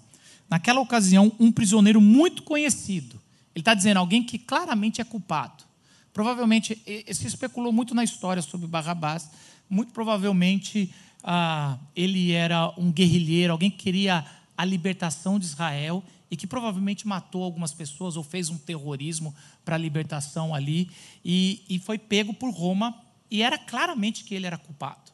Naquela 0.50 0.80
ocasião, 0.80 1.30
um 1.38 1.52
prisioneiro 1.52 2.00
muito 2.00 2.42
conhecido. 2.42 3.20
Ele 3.54 3.60
está 3.60 3.74
dizendo 3.74 3.98
alguém 3.98 4.24
que 4.24 4.38
claramente 4.38 5.00
é 5.00 5.04
culpado. 5.04 5.64
Provavelmente, 6.12 6.82
se 7.12 7.26
especulou 7.26 7.72
muito 7.72 7.94
na 7.94 8.02
história 8.02 8.42
sobre 8.42 8.66
Barrabás. 8.66 9.30
Muito 9.68 9.92
provavelmente, 9.92 10.92
ah, 11.22 11.78
ele 11.94 12.32
era 12.32 12.72
um 12.76 12.90
guerrilheiro, 12.90 13.52
alguém 13.52 13.70
que 13.70 13.78
queria 13.78 14.24
a 14.56 14.64
libertação 14.64 15.38
de 15.38 15.46
Israel 15.46 16.02
e 16.30 16.36
que 16.36 16.46
provavelmente 16.46 17.06
matou 17.06 17.42
algumas 17.42 17.72
pessoas 17.72 18.16
ou 18.16 18.22
fez 18.22 18.48
um 18.48 18.58
terrorismo 18.58 19.34
para 19.64 19.76
a 19.76 19.78
libertação 19.78 20.54
ali 20.54 20.90
e, 21.24 21.62
e 21.68 21.78
foi 21.78 21.98
pego 21.98 22.34
por 22.34 22.50
Roma 22.50 22.94
e 23.30 23.42
era 23.42 23.58
claramente 23.58 24.24
que 24.24 24.34
ele 24.34 24.46
era 24.46 24.58
culpado. 24.58 25.12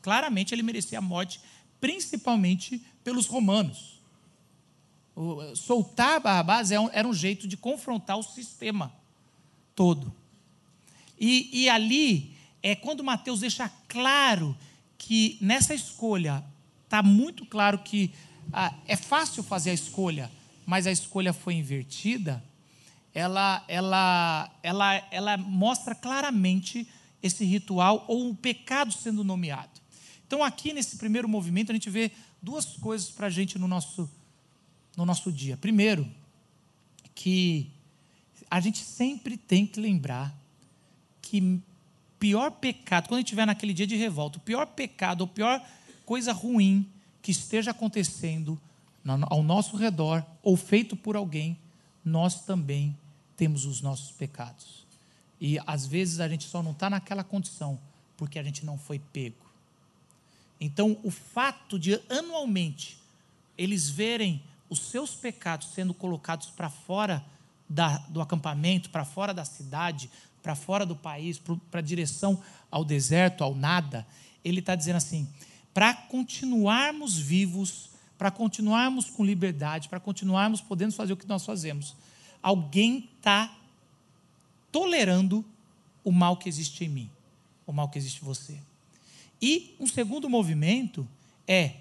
Claramente 0.00 0.54
ele 0.54 0.62
merecia 0.62 0.98
a 0.98 1.02
morte, 1.02 1.40
principalmente 1.80 2.84
pelos 3.04 3.26
romanos. 3.26 4.00
Soltar 5.54 6.20
Barrabás 6.20 6.70
é 6.70 6.76
era 6.92 7.06
um 7.06 7.14
jeito 7.14 7.46
de 7.46 7.56
confrontar 7.56 8.18
o 8.18 8.22
sistema 8.22 8.92
todo. 9.74 10.12
E, 11.18 11.62
e 11.64 11.68
ali 11.68 12.34
é 12.62 12.74
quando 12.74 13.04
Mateus 13.04 13.40
deixa 13.40 13.70
claro 13.86 14.56
que 15.02 15.36
nessa 15.40 15.74
escolha 15.74 16.44
está 16.84 17.02
muito 17.02 17.44
claro 17.44 17.80
que 17.80 18.12
ah, 18.52 18.72
é 18.86 18.96
fácil 18.96 19.42
fazer 19.42 19.70
a 19.70 19.74
escolha, 19.74 20.30
mas 20.64 20.86
a 20.86 20.92
escolha 20.92 21.32
foi 21.32 21.54
invertida. 21.54 22.42
Ela, 23.12 23.64
ela, 23.66 24.48
ela, 24.62 25.08
ela 25.10 25.36
mostra 25.36 25.92
claramente 25.92 26.86
esse 27.20 27.44
ritual 27.44 28.04
ou 28.06 28.28
um 28.28 28.34
pecado 28.34 28.92
sendo 28.92 29.24
nomeado. 29.24 29.80
Então, 30.24 30.42
aqui 30.42 30.72
nesse 30.72 30.96
primeiro 30.96 31.28
movimento, 31.28 31.72
a 31.72 31.74
gente 31.74 31.90
vê 31.90 32.12
duas 32.40 32.64
coisas 32.76 33.10
para 33.10 33.26
a 33.26 33.30
gente 33.30 33.58
no 33.58 33.66
nosso, 33.66 34.08
no 34.96 35.04
nosso 35.04 35.32
dia. 35.32 35.56
Primeiro, 35.56 36.08
que 37.12 37.72
a 38.48 38.60
gente 38.60 38.78
sempre 38.78 39.36
tem 39.36 39.66
que 39.66 39.80
lembrar 39.80 40.32
que 41.20 41.60
pior 42.22 42.52
pecado, 42.52 43.08
quando 43.08 43.16
a 43.16 43.18
gente 43.18 43.26
estiver 43.26 43.44
naquele 43.44 43.74
dia 43.74 43.84
de 43.84 43.96
revolta, 43.96 44.38
o 44.38 44.40
pior 44.40 44.64
pecado, 44.64 45.24
a 45.24 45.26
pior 45.26 45.60
coisa 46.06 46.32
ruim 46.32 46.88
que 47.20 47.32
esteja 47.32 47.72
acontecendo 47.72 48.56
ao 49.28 49.42
nosso 49.42 49.76
redor 49.76 50.24
ou 50.40 50.56
feito 50.56 50.94
por 50.94 51.16
alguém, 51.16 51.58
nós 52.04 52.44
também 52.44 52.96
temos 53.36 53.64
os 53.64 53.80
nossos 53.80 54.12
pecados. 54.12 54.86
E 55.40 55.58
às 55.66 55.84
vezes 55.84 56.20
a 56.20 56.28
gente 56.28 56.44
só 56.44 56.62
não 56.62 56.70
está 56.70 56.88
naquela 56.88 57.24
condição 57.24 57.76
porque 58.16 58.38
a 58.38 58.42
gente 58.44 58.64
não 58.64 58.78
foi 58.78 59.00
pego. 59.00 59.44
Então, 60.60 60.96
o 61.02 61.10
fato 61.10 61.76
de 61.76 62.00
anualmente 62.08 62.98
eles 63.58 63.90
verem 63.90 64.40
os 64.70 64.78
seus 64.78 65.12
pecados 65.12 65.70
sendo 65.74 65.92
colocados 65.92 66.50
para 66.50 66.70
fora 66.70 67.24
da, 67.68 67.98
do 67.98 68.20
acampamento, 68.20 68.90
para 68.90 69.04
fora 69.04 69.34
da 69.34 69.44
cidade, 69.44 70.08
para 70.42 70.54
fora 70.54 70.84
do 70.84 70.96
país, 70.96 71.40
para 71.70 71.80
a 71.80 71.82
direção 71.82 72.42
ao 72.70 72.84
deserto, 72.84 73.44
ao 73.44 73.54
nada, 73.54 74.06
ele 74.44 74.60
está 74.60 74.74
dizendo 74.74 74.96
assim: 74.96 75.28
para 75.72 75.94
continuarmos 75.94 77.16
vivos, 77.16 77.90
para 78.18 78.30
continuarmos 78.30 79.08
com 79.08 79.24
liberdade, 79.24 79.88
para 79.88 80.00
continuarmos 80.00 80.60
podendo 80.60 80.92
fazer 80.92 81.12
o 81.12 81.16
que 81.16 81.28
nós 81.28 81.44
fazemos, 81.44 81.94
alguém 82.42 83.08
está 83.16 83.56
tolerando 84.70 85.44
o 86.04 86.10
mal 86.10 86.36
que 86.36 86.48
existe 86.48 86.84
em 86.84 86.88
mim, 86.88 87.10
o 87.66 87.72
mal 87.72 87.88
que 87.88 87.98
existe 87.98 88.22
em 88.22 88.24
você. 88.24 88.58
E 89.40 89.74
um 89.78 89.86
segundo 89.86 90.28
movimento 90.28 91.06
é, 91.46 91.76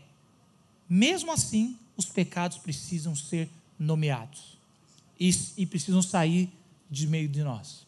mesmo 0.89 1.31
assim, 1.31 1.77
os 1.95 2.05
pecados 2.05 2.57
precisam 2.57 3.15
ser 3.15 3.49
nomeados 3.77 4.57
e, 5.19 5.31
e 5.57 5.65
precisam 5.65 6.01
sair 6.01 6.51
de 6.89 7.07
meio 7.07 7.29
de 7.29 7.43
nós. 7.43 7.85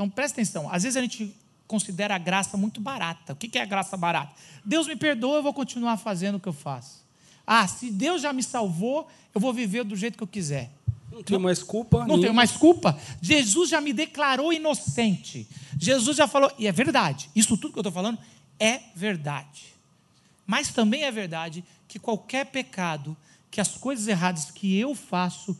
Então 0.00 0.08
presta 0.08 0.40
atenção, 0.40 0.66
às 0.72 0.82
vezes 0.82 0.96
a 0.96 1.02
gente 1.02 1.36
considera 1.66 2.14
a 2.14 2.18
graça 2.18 2.56
muito 2.56 2.80
barata. 2.80 3.34
O 3.34 3.36
que 3.36 3.58
é 3.58 3.60
a 3.60 3.66
graça 3.66 3.98
barata? 3.98 4.32
Deus 4.64 4.86
me 4.86 4.96
perdoa, 4.96 5.36
eu 5.36 5.42
vou 5.42 5.52
continuar 5.52 5.98
fazendo 5.98 6.36
o 6.36 6.40
que 6.40 6.48
eu 6.48 6.54
faço. 6.54 7.04
Ah, 7.46 7.68
se 7.68 7.90
Deus 7.90 8.22
já 8.22 8.32
me 8.32 8.42
salvou, 8.42 9.06
eu 9.34 9.38
vou 9.38 9.52
viver 9.52 9.84
do 9.84 9.94
jeito 9.94 10.16
que 10.16 10.22
eu 10.22 10.26
quiser. 10.26 10.70
Não 11.12 11.22
tenho 11.22 11.38
mais 11.38 11.62
culpa. 11.62 11.98
Não 11.98 12.06
nenhuma. 12.06 12.22
tenho 12.22 12.34
mais 12.34 12.52
culpa. 12.52 12.98
Jesus 13.20 13.68
já 13.68 13.78
me 13.78 13.92
declarou 13.92 14.54
inocente. 14.54 15.46
Jesus 15.78 16.16
já 16.16 16.26
falou, 16.26 16.50
e 16.58 16.66
é 16.66 16.72
verdade, 16.72 17.28
isso 17.36 17.54
tudo 17.58 17.74
que 17.74 17.78
eu 17.78 17.82
estou 17.82 17.92
falando 17.92 18.18
é 18.58 18.80
verdade. 18.94 19.74
Mas 20.46 20.70
também 20.70 21.02
é 21.02 21.10
verdade 21.10 21.62
que 21.86 21.98
qualquer 21.98 22.46
pecado, 22.46 23.14
que 23.50 23.60
as 23.60 23.76
coisas 23.76 24.08
erradas 24.08 24.50
que 24.50 24.78
eu 24.78 24.94
faço, 24.94 25.54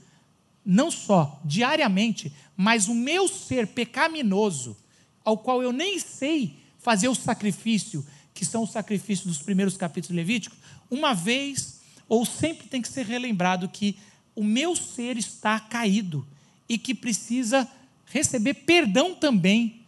não 0.64 0.90
só 0.90 1.40
diariamente, 1.44 2.32
mas 2.56 2.88
o 2.88 2.94
meu 2.94 3.28
ser 3.28 3.66
pecaminoso, 3.68 4.76
ao 5.24 5.38
qual 5.38 5.62
eu 5.62 5.72
nem 5.72 5.98
sei 5.98 6.56
fazer 6.78 7.08
o 7.08 7.14
sacrifício, 7.14 8.04
que 8.34 8.44
são 8.44 8.62
os 8.62 8.70
sacrifícios 8.70 9.26
dos 9.26 9.42
primeiros 9.42 9.76
capítulos 9.76 10.16
levíticos, 10.16 10.58
uma 10.90 11.14
vez 11.14 11.80
ou 12.08 12.26
sempre 12.26 12.66
tem 12.66 12.82
que 12.82 12.88
ser 12.88 13.06
relembrado 13.06 13.68
que 13.68 13.96
o 14.34 14.42
meu 14.42 14.74
ser 14.74 15.16
está 15.16 15.60
caído 15.60 16.26
e 16.68 16.78
que 16.78 16.94
precisa 16.94 17.68
receber 18.06 18.54
perdão 18.54 19.14
também. 19.14 19.82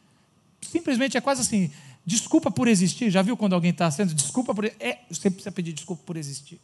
Simplesmente 0.61 1.17
é 1.17 1.21
quase 1.21 1.41
assim, 1.41 1.71
desculpa 2.05 2.51
por 2.51 2.69
existir. 2.69 3.11
Já 3.11 3.23
viu 3.23 3.37
quando 3.37 3.55
alguém 3.55 3.71
está 3.71 3.91
sendo 3.91 4.15
desculpa 4.15 4.55
por 4.55 4.65
é, 4.65 5.01
você 5.11 5.31
precisa 5.31 5.53
pedir 5.53 5.73
desculpa 5.73 6.03
por 6.05 6.17
existir. 6.17 6.61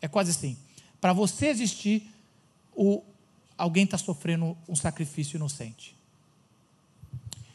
É 0.00 0.08
quase 0.08 0.30
assim. 0.30 0.56
Para 1.00 1.12
você 1.12 1.48
existir, 1.48 2.10
o, 2.74 3.02
alguém 3.56 3.84
está 3.84 3.98
sofrendo 3.98 4.56
um 4.68 4.76
sacrifício 4.76 5.36
inocente. 5.36 5.96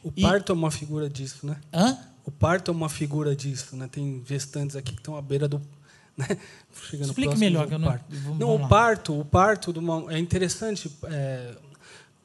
O 0.02 0.10
parto 0.10 0.50
e, 0.50 0.52
é 0.52 0.54
uma 0.54 0.70
figura 0.70 1.08
disso, 1.08 1.46
né? 1.46 1.60
Hã? 1.72 1.98
O 2.24 2.30
parto 2.30 2.70
é 2.70 2.74
uma 2.74 2.88
figura 2.88 3.34
disso, 3.34 3.76
né? 3.76 3.88
Tem 3.90 4.22
gestantes 4.26 4.76
aqui 4.76 4.92
que 4.92 5.00
estão 5.00 5.16
à 5.16 5.22
beira 5.22 5.48
do 5.48 5.60
né? 6.16 6.26
Explique 7.00 7.36
melhor 7.36 7.66
que 7.66 7.74
eu 7.74 7.78
não. 7.78 7.88
Parto. 7.88 8.04
não, 8.38 8.54
o 8.54 8.68
parto, 8.68 9.20
o 9.20 9.24
parto 9.24 9.70
uma, 9.78 10.12
é 10.12 10.18
interessante. 10.18 10.90
É, 11.04 11.54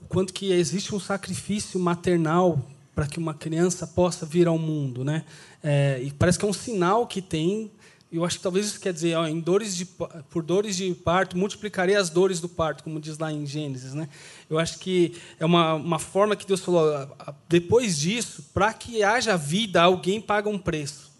quanto 0.09 0.33
que 0.33 0.51
existe 0.51 0.93
um 0.93 0.99
sacrifício 0.99 1.79
maternal 1.79 2.61
para 2.93 3.07
que 3.07 3.17
uma 3.17 3.33
criança 3.33 3.85
possa 3.85 4.25
vir 4.25 4.47
ao 4.47 4.57
mundo, 4.57 5.03
né? 5.03 5.23
É, 5.63 6.01
e 6.01 6.11
parece 6.11 6.37
que 6.37 6.45
é 6.45 6.47
um 6.47 6.53
sinal 6.53 7.05
que 7.05 7.21
tem 7.21 7.71
eu 8.11 8.23
acho 8.23 8.37
que 8.37 8.43
talvez 8.43 8.67
isso 8.67 8.79
quer 8.79 8.93
dizer, 8.93 9.15
ó, 9.15 9.27
em 9.27 9.39
dores 9.39 9.75
de, 9.75 9.85
por 9.85 10.41
dores 10.41 10.77
de 10.77 10.93
parto, 10.93 11.37
multiplicarei 11.37 11.95
as 11.95 12.09
dores 12.09 12.39
do 12.39 12.47
parto, 12.47 12.83
como 12.83 12.99
diz 12.99 13.17
lá 13.17 13.31
em 13.31 13.45
Gênesis. 13.45 13.93
Né? 13.93 14.07
Eu 14.49 14.57
acho 14.57 14.79
que 14.79 15.13
é 15.39 15.45
uma, 15.45 15.73
uma 15.73 15.99
forma 15.99 16.35
que 16.35 16.47
Deus 16.47 16.61
falou, 16.61 17.09
depois 17.49 17.97
disso, 17.97 18.45
para 18.53 18.71
que 18.73 19.03
haja 19.03 19.35
vida, 19.35 19.81
alguém 19.81 20.21
paga 20.21 20.47
um 20.47 20.57
preço. 20.57 21.11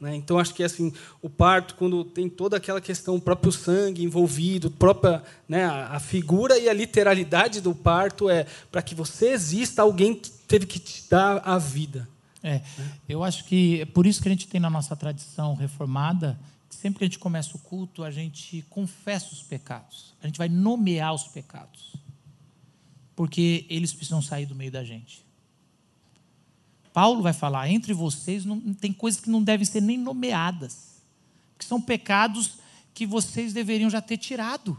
Né? 0.00 0.16
Então, 0.16 0.38
acho 0.38 0.52
que 0.52 0.64
assim, 0.64 0.92
o 1.22 1.30
parto, 1.30 1.76
quando 1.76 2.04
tem 2.04 2.28
toda 2.28 2.56
aquela 2.56 2.80
questão, 2.80 3.14
o 3.14 3.20
próprio 3.20 3.52
sangue 3.52 4.02
envolvido, 4.02 4.70
própria, 4.70 5.22
né, 5.48 5.64
a, 5.64 6.00
figura 6.00 6.58
e 6.58 6.68
a 6.68 6.72
literalidade 6.72 7.60
do 7.60 7.74
parto 7.74 8.28
é 8.28 8.44
para 8.72 8.82
que 8.82 8.94
você 8.94 9.28
exista, 9.28 9.82
alguém 9.82 10.20
teve 10.48 10.66
que 10.66 10.80
te 10.80 11.08
dar 11.08 11.40
a 11.44 11.58
vida. 11.58 12.08
É, 12.46 12.60
eu 13.08 13.24
acho 13.24 13.46
que 13.46 13.80
é 13.80 13.86
por 13.86 14.06
isso 14.06 14.20
que 14.20 14.28
a 14.28 14.30
gente 14.30 14.46
tem 14.46 14.60
na 14.60 14.68
nossa 14.68 14.94
tradição 14.94 15.54
reformada, 15.54 16.38
que 16.68 16.76
sempre 16.76 16.98
que 16.98 17.04
a 17.04 17.06
gente 17.06 17.18
começa 17.18 17.56
o 17.56 17.58
culto, 17.58 18.04
a 18.04 18.10
gente 18.10 18.62
confessa 18.68 19.32
os 19.32 19.42
pecados. 19.42 20.12
A 20.22 20.26
gente 20.26 20.36
vai 20.36 20.48
nomear 20.48 21.14
os 21.14 21.24
pecados. 21.24 21.94
Porque 23.16 23.64
eles 23.70 23.94
precisam 23.94 24.20
sair 24.20 24.44
do 24.44 24.54
meio 24.54 24.70
da 24.70 24.84
gente. 24.84 25.24
Paulo 26.92 27.22
vai 27.22 27.32
falar, 27.32 27.70
entre 27.70 27.94
vocês 27.94 28.44
não, 28.44 28.60
tem 28.74 28.92
coisas 28.92 29.20
que 29.20 29.30
não 29.30 29.42
devem 29.42 29.64
ser 29.64 29.80
nem 29.80 29.96
nomeadas. 29.96 31.02
Que 31.58 31.64
são 31.64 31.80
pecados 31.80 32.58
que 32.92 33.06
vocês 33.06 33.54
deveriam 33.54 33.88
já 33.88 34.02
ter 34.02 34.18
tirado. 34.18 34.78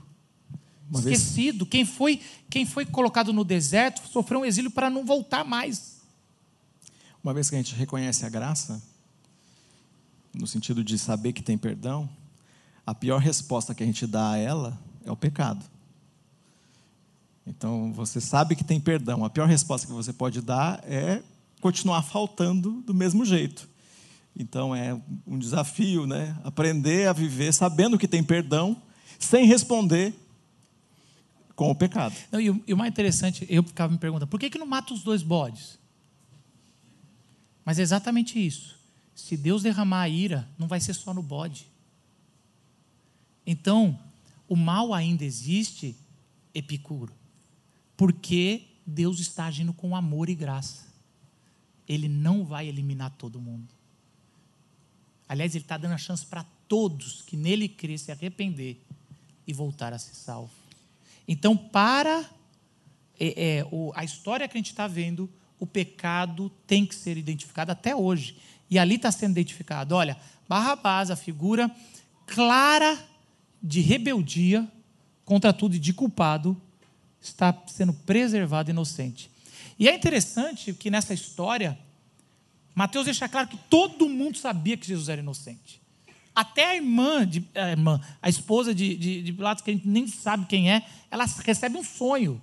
Uma 0.87 0.99
esquecido. 0.99 1.65
Vez... 1.65 1.71
Quem 1.71 1.85
foi, 1.85 2.21
quem 2.47 2.63
foi 2.63 2.85
colocado 2.85 3.33
no 3.33 3.43
deserto 3.43 4.07
sofreu 4.07 4.41
um 4.41 4.45
exílio 4.45 4.69
para 4.69 4.87
não 4.87 5.03
voltar 5.03 5.43
mais. 5.43 5.94
Uma 7.25 7.33
vez 7.33 7.49
que 7.49 7.55
a 7.55 7.57
gente 7.57 7.73
reconhece 7.73 8.23
a 8.23 8.29
graça, 8.29 8.79
no 10.31 10.45
sentido 10.45 10.83
de 10.83 10.95
saber 10.95 11.33
que 11.33 11.41
tem 11.41 11.57
perdão, 11.57 12.07
a 12.85 12.93
pior 12.93 13.17
resposta 13.17 13.73
que 13.73 13.81
a 13.81 13.85
gente 13.85 14.05
dá 14.05 14.33
a 14.33 14.37
ela 14.37 14.79
é 15.03 15.11
o 15.11 15.15
pecado. 15.15 15.65
Então, 17.47 17.91
você 17.93 18.21
sabe 18.21 18.55
que 18.55 18.63
tem 18.63 18.79
perdão, 18.79 19.25
a 19.25 19.29
pior 19.31 19.47
resposta 19.47 19.87
que 19.87 19.93
você 19.93 20.13
pode 20.13 20.39
dar 20.39 20.83
é 20.83 21.23
continuar 21.61 22.03
faltando 22.03 22.83
do 22.83 22.93
mesmo 22.93 23.25
jeito. 23.25 23.67
Então, 24.37 24.75
é 24.75 24.95
um 25.25 25.39
desafio, 25.39 26.05
né? 26.05 26.37
Aprender 26.43 27.07
a 27.07 27.13
viver 27.13 27.51
sabendo 27.55 27.97
que 27.97 28.07
tem 28.07 28.23
perdão, 28.23 28.79
sem 29.17 29.47
responder 29.47 30.13
com 31.55 31.71
o 31.71 31.75
pecado. 31.75 32.13
Não, 32.31 32.39
e, 32.39 32.51
o, 32.51 32.77
mais 32.77 32.91
interessante, 32.91 33.47
eu 33.49 33.63
ficava 33.63 33.91
me 33.91 33.97
perguntando, 33.97 34.29
por 34.29 34.39
que, 34.39 34.47
que 34.47 34.59
não 34.59 34.67
mata 34.67 34.93
os 34.93 35.01
dois 35.01 35.23
bodes? 35.23 35.83
Mas 37.65 37.79
é 37.79 37.81
exatamente 37.81 38.39
isso. 38.39 38.79
Se 39.15 39.35
Deus 39.35 39.63
derramar 39.63 40.03
a 40.03 40.09
ira, 40.09 40.47
não 40.57 40.67
vai 40.67 40.79
ser 40.79 40.93
só 40.93 41.13
no 41.13 41.23
bode. 41.23 41.67
Então, 43.45 43.99
o 44.47 44.55
mal 44.55 44.93
ainda 44.93 45.25
existe, 45.25 45.95
Epicuro, 46.53 47.13
porque 47.97 48.63
Deus 48.85 49.19
está 49.19 49.45
agindo 49.45 49.73
com 49.73 49.95
amor 49.95 50.29
e 50.29 50.35
graça. 50.35 50.85
Ele 51.87 52.07
não 52.07 52.45
vai 52.45 52.67
eliminar 52.67 53.11
todo 53.17 53.41
mundo. 53.41 53.67
Aliás, 55.27 55.55
Ele 55.55 55.63
está 55.63 55.77
dando 55.77 55.93
a 55.93 55.97
chance 55.97 56.25
para 56.25 56.45
todos 56.67 57.21
que 57.23 57.35
nele 57.35 57.67
crer 57.67 57.97
se 57.97 58.11
arrepender 58.11 58.81
e 59.47 59.53
voltar 59.53 59.93
a 59.93 59.99
ser 59.99 60.15
salvo. 60.15 60.51
Então, 61.27 61.55
para 61.57 62.29
é, 63.19 63.59
é, 63.59 63.65
a 63.95 64.03
história 64.03 64.47
que 64.47 64.57
a 64.57 64.59
gente 64.59 64.71
está 64.71 64.87
vendo, 64.87 65.29
o 65.59 65.65
pecado 65.65 66.51
tem 66.67 66.85
que 66.85 66.95
ser 66.95 67.17
identificado 67.17 67.71
até 67.71 67.95
hoje. 67.95 68.37
E 68.69 68.79
ali 68.79 68.95
está 68.95 69.11
sendo 69.11 69.31
identificado. 69.31 69.95
Olha, 69.95 70.17
Barrabás, 70.47 71.11
a 71.11 71.15
figura 71.15 71.69
clara 72.25 72.97
de 73.61 73.81
rebeldia 73.81 74.67
contra 75.25 75.51
tudo 75.51 75.75
e 75.75 75.79
de 75.79 75.91
culpado, 75.91 76.55
está 77.19 77.57
sendo 77.65 77.91
preservado 77.91 78.69
inocente. 78.69 79.31
E 79.77 79.89
é 79.89 79.95
interessante 79.95 80.71
que 80.73 80.91
nessa 80.91 81.13
história, 81.13 81.77
Mateus 82.75 83.05
deixa 83.05 83.27
claro 83.27 83.47
que 83.47 83.57
todo 83.69 84.07
mundo 84.07 84.37
sabia 84.37 84.77
que 84.77 84.85
Jesus 84.85 85.09
era 85.09 85.21
inocente. 85.21 85.81
Até 86.33 86.65
a 86.65 86.75
irmã, 86.75 87.27
de, 87.27 87.43
a, 87.55 87.71
irmã, 87.71 87.99
a 88.21 88.29
esposa 88.29 88.75
de, 88.75 88.95
de, 88.95 89.23
de 89.23 89.33
Pilatos, 89.33 89.63
que 89.63 89.71
a 89.71 89.73
gente 89.73 89.87
nem 89.87 90.07
sabe 90.07 90.45
quem 90.45 90.71
é, 90.71 90.85
ela 91.09 91.25
recebe 91.43 91.77
um 91.77 91.83
sonho 91.83 92.39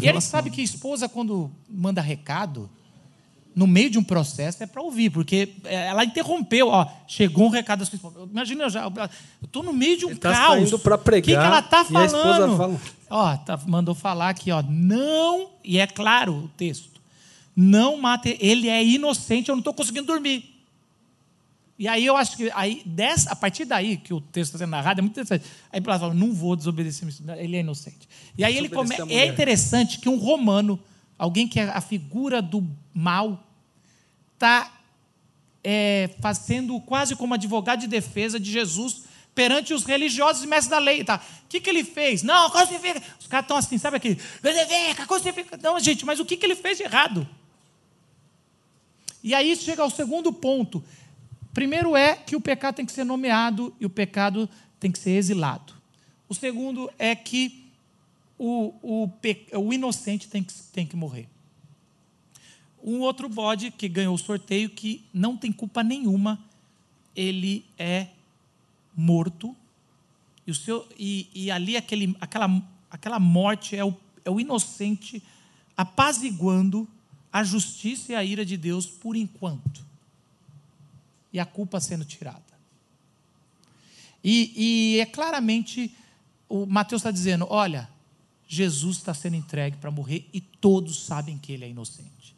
e 0.00 0.08
ele 0.08 0.20
sabe 0.20 0.50
que 0.50 0.60
a 0.60 0.64
esposa, 0.64 1.08
quando 1.08 1.50
manda 1.68 2.00
recado, 2.00 2.68
no 3.54 3.66
meio 3.66 3.88
de 3.88 3.98
um 3.98 4.04
processo, 4.04 4.62
é 4.62 4.66
para 4.66 4.82
ouvir, 4.82 5.08
porque 5.10 5.54
ela 5.64 6.04
interrompeu. 6.04 6.68
Ó, 6.68 6.86
chegou 7.08 7.46
um 7.46 7.50
recado 7.50 7.78
da 7.78 7.84
sua 7.86 7.96
esposa. 7.96 8.28
Imagina, 8.30 8.64
eu 8.64 8.70
já 8.70 8.92
estou 9.42 9.62
no 9.62 9.72
meio 9.72 9.96
de 9.96 10.04
um 10.04 10.10
ele 10.10 10.18
tá 10.18 10.32
caos. 10.32 10.70
Para 10.82 10.98
pregar. 10.98 11.22
O 11.22 11.24
que, 11.24 11.30
que 11.30 11.36
ela 11.36 11.60
está 11.60 11.84
falando? 11.84 12.56
Fala... 12.56 12.80
Ó, 13.08 13.36
tá, 13.38 13.58
mandou 13.66 13.94
falar 13.94 14.30
aqui, 14.30 14.50
ó, 14.50 14.62
não, 14.68 15.50
e 15.64 15.78
é 15.78 15.86
claro 15.86 16.34
o 16.34 16.48
texto, 16.48 17.00
não 17.54 17.96
mate, 17.96 18.36
ele 18.40 18.68
é 18.68 18.84
inocente, 18.84 19.48
eu 19.48 19.54
não 19.54 19.60
estou 19.60 19.72
conseguindo 19.72 20.06
dormir. 20.06 20.55
E 21.78 21.86
aí 21.86 22.06
eu 22.06 22.16
acho 22.16 22.36
que 22.36 22.50
aí, 22.54 22.82
dessa, 22.86 23.30
a 23.30 23.36
partir 23.36 23.66
daí 23.66 23.98
que 23.98 24.14
o 24.14 24.20
texto 24.20 24.54
está 24.54 24.58
sendo 24.58 24.70
narrado, 24.70 25.00
é 25.00 25.02
muito 25.02 25.12
interessante. 25.12 25.44
Aí 25.70 25.80
Pilatos 25.80 26.00
fala, 26.00 26.14
não 26.14 26.32
vou 26.32 26.56
desobedecer, 26.56 27.06
ele 27.36 27.56
é 27.56 27.60
inocente. 27.60 28.08
E 28.36 28.44
aí 28.44 28.56
ele 28.56 28.68
come... 28.68 28.94
é 29.10 29.26
interessante 29.26 29.98
que 29.98 30.08
um 30.08 30.16
romano, 30.16 30.80
alguém 31.18 31.46
que 31.46 31.60
é 31.60 31.64
a 31.64 31.80
figura 31.82 32.40
do 32.40 32.66
mal, 32.94 33.44
está 34.32 34.72
é, 35.62 36.10
fazendo 36.20 36.80
quase 36.80 37.14
como 37.14 37.34
advogado 37.34 37.80
de 37.80 37.86
defesa 37.86 38.40
de 38.40 38.50
Jesus 38.50 39.02
perante 39.34 39.74
os 39.74 39.84
religiosos 39.84 40.44
e 40.44 40.46
mestres 40.46 40.70
da 40.70 40.78
lei. 40.78 41.04
Tá? 41.04 41.20
O 41.44 41.48
que, 41.48 41.60
que 41.60 41.68
ele 41.68 41.84
fez? 41.84 42.22
Não, 42.22 42.48
crucifica. 42.48 43.02
Os 43.20 43.26
caras 43.26 43.44
estão 43.44 43.56
assim, 43.58 43.76
sabe 43.76 43.98
aquele? 43.98 44.18
Crucifica. 45.06 45.58
Não, 45.62 45.78
gente, 45.78 46.06
mas 46.06 46.18
o 46.18 46.24
que, 46.24 46.38
que 46.38 46.46
ele 46.46 46.56
fez 46.56 46.78
de 46.78 46.84
errado? 46.84 47.28
E 49.22 49.34
aí 49.34 49.54
chega 49.56 49.82
ao 49.82 49.90
segundo 49.90 50.32
ponto 50.32 50.82
Primeiro 51.56 51.96
é 51.96 52.14
que 52.14 52.36
o 52.36 52.40
pecado 52.40 52.74
tem 52.74 52.84
que 52.84 52.92
ser 52.92 53.02
nomeado 53.02 53.74
e 53.80 53.86
o 53.86 53.88
pecado 53.88 54.46
tem 54.78 54.92
que 54.92 54.98
ser 54.98 55.12
exilado. 55.12 55.72
O 56.28 56.34
segundo 56.34 56.90
é 56.98 57.16
que 57.16 57.64
o, 58.38 58.74
o, 58.82 59.10
o 59.54 59.72
inocente 59.72 60.28
tem 60.28 60.44
que, 60.44 60.52
tem 60.52 60.86
que 60.86 60.94
morrer. 60.94 61.26
Um 62.84 63.00
outro 63.00 63.26
bode 63.26 63.70
que 63.70 63.88
ganhou 63.88 64.14
o 64.14 64.18
sorteio, 64.18 64.68
que 64.68 65.02
não 65.14 65.34
tem 65.34 65.50
culpa 65.50 65.82
nenhuma, 65.82 66.38
ele 67.16 67.64
é 67.78 68.08
morto. 68.94 69.56
E, 70.46 70.50
o 70.50 70.54
seu, 70.54 70.86
e, 70.98 71.26
e 71.34 71.50
ali 71.50 71.74
aquele, 71.74 72.14
aquela, 72.20 72.62
aquela 72.90 73.18
morte 73.18 73.74
é 73.74 73.82
o, 73.82 73.96
é 74.26 74.30
o 74.30 74.38
inocente 74.38 75.22
apaziguando 75.74 76.86
a 77.32 77.42
justiça 77.42 78.12
e 78.12 78.14
a 78.14 78.22
ira 78.22 78.44
de 78.44 78.58
Deus 78.58 78.84
por 78.84 79.16
enquanto 79.16 79.85
e 81.36 81.40
a 81.40 81.44
culpa 81.44 81.78
sendo 81.80 82.02
tirada. 82.02 82.40
E, 84.24 84.94
e 84.96 85.00
é 85.00 85.04
claramente, 85.04 85.94
o 86.48 86.64
Mateus 86.64 87.00
está 87.00 87.10
dizendo: 87.10 87.46
olha, 87.50 87.90
Jesus 88.48 88.96
está 88.96 89.12
sendo 89.12 89.36
entregue 89.36 89.76
para 89.76 89.90
morrer 89.90 90.26
e 90.32 90.40
todos 90.40 91.04
sabem 91.04 91.36
que 91.36 91.52
ele 91.52 91.66
é 91.66 91.68
inocente. 91.68 92.34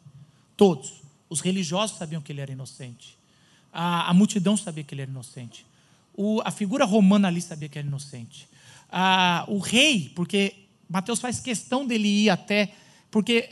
Todos. 0.57 1.01
Os 1.29 1.39
religiosos 1.39 1.97
sabiam 1.97 2.21
que 2.21 2.29
ele 2.29 2.41
era 2.41 2.51
inocente. 2.51 3.17
A, 3.71 4.09
a 4.09 4.13
multidão 4.13 4.57
sabia 4.57 4.83
que 4.83 4.93
ele 4.93 5.03
era 5.03 5.11
inocente. 5.11 5.65
O, 6.13 6.41
a 6.43 6.51
figura 6.51 6.83
romana 6.83 7.29
ali 7.29 7.41
sabia 7.41 7.69
que 7.69 7.79
era 7.79 7.87
inocente. 7.87 8.49
A, 8.91 9.45
o 9.47 9.59
rei, 9.59 10.11
porque 10.13 10.55
Mateus 10.89 11.21
faz 11.21 11.39
questão 11.39 11.87
dele 11.87 12.25
ir 12.25 12.29
até. 12.29 12.73
Porque 13.09 13.49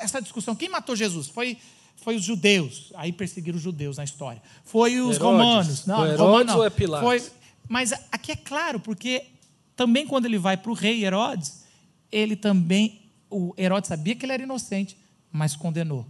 essa 0.00 0.22
discussão, 0.22 0.54
quem 0.54 0.68
matou 0.68 0.94
Jesus? 0.94 1.26
Foi 1.26 1.58
foi 1.96 2.16
os 2.16 2.22
judeus, 2.22 2.92
aí 2.96 3.12
perseguiram 3.12 3.56
os 3.56 3.62
judeus 3.62 3.96
na 3.96 4.04
história. 4.04 4.42
Foi 4.64 5.00
os 5.00 5.16
Herodes. 5.16 5.18
romanos. 5.18 5.86
Não, 5.86 6.06
Herodes 6.06 6.52
não. 6.52 6.58
ou 6.58 6.64
é 6.64 6.70
Pilatos? 6.70 7.08
Foi, 7.08 7.32
Mas 7.68 7.92
aqui 8.12 8.32
é 8.32 8.36
claro, 8.36 8.78
porque 8.78 9.26
também 9.74 10.06
quando 10.06 10.26
ele 10.26 10.38
vai 10.38 10.56
para 10.56 10.70
o 10.70 10.74
rei 10.74 11.04
Herodes, 11.04 11.64
ele 12.12 12.36
também, 12.36 13.02
o 13.30 13.54
Herodes 13.56 13.88
sabia 13.88 14.14
que 14.14 14.24
ele 14.24 14.32
era 14.32 14.42
inocente, 14.42 14.96
mas 15.32 15.56
condenou. 15.56 16.06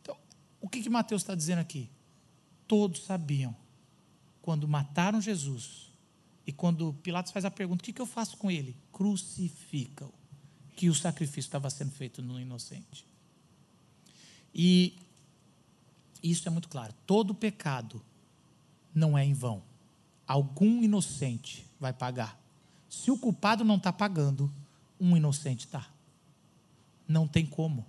Então, 0.00 0.16
o 0.60 0.68
que, 0.68 0.82
que 0.82 0.88
Mateus 0.88 1.22
está 1.22 1.34
dizendo 1.34 1.58
aqui? 1.58 1.90
Todos 2.66 3.04
sabiam, 3.04 3.54
quando 4.40 4.66
mataram 4.68 5.20
Jesus, 5.20 5.92
e 6.46 6.52
quando 6.52 6.92
Pilatos 7.02 7.32
faz 7.32 7.44
a 7.44 7.50
pergunta: 7.50 7.82
o 7.82 7.84
que, 7.84 7.92
que 7.92 8.02
eu 8.02 8.06
faço 8.06 8.36
com 8.36 8.50
ele? 8.50 8.76
Crucifica-o. 8.92 10.12
Que 10.74 10.88
o 10.88 10.94
sacrifício 10.94 11.40
estava 11.40 11.68
sendo 11.70 11.92
feito 11.92 12.22
no 12.22 12.40
inocente. 12.40 13.06
E 14.54 14.94
isso 16.22 16.46
é 16.46 16.50
muito 16.50 16.68
claro. 16.68 16.94
Todo 17.06 17.34
pecado 17.34 18.02
não 18.94 19.16
é 19.16 19.24
em 19.24 19.34
vão. 19.34 19.62
Algum 20.26 20.82
inocente 20.82 21.66
vai 21.80 21.92
pagar. 21.92 22.38
Se 22.88 23.10
o 23.10 23.18
culpado 23.18 23.64
não 23.64 23.76
está 23.76 23.92
pagando, 23.92 24.52
um 25.00 25.16
inocente 25.16 25.66
está. 25.66 25.88
Não 27.08 27.26
tem 27.26 27.44
como. 27.44 27.84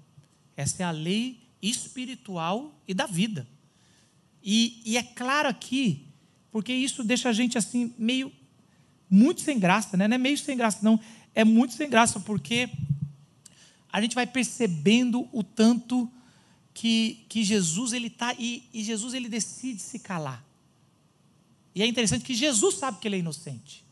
Essa 0.56 0.84
é 0.84 0.86
a 0.86 0.92
lei 0.92 1.42
espiritual 1.62 2.74
e 2.88 2.94
da 2.94 3.06
vida. 3.06 3.48
E, 4.44 4.82
e, 4.86 4.98
é 4.98 5.04
claro 5.04 5.48
aqui, 5.48 6.06
porque 6.52 6.74
isso 6.74 7.04
deixa 7.04 7.30
a 7.30 7.34
gente 7.34 7.58
assim, 7.58 7.94
meio. 7.98 8.32
muito 9.10 9.42
sem 9.42 9.58
graça, 9.58 9.96
né? 9.96 10.08
Não 10.08 10.16
é 10.16 10.18
meio 10.18 10.38
sem 10.38 10.58
graça, 10.58 10.80
não. 10.82 11.00
É 11.34 11.46
muito 11.46 11.74
sem 11.74 11.90
graça, 11.90 12.20
porque 12.20 12.70
a 13.92 14.02
gente 14.02 14.16
vai 14.16 14.28
percebendo 14.28 15.28
o 15.32 15.44
tanto 15.44 16.12
que, 16.74 17.26
que 17.30 17.44
Jesus 17.44 17.94
ele 17.94 18.08
está 18.08 18.34
e, 18.38 18.64
e 18.74 18.84
Jesus 18.84 19.14
ele 19.14 19.30
decide 19.30 19.82
se 19.82 20.00
calar. 20.00 20.44
E 21.76 21.82
é 21.82 21.88
interessante 21.88 22.24
que 22.24 22.36
Jesus 22.36 22.76
sabe 22.76 23.00
que 23.00 23.08
ele 23.08 23.18
é 23.18 23.20
inocente. 23.20 23.84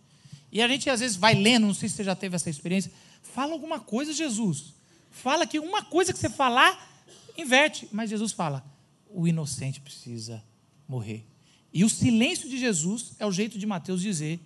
E 0.51 0.61
a 0.61 0.67
gente 0.67 0.89
às 0.89 0.99
vezes 0.99 1.15
vai 1.15 1.33
lendo, 1.33 1.67
não 1.67 1.73
sei 1.73 1.87
se 1.87 1.95
você 1.95 2.03
já 2.03 2.15
teve 2.15 2.35
essa 2.35 2.49
experiência, 2.49 2.91
fala 3.21 3.53
alguma 3.53 3.79
coisa, 3.79 4.13
Jesus. 4.13 4.73
Fala 5.09 5.47
que 5.47 5.59
uma 5.59 5.83
coisa 5.83 6.11
que 6.11 6.19
você 6.19 6.29
falar, 6.29 7.05
inverte. 7.37 7.87
Mas 7.91 8.09
Jesus 8.09 8.31
fala: 8.31 8.65
o 9.09 9.27
inocente 9.27 9.79
precisa 9.79 10.43
morrer. 10.87 11.25
E 11.73 11.85
o 11.85 11.89
silêncio 11.89 12.49
de 12.49 12.59
Jesus 12.59 13.13
é 13.17 13.25
o 13.25 13.31
jeito 13.31 13.57
de 13.57 13.65
Mateus 13.65 14.01
dizer 14.01 14.39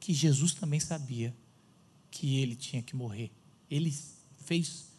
que 0.00 0.12
Jesus 0.12 0.54
também 0.54 0.80
sabia 0.80 1.34
que 2.10 2.38
ele 2.38 2.56
tinha 2.56 2.82
que 2.82 2.96
morrer. 2.96 3.30
Ele 3.70 3.94
fez 4.44 4.92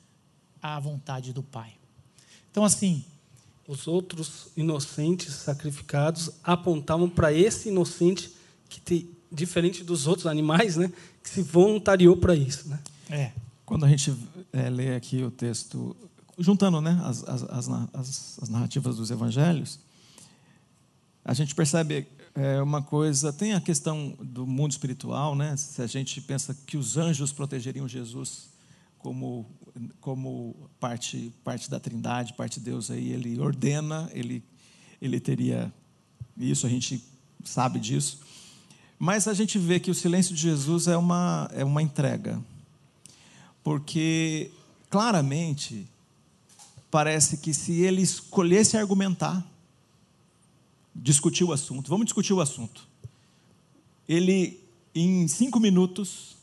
a 0.61 0.79
vontade 0.79 1.33
do 1.33 1.43
Pai. 1.43 1.77
Então, 2.55 2.63
assim. 2.63 3.03
Os 3.67 3.85
outros 3.85 4.47
inocentes 4.55 5.33
sacrificados 5.33 6.29
apontavam 6.41 7.09
para 7.09 7.33
esse 7.33 7.67
inocente 7.67 8.31
que, 8.69 8.79
te, 8.79 9.09
diferente 9.29 9.83
dos 9.83 10.07
outros 10.07 10.25
animais, 10.25 10.77
né, 10.77 10.93
que 11.21 11.29
se 11.29 11.41
voluntariou 11.41 12.15
para 12.15 12.33
isso. 12.33 12.69
Né? 12.69 12.79
É. 13.09 13.31
Quando 13.65 13.83
a 13.83 13.89
gente 13.89 14.15
é, 14.53 14.69
lê 14.69 14.95
aqui 14.95 15.21
o 15.23 15.31
texto, 15.31 15.97
juntando 16.37 16.79
né, 16.79 16.97
as, 17.03 17.23
as, 17.27 17.43
as, 17.43 18.39
as 18.43 18.49
narrativas 18.49 18.95
dos 18.95 19.11
evangelhos, 19.11 19.79
a 21.25 21.33
gente 21.33 21.53
percebe 21.55 22.07
é, 22.35 22.61
uma 22.61 22.81
coisa. 22.81 23.33
Tem 23.33 23.53
a 23.53 23.59
questão 23.59 24.15
do 24.21 24.47
mundo 24.47 24.71
espiritual, 24.71 25.35
né? 25.35 25.57
Se 25.57 25.81
a 25.81 25.87
gente 25.87 26.21
pensa 26.21 26.55
que 26.65 26.77
os 26.77 26.95
anjos 26.95 27.33
protegeriam 27.33 27.85
Jesus 27.85 28.47
como 28.99 29.45
como 29.99 30.55
parte 30.79 31.31
parte 31.43 31.69
da 31.69 31.79
Trindade, 31.79 32.33
parte 32.33 32.59
de 32.59 32.65
Deus 32.65 32.89
aí, 32.89 33.11
ele 33.11 33.39
ordena, 33.39 34.09
ele 34.13 34.43
ele 35.01 35.19
teria 35.19 35.71
isso, 36.37 36.65
a 36.65 36.69
gente 36.69 37.03
sabe 37.43 37.79
disso. 37.79 38.19
Mas 38.97 39.27
a 39.27 39.33
gente 39.33 39.59
vê 39.59 39.79
que 39.79 39.91
o 39.91 39.95
silêncio 39.95 40.33
de 40.33 40.41
Jesus 40.41 40.87
é 40.87 40.97
uma 40.97 41.49
é 41.53 41.63
uma 41.63 41.81
entrega. 41.81 42.41
Porque 43.63 44.51
claramente 44.89 45.87
parece 46.89 47.37
que 47.37 47.53
se 47.53 47.81
ele 47.81 48.01
escolhesse 48.01 48.77
argumentar, 48.77 49.45
discutir 50.95 51.43
o 51.43 51.51
assunto, 51.51 51.89
vamos 51.89 52.05
discutir 52.05 52.33
o 52.33 52.39
assunto. 52.39 52.87
Ele 54.07 54.59
em 54.93 55.27
cinco 55.27 55.59
minutos 55.59 56.34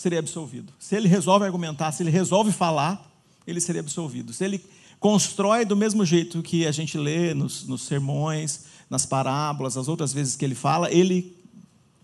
seria 0.00 0.18
absolvido. 0.18 0.72
Se 0.78 0.96
ele 0.96 1.08
resolve 1.08 1.44
argumentar, 1.44 1.92
se 1.92 2.02
ele 2.02 2.10
resolve 2.10 2.52
falar, 2.52 3.06
ele 3.46 3.60
seria 3.60 3.80
absolvido. 3.80 4.32
Se 4.32 4.44
ele 4.44 4.64
constrói 4.98 5.64
do 5.64 5.76
mesmo 5.76 6.04
jeito 6.04 6.42
que 6.42 6.66
a 6.66 6.72
gente 6.72 6.96
lê 6.96 7.34
nos, 7.34 7.66
nos 7.66 7.82
sermões, 7.82 8.64
nas 8.88 9.06
parábolas, 9.06 9.76
as 9.76 9.88
outras 9.88 10.12
vezes 10.12 10.36
que 10.36 10.44
ele 10.44 10.54
fala, 10.54 10.90
ele 10.92 11.36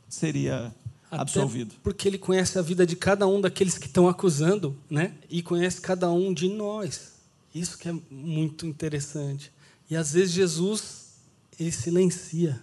seria 0.08 0.74
Até 1.10 1.22
absolvido. 1.22 1.74
Porque 1.82 2.06
ele 2.06 2.18
conhece 2.18 2.58
a 2.58 2.62
vida 2.62 2.86
de 2.86 2.96
cada 2.96 3.26
um 3.26 3.40
daqueles 3.40 3.78
que 3.78 3.86
estão 3.86 4.08
acusando, 4.08 4.76
né? 4.88 5.14
E 5.30 5.42
conhece 5.42 5.80
cada 5.80 6.10
um 6.10 6.32
de 6.32 6.48
nós. 6.48 7.12
Isso 7.54 7.78
que 7.78 7.88
é 7.88 7.94
muito 8.10 8.66
interessante. 8.66 9.50
E 9.90 9.96
às 9.96 10.12
vezes 10.12 10.32
Jesus 10.32 11.06
ele 11.58 11.72
silencia. 11.72 12.60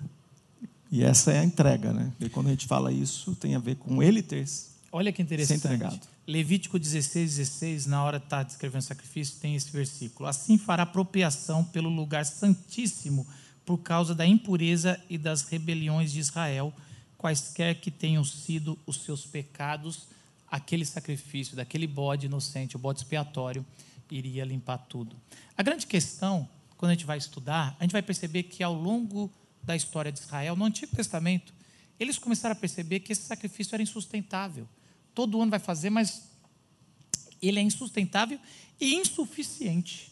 E 0.92 1.04
essa 1.04 1.32
é 1.32 1.40
a 1.40 1.44
entrega, 1.44 1.92
né? 1.92 2.14
E 2.20 2.30
quando 2.30 2.48
a 2.48 2.52
gente 2.52 2.68
fala 2.68 2.92
isso, 2.92 3.36
tem 3.36 3.56
a 3.56 3.60
ver 3.60 3.78
com 3.78 4.02
ele 4.04 4.22
ter 4.22 4.38
Olha 4.96 5.12
que 5.12 5.24
interessante. 5.24 6.00
Levítico 6.28 6.78
16, 6.78 7.38
16, 7.38 7.88
na 7.88 8.04
hora 8.04 8.20
de 8.20 8.26
estar 8.26 8.44
descrevendo 8.44 8.84
o 8.84 8.86
sacrifício, 8.86 9.40
tem 9.40 9.56
esse 9.56 9.72
versículo. 9.72 10.30
Assim 10.30 10.56
fará 10.56 10.84
apropriação 10.84 11.64
pelo 11.64 11.90
lugar 11.90 12.24
santíssimo 12.28 13.26
por 13.66 13.80
causa 13.80 14.14
da 14.14 14.24
impureza 14.24 15.02
e 15.10 15.18
das 15.18 15.42
rebeliões 15.42 16.12
de 16.12 16.20
Israel, 16.20 16.72
quaisquer 17.18 17.82
que 17.82 17.90
tenham 17.90 18.24
sido 18.24 18.78
os 18.86 18.98
seus 18.98 19.26
pecados, 19.26 20.04
aquele 20.48 20.86
sacrifício 20.86 21.56
daquele 21.56 21.88
bode 21.88 22.28
inocente, 22.28 22.76
o 22.76 22.80
bode 22.80 23.00
expiatório, 23.00 23.66
iria 24.12 24.46
limpar 24.46 24.78
tudo. 24.78 25.16
A 25.58 25.64
grande 25.64 25.88
questão, 25.88 26.48
quando 26.78 26.92
a 26.92 26.94
gente 26.94 27.06
vai 27.08 27.18
estudar, 27.18 27.76
a 27.80 27.84
gente 27.84 27.94
vai 27.94 28.04
perceber 28.04 28.44
que 28.44 28.62
ao 28.62 28.76
longo 28.76 29.32
da 29.64 29.76
história 29.76 30.12
de 30.12 30.20
Israel, 30.20 30.56
no 30.56 30.66
Antigo 30.66 30.96
Testamento, 30.96 31.52
eles 32.00 32.20
começaram 32.20 32.54
a 32.54 32.56
perceber 32.56 33.00
que 33.00 33.12
esse 33.12 33.24
sacrifício 33.24 33.74
era 33.74 33.82
insustentável 33.82 34.68
todo 35.14 35.42
ano 35.42 35.52
vai 35.52 35.60
fazer, 35.60 35.90
mas 35.90 36.24
ele 37.42 37.60
é 37.60 37.62
insustentável 37.62 38.40
e 38.80 38.96
insuficiente. 38.96 40.12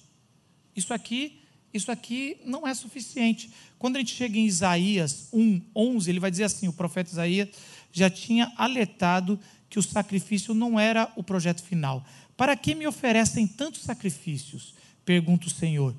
Isso 0.75 0.93
aqui, 0.93 1.39
isso 1.73 1.91
aqui 1.91 2.37
não 2.45 2.67
é 2.67 2.73
suficiente. 2.73 3.51
Quando 3.77 3.95
a 3.95 3.99
gente 3.99 4.13
chega 4.13 4.37
em 4.37 4.45
Isaías 4.45 5.29
1, 5.33 5.61
11, 5.75 6.09
ele 6.09 6.19
vai 6.19 6.31
dizer 6.31 6.43
assim: 6.43 6.67
o 6.67 6.73
profeta 6.73 7.11
Isaías 7.11 7.49
já 7.91 8.09
tinha 8.09 8.51
alertado 8.57 9.39
que 9.69 9.79
o 9.79 9.83
sacrifício 9.83 10.53
não 10.53 10.79
era 10.79 11.11
o 11.15 11.23
projeto 11.23 11.63
final. 11.63 12.05
Para 12.35 12.55
que 12.55 12.75
me 12.75 12.87
oferecem 12.87 13.47
tantos 13.47 13.81
sacrifícios? 13.81 14.73
Pergunta 15.05 15.47
o 15.47 15.51
Senhor. 15.51 15.95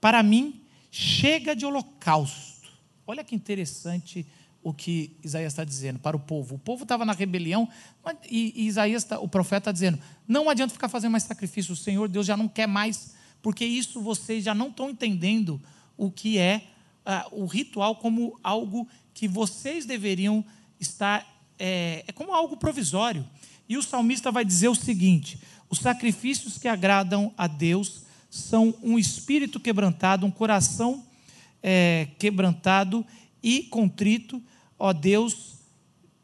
Para 0.00 0.22
mim, 0.22 0.60
chega 0.90 1.54
de 1.54 1.64
holocausto. 1.64 2.68
Olha 3.06 3.24
que 3.24 3.34
interessante 3.34 4.26
o 4.62 4.72
que 4.72 5.16
Isaías 5.24 5.52
está 5.52 5.64
dizendo 5.64 5.98
para 5.98 6.16
o 6.16 6.20
povo. 6.20 6.54
O 6.54 6.58
povo 6.58 6.84
estava 6.84 7.04
na 7.04 7.12
rebelião 7.12 7.68
e, 8.30 8.66
Isaías, 8.66 9.04
tá, 9.04 9.18
o 9.18 9.28
profeta, 9.28 9.70
está 9.70 9.72
dizendo: 9.72 9.98
não 10.26 10.48
adianta 10.48 10.72
ficar 10.72 10.88
fazendo 10.88 11.12
mais 11.12 11.24
sacrifício, 11.24 11.72
o 11.72 11.76
Senhor 11.76 12.08
Deus 12.08 12.26
já 12.26 12.36
não 12.36 12.48
quer 12.48 12.68
mais, 12.68 13.14
porque 13.42 13.64
isso 13.64 14.00
vocês 14.00 14.44
já 14.44 14.54
não 14.54 14.68
estão 14.68 14.88
entendendo 14.88 15.60
o 15.96 16.10
que 16.10 16.38
é 16.38 16.62
uh, 17.04 17.42
o 17.42 17.46
ritual 17.46 17.96
como 17.96 18.38
algo 18.42 18.88
que 19.12 19.26
vocês 19.26 19.84
deveriam 19.84 20.44
estar, 20.78 21.26
é, 21.58 22.04
é 22.06 22.12
como 22.12 22.32
algo 22.32 22.56
provisório. 22.56 23.28
E 23.68 23.76
o 23.76 23.82
salmista 23.82 24.30
vai 24.30 24.44
dizer 24.44 24.68
o 24.68 24.74
seguinte: 24.74 25.40
os 25.68 25.78
sacrifícios 25.78 26.56
que 26.56 26.68
agradam 26.68 27.32
a 27.36 27.46
Deus 27.46 28.02
são 28.30 28.74
um 28.82 28.98
espírito 28.98 29.58
quebrantado, 29.58 30.24
um 30.24 30.30
coração 30.30 31.04
é, 31.62 32.08
quebrantado 32.18 33.04
e 33.42 33.64
contrito 33.64 34.42
ó 34.82 34.92
Deus, 34.92 35.58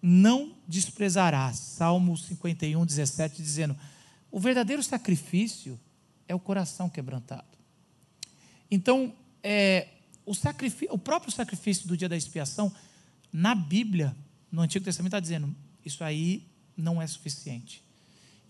não 0.03 0.53
desprezarás. 0.66 1.57
Salmo 1.57 2.18
51, 2.18 2.85
17, 2.85 3.40
dizendo: 3.40 3.77
o 4.33 4.40
verdadeiro 4.40 4.83
sacrifício 4.83 5.79
é 6.27 6.35
o 6.35 6.40
coração 6.40 6.90
quebrantado. 6.90 7.47
Então, 8.68 9.14
é, 9.44 9.87
o, 10.27 10.33
o, 10.90 10.98
próprio 10.98 11.31
sacrifício 11.31 11.87
do 11.87 11.96
dia 11.96 12.09
da 12.09 12.17
expiação, 12.17 12.75
na 13.33 13.54
Bíblia, 13.54 14.15
no 14.50 14.61
Antigo 14.61 14.85
Testamento, 14.85 15.13
está 15.13 15.21
dizendo: 15.21 15.54
isso 15.85 16.02
aí 16.02 16.44
não 16.77 17.00
é 17.00 17.06
suficiente. 17.06 17.81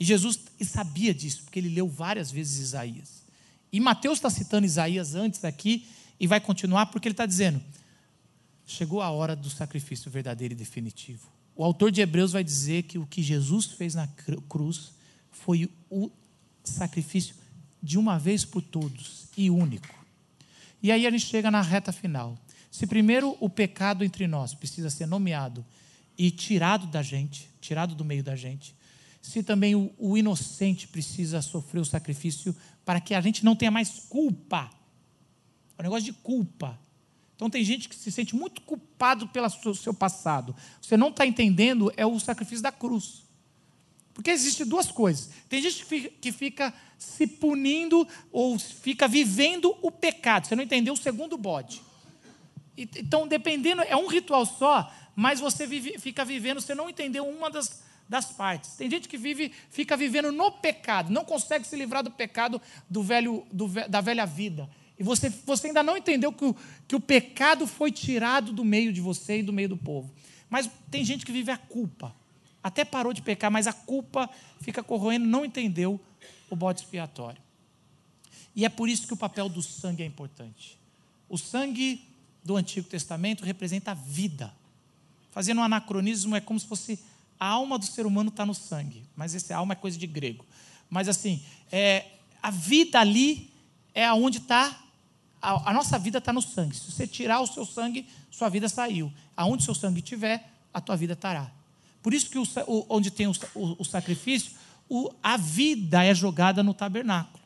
E 0.00 0.06
Jesus 0.06 0.40
sabia 0.62 1.12
disso, 1.12 1.42
porque 1.42 1.59
ele 1.59 1.68
leu 1.68 1.86
várias 1.86 2.30
vezes 2.30 2.59
Isaías. 2.61 3.24
E 3.70 3.78
Mateus 3.78 4.16
está 4.16 4.30
citando 4.30 4.64
Isaías 4.64 5.14
antes 5.14 5.44
aqui, 5.44 5.86
e 6.18 6.26
vai 6.26 6.40
continuar, 6.40 6.86
porque 6.86 7.09
ele 7.09 7.12
está 7.12 7.26
dizendo: 7.26 7.62
chegou 8.72 9.00
a 9.00 9.10
hora 9.10 9.34
do 9.34 9.48
sacrifício 9.48 10.10
verdadeiro 10.10 10.54
e 10.54 10.56
definitivo. 10.56 11.26
O 11.56 11.64
autor 11.64 11.90
de 11.90 12.00
Hebreus 12.00 12.32
vai 12.32 12.44
dizer 12.44 12.84
que 12.84 12.98
o 12.98 13.06
que 13.06 13.22
Jesus 13.22 13.66
fez 13.66 13.94
na 13.94 14.06
cruz 14.48 14.92
foi 15.30 15.70
o 15.90 16.10
sacrifício 16.62 17.34
de 17.82 17.98
uma 17.98 18.18
vez 18.18 18.44
por 18.44 18.62
todos 18.62 19.26
e 19.36 19.50
único. 19.50 19.94
E 20.82 20.92
aí 20.92 21.06
a 21.06 21.10
gente 21.10 21.26
chega 21.26 21.50
na 21.50 21.62
reta 21.62 21.90
final. 21.92 22.38
Se 22.70 22.86
primeiro 22.86 23.36
o 23.40 23.48
pecado 23.48 24.04
entre 24.04 24.26
nós 24.26 24.54
precisa 24.54 24.90
ser 24.90 25.06
nomeado 25.06 25.64
e 26.16 26.30
tirado 26.30 26.86
da 26.86 27.02
gente, 27.02 27.48
tirado 27.60 27.94
do 27.94 28.04
meio 28.04 28.22
da 28.22 28.36
gente, 28.36 28.74
se 29.20 29.42
também 29.42 29.74
o, 29.74 29.90
o 29.98 30.16
inocente 30.16 30.86
precisa 30.86 31.42
sofrer 31.42 31.80
o 31.80 31.84
sacrifício 31.84 32.54
para 32.84 33.00
que 33.00 33.14
a 33.14 33.20
gente 33.20 33.44
não 33.44 33.56
tenha 33.56 33.70
mais 33.70 34.06
culpa. 34.08 34.70
É 35.76 35.82
um 35.82 35.84
negócio 35.84 36.04
de 36.04 36.12
culpa. 36.12 36.78
Então 37.39 37.49
tem 37.49 37.62
gente 37.62 37.89
que 37.89 37.95
se 37.95 38.11
sente 38.11 38.34
muito 38.34 38.61
culpado 38.62 39.28
pelo 39.28 39.49
seu 39.76 39.95
passado. 39.95 40.57
Você 40.82 40.97
não 40.97 41.11
está 41.11 41.24
entendendo 41.24 41.93
é 41.97 42.05
o 42.05 42.18
sacrifício 42.18 42.64
da 42.64 42.72
cruz. 42.72 43.22
Porque 44.12 44.32
existem 44.32 44.66
duas 44.66 44.91
coisas. 44.91 45.30
Tem 45.49 45.62
gente 45.62 45.86
que 46.20 46.32
fica 46.32 46.74
se 46.99 47.28
punindo 47.28 48.09
ou 48.32 48.59
fica 48.59 49.07
vivendo 49.07 49.72
o 49.80 49.89
pecado. 49.93 50.49
Você 50.49 50.57
não 50.57 50.64
entendeu 50.64 50.95
o 50.95 50.97
segundo 50.97 51.39
bode. 51.39 51.80
Então, 52.76 53.28
dependendo, 53.28 53.82
é 53.82 53.97
um 53.97 54.09
ritual 54.09 54.45
só, 54.45 54.93
mas 55.14 55.39
você 55.39 55.64
vive, 55.64 55.97
fica 56.01 56.24
vivendo, 56.24 56.61
você 56.61 56.74
não 56.74 56.91
entendeu 56.91 57.24
uma 57.24 57.49
das, 57.49 57.84
das 58.09 58.32
partes. 58.32 58.72
Tem 58.72 58.91
gente 58.91 59.09
que 59.09 59.16
vive, 59.16 59.53
fica 59.70 59.97
vivendo 59.97 60.32
no 60.32 60.51
pecado, 60.51 61.12
não 61.12 61.24
consegue 61.24 61.64
se 61.64 61.76
livrar 61.76 62.03
do 62.03 62.11
pecado 62.11 62.61
do 62.91 63.05
velho, 63.05 63.47
do, 63.53 63.68
da 63.89 64.01
velha 64.01 64.26
vida. 64.26 64.68
E 64.99 65.03
você, 65.03 65.30
você 65.46 65.68
ainda 65.68 65.82
não 65.82 65.96
entendeu 65.96 66.32
que 66.32 66.44
o, 66.44 66.57
que 66.86 66.96
o 66.96 67.01
pecado 67.01 67.66
foi 67.66 67.92
tirado 67.92 68.53
do 68.53 68.64
meio 68.64 68.92
de 68.92 69.01
você 69.01 69.38
e 69.38 69.42
do 69.42 69.53
meio 69.53 69.68
do 69.68 69.76
povo. 69.76 70.12
Mas 70.51 70.68
tem 70.90 71.05
gente 71.05 71.24
que 71.24 71.30
vive 71.30 71.51
a 71.51 71.57
culpa. 71.57 72.14
Até 72.62 72.84
parou 72.84 73.12
de 73.12 73.22
pecar, 73.22 73.51
mas 73.51 73.66
a 73.66 73.72
culpa 73.72 74.28
fica 74.61 74.82
corroendo, 74.82 75.26
não 75.26 75.44
entendeu 75.44 76.01
o 76.51 76.57
bode 76.57 76.80
expiatório. 76.80 77.40
E 78.57 78.64
é 78.64 78.68
por 78.68 78.88
isso 78.88 79.07
que 79.07 79.14
o 79.14 79.16
papel 79.16 79.49
do 79.49 79.62
sangue 79.62 80.03
é 80.03 80.07
importante. 80.07 80.76
O 81.28 81.38
sangue 81.38 82.03
do 82.42 82.57
Antigo 82.57 82.88
Testamento 82.88 83.44
representa 83.44 83.92
a 83.92 83.94
vida. 83.94 84.53
Fazendo 85.30 85.61
um 85.61 85.64
anacronismo, 85.64 86.34
é 86.34 86.40
como 86.40 86.59
se 86.59 86.66
fosse 86.66 86.99
a 87.38 87.46
alma 87.46 87.78
do 87.78 87.86
ser 87.86 88.05
humano 88.05 88.30
está 88.30 88.44
no 88.44 88.55
sangue. 88.55 89.05
Mas 89.14 89.34
essa 89.34 89.55
alma 89.55 89.74
é 89.74 89.76
coisa 89.76 89.96
de 89.96 90.07
grego. 90.09 90.44
Mas 90.90 91.09
assim, 91.09 91.40
é, 91.70 92.07
a 92.42 92.51
vida 92.51 92.99
ali 92.99 93.51
é 93.94 94.05
aonde 94.05 94.38
está 94.38 94.76
a, 95.41 95.70
a 95.70 95.72
nossa 95.72 95.99
vida 95.99 96.18
está 96.18 96.32
no 96.32 96.43
sangue. 96.43 96.76
Se 96.76 96.91
você 96.91 97.07
tirar 97.07 97.41
o 97.41 97.47
seu 97.47 97.64
sangue, 97.64 98.07
sua 98.30 98.49
vida 98.49 98.68
saiu. 98.68 99.12
Aonde 99.36 99.64
seu 99.64 99.74
sangue 99.74 100.01
estiver, 100.01 100.51
a 100.72 100.80
tua 100.80 100.97
vida 100.97 101.12
estará. 101.12 101.51
Por 102.03 102.14
isso 102.14 102.30
que 102.30 102.39
o, 102.39 102.45
o, 102.66 102.86
onde 102.89 103.11
tem 103.11 103.26
o, 103.26 103.32
o 103.55 103.84
sacrifício, 103.84 104.53
a 105.22 105.36
vida 105.36 106.05
é 106.05 106.14
jogada 106.14 106.62
no 106.62 106.72
tabernáculo. 106.72 107.39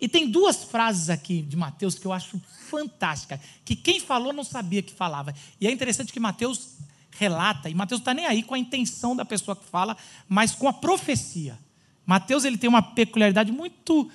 E 0.00 0.08
tem 0.08 0.28
duas 0.28 0.64
frases 0.64 1.08
aqui 1.08 1.42
de 1.42 1.56
Mateus 1.56 1.94
que 1.96 2.06
eu 2.06 2.12
acho 2.12 2.40
fantásticas, 2.68 3.38
que 3.64 3.76
quem 3.76 4.00
falou 4.00 4.32
não 4.32 4.42
sabia 4.42 4.82
que 4.82 4.92
falava. 4.92 5.32
E 5.60 5.66
é 5.66 5.70
interessante 5.70 6.12
que 6.12 6.18
Mateus 6.18 6.78
relata, 7.12 7.70
e 7.70 7.74
Mateus 7.74 8.00
está 8.00 8.12
nem 8.12 8.26
aí 8.26 8.42
com 8.42 8.54
a 8.54 8.58
intenção 8.58 9.14
da 9.14 9.24
pessoa 9.24 9.54
que 9.54 9.64
fala, 9.64 9.96
mas 10.28 10.54
com 10.54 10.66
a 10.66 10.72
profecia. 10.72 11.56
Mateus 12.04 12.44
ele 12.44 12.58
tem 12.58 12.68
uma 12.68 12.82
peculiaridade 12.82 13.52
muito 13.52 14.10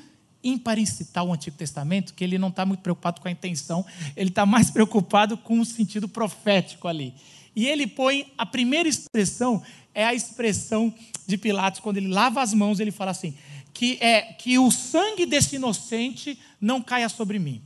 ímpar 0.48 0.80
em 0.80 0.86
citar 0.86 1.24
o 1.24 1.34
Antigo 1.34 1.58
Testamento, 1.58 2.14
que 2.14 2.24
ele 2.24 2.38
não 2.38 2.50
está 2.50 2.66
muito 2.66 2.82
preocupado 2.82 3.22
com 3.22 3.28
a 3.28 3.32
intenção, 3.32 3.86
ele 4.16 4.30
está 4.30 4.46
mais 4.46 4.70
preocupado 4.72 5.38
com 5.38 5.60
o 5.60 5.66
sentido 5.66 6.08
profético 6.08 6.88
ali. 6.88 7.14
E 7.56 7.66
ele 7.66 7.88
põe 7.88 8.32
a 8.38 8.46
primeira 8.46 8.88
expressão, 8.88 9.64
é 9.94 10.06
a 10.06 10.14
expressão 10.14 10.94
de 11.26 11.38
Pilatos, 11.38 11.80
quando 11.80 11.98
ele 11.98 12.08
lava 12.08 12.42
as 12.42 12.54
mãos, 12.54 12.80
ele 12.80 12.92
fala 12.92 13.12
assim: 13.12 13.36
que 13.74 13.98
é 14.02 14.34
que 14.34 14.58
o 14.58 14.72
sangue 14.72 15.26
desse 15.26 15.56
inocente 15.56 16.40
não 16.60 16.82
caia 16.82 17.10
sobre 17.10 17.38
mim. 17.38 17.62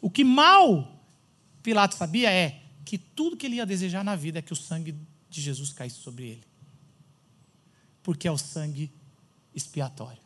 O 0.00 0.08
que 0.08 0.22
mal 0.22 1.02
Pilatos 1.62 1.98
sabia 1.98 2.30
é 2.30 2.60
que 2.84 2.96
tudo 2.96 3.36
que 3.36 3.46
ele 3.46 3.56
ia 3.56 3.66
desejar 3.66 4.04
na 4.04 4.14
vida 4.14 4.38
é 4.38 4.42
que 4.42 4.52
o 4.52 4.56
sangue 4.56 4.94
de 5.28 5.40
Jesus 5.40 5.72
caísse 5.72 5.96
sobre 5.96 6.26
ele. 6.26 6.44
Porque 8.00 8.28
é 8.28 8.30
o 8.30 8.38
sangue 8.38 8.92
expiatório. 9.52 10.25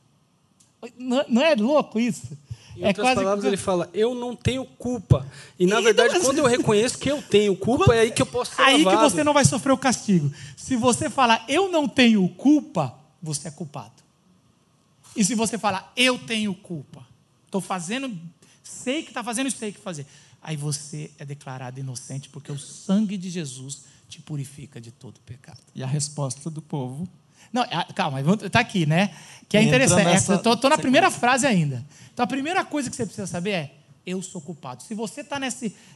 Não 0.96 1.42
é 1.42 1.54
louco 1.54 1.98
isso? 2.00 2.36
Em 2.76 2.84
é 2.84 2.88
outras 2.88 3.04
quase... 3.04 3.20
palavras, 3.20 3.44
ele 3.44 3.56
fala: 3.56 3.90
Eu 3.92 4.14
não 4.14 4.34
tenho 4.34 4.64
culpa. 4.64 5.26
E, 5.58 5.66
na 5.66 5.80
e 5.80 5.84
verdade, 5.84 6.14
não... 6.14 6.22
quando 6.22 6.38
eu 6.38 6.46
reconheço 6.46 6.98
que 6.98 7.10
eu 7.10 7.20
tenho 7.20 7.56
culpa, 7.56 7.84
quando... 7.84 7.96
é 7.96 8.00
aí 8.00 8.10
que 8.10 8.22
eu 8.22 8.26
posso 8.26 8.54
ser 8.54 8.62
Aí 8.62 8.82
lavado. 8.82 9.04
que 9.04 9.10
você 9.12 9.24
não 9.24 9.34
vai 9.34 9.44
sofrer 9.44 9.72
o 9.72 9.78
castigo. 9.78 10.32
Se 10.56 10.76
você 10.76 11.10
falar, 11.10 11.44
eu 11.48 11.70
não 11.70 11.86
tenho 11.86 12.26
culpa, 12.30 12.94
você 13.22 13.48
é 13.48 13.50
culpado. 13.50 13.92
E 15.14 15.24
se 15.24 15.34
você 15.34 15.58
falar, 15.58 15.92
eu 15.96 16.18
tenho 16.18 16.54
culpa, 16.54 17.06
estou 17.44 17.60
fazendo, 17.60 18.16
sei 18.62 19.02
que 19.02 19.10
está 19.10 19.24
fazendo 19.24 19.48
e 19.48 19.50
sei 19.50 19.72
que 19.72 19.80
fazer, 19.80 20.06
aí 20.40 20.56
você 20.56 21.10
é 21.18 21.24
declarado 21.24 21.80
inocente, 21.80 22.28
porque 22.28 22.52
o 22.52 22.58
sangue 22.58 23.18
de 23.18 23.28
Jesus 23.28 23.82
te 24.08 24.22
purifica 24.22 24.80
de 24.80 24.90
todo 24.90 25.20
pecado. 25.26 25.58
E 25.74 25.82
a 25.82 25.86
resposta 25.86 26.48
do 26.48 26.62
povo 26.62 27.08
não, 27.52 27.64
calma, 27.94 28.20
está 28.20 28.60
aqui, 28.60 28.86
né? 28.86 29.14
Que 29.48 29.56
é 29.56 29.62
interessante. 29.62 30.06
É, 30.06 30.14
Estou 30.14 30.70
na 30.70 30.78
primeira 30.78 31.10
frase 31.10 31.46
ainda. 31.46 31.84
Então 32.12 32.24
a 32.24 32.26
primeira 32.26 32.64
coisa 32.64 32.88
que 32.88 32.94
você 32.94 33.04
precisa 33.04 33.26
saber 33.26 33.50
é: 33.50 33.74
eu 34.06 34.22
sou 34.22 34.40
culpado. 34.40 34.82
Se 34.82 34.94
você 34.94 35.22
está 35.22 35.38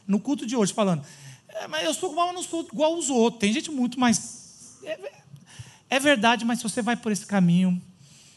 no 0.06 0.18
culto 0.18 0.44
de 0.44 0.56
hoje 0.56 0.72
falando, 0.72 1.04
é, 1.48 1.68
mas 1.68 1.84
eu 1.84 1.94
sou 1.94 2.10
culpado, 2.10 2.28
mas 2.28 2.36
não 2.36 2.42
sou 2.42 2.68
igual 2.72 2.94
aos 2.94 3.08
outros. 3.10 3.40
Tem 3.40 3.52
gente 3.52 3.70
muito 3.70 3.98
mais. 3.98 4.78
É, 4.84 4.98
é 5.90 6.00
verdade, 6.00 6.44
mas 6.44 6.58
se 6.58 6.64
você 6.64 6.82
vai 6.82 6.96
por 6.96 7.12
esse 7.12 7.24
caminho, 7.24 7.80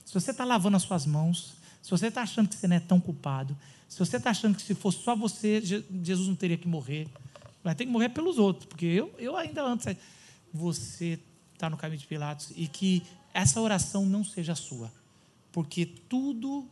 se 0.05 0.13
você 0.13 0.32
está 0.32 0.45
lavando 0.45 0.78
as 0.78 0.84
suas 0.84 1.05
mãos, 1.05 1.55
se 1.82 1.89
você 1.89 2.07
está 2.07 2.22
achando 2.22 2.47
que 2.47 2.55
você 2.55 2.68
não 2.68 2.76
é 2.76 2.80
tão 2.80 2.99
culpado, 2.99 3.57
se 3.89 3.97
você 3.97 4.18
está 4.18 4.30
achando 4.30 4.55
que 4.55 4.61
se 4.61 4.76
fosse 4.76 4.99
só 4.99 5.15
você, 5.15 5.61
Jesus 5.61 6.28
não 6.28 6.36
teria 6.36 6.57
que 6.57 6.68
morrer, 6.68 7.07
vai 7.63 7.74
ter 7.74 7.86
que 7.86 7.91
morrer 7.91 8.09
pelos 8.09 8.38
outros, 8.38 8.65
porque 8.65 8.86
eu, 8.86 9.11
eu 9.18 9.36
ainda 9.36 9.63
antes. 9.63 9.95
Você 10.53 11.20
está 11.57 11.69
no 11.69 11.75
caminho 11.77 11.99
de 11.99 12.07
Pilatos 12.07 12.51
e 12.55 12.67
que 12.67 13.03
essa 13.33 13.59
oração 13.59 14.05
não 14.05 14.23
seja 14.23 14.55
sua, 14.55 14.91
porque 15.51 15.85
tudo 15.85 16.67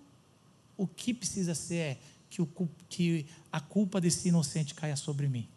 o 0.77 0.87
que 0.87 1.13
precisa 1.13 1.55
ser 1.55 1.75
é 1.75 1.97
que, 2.29 2.41
o, 2.41 2.49
que 2.87 3.25
a 3.51 3.59
culpa 3.59 3.99
desse 3.99 4.29
inocente 4.29 4.75
caia 4.75 4.95
sobre 4.95 5.27
mim, 5.27 5.47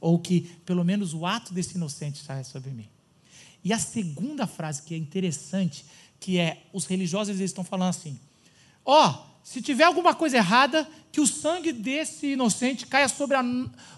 ou 0.00 0.18
que 0.18 0.42
pelo 0.64 0.84
menos 0.84 1.12
o 1.12 1.26
ato 1.26 1.52
desse 1.52 1.76
inocente 1.76 2.24
caia 2.24 2.44
sobre 2.44 2.70
mim. 2.70 2.88
E 3.62 3.72
a 3.72 3.78
segunda 3.78 4.46
frase 4.46 4.82
que 4.82 4.94
é 4.94 4.96
interessante, 4.96 5.84
que 6.18 6.38
é 6.38 6.66
os 6.72 6.86
religiosos 6.86 7.36
eles 7.36 7.50
estão 7.50 7.64
falando 7.64 7.90
assim: 7.90 8.18
ó, 8.84 9.10
oh, 9.10 9.36
se 9.42 9.60
tiver 9.60 9.84
alguma 9.84 10.14
coisa 10.14 10.36
errada, 10.38 10.88
que 11.12 11.20
o 11.20 11.26
sangue 11.26 11.72
desse 11.72 12.28
inocente 12.28 12.86
caia 12.86 13.08
sobre 13.08 13.36
a, 13.36 13.42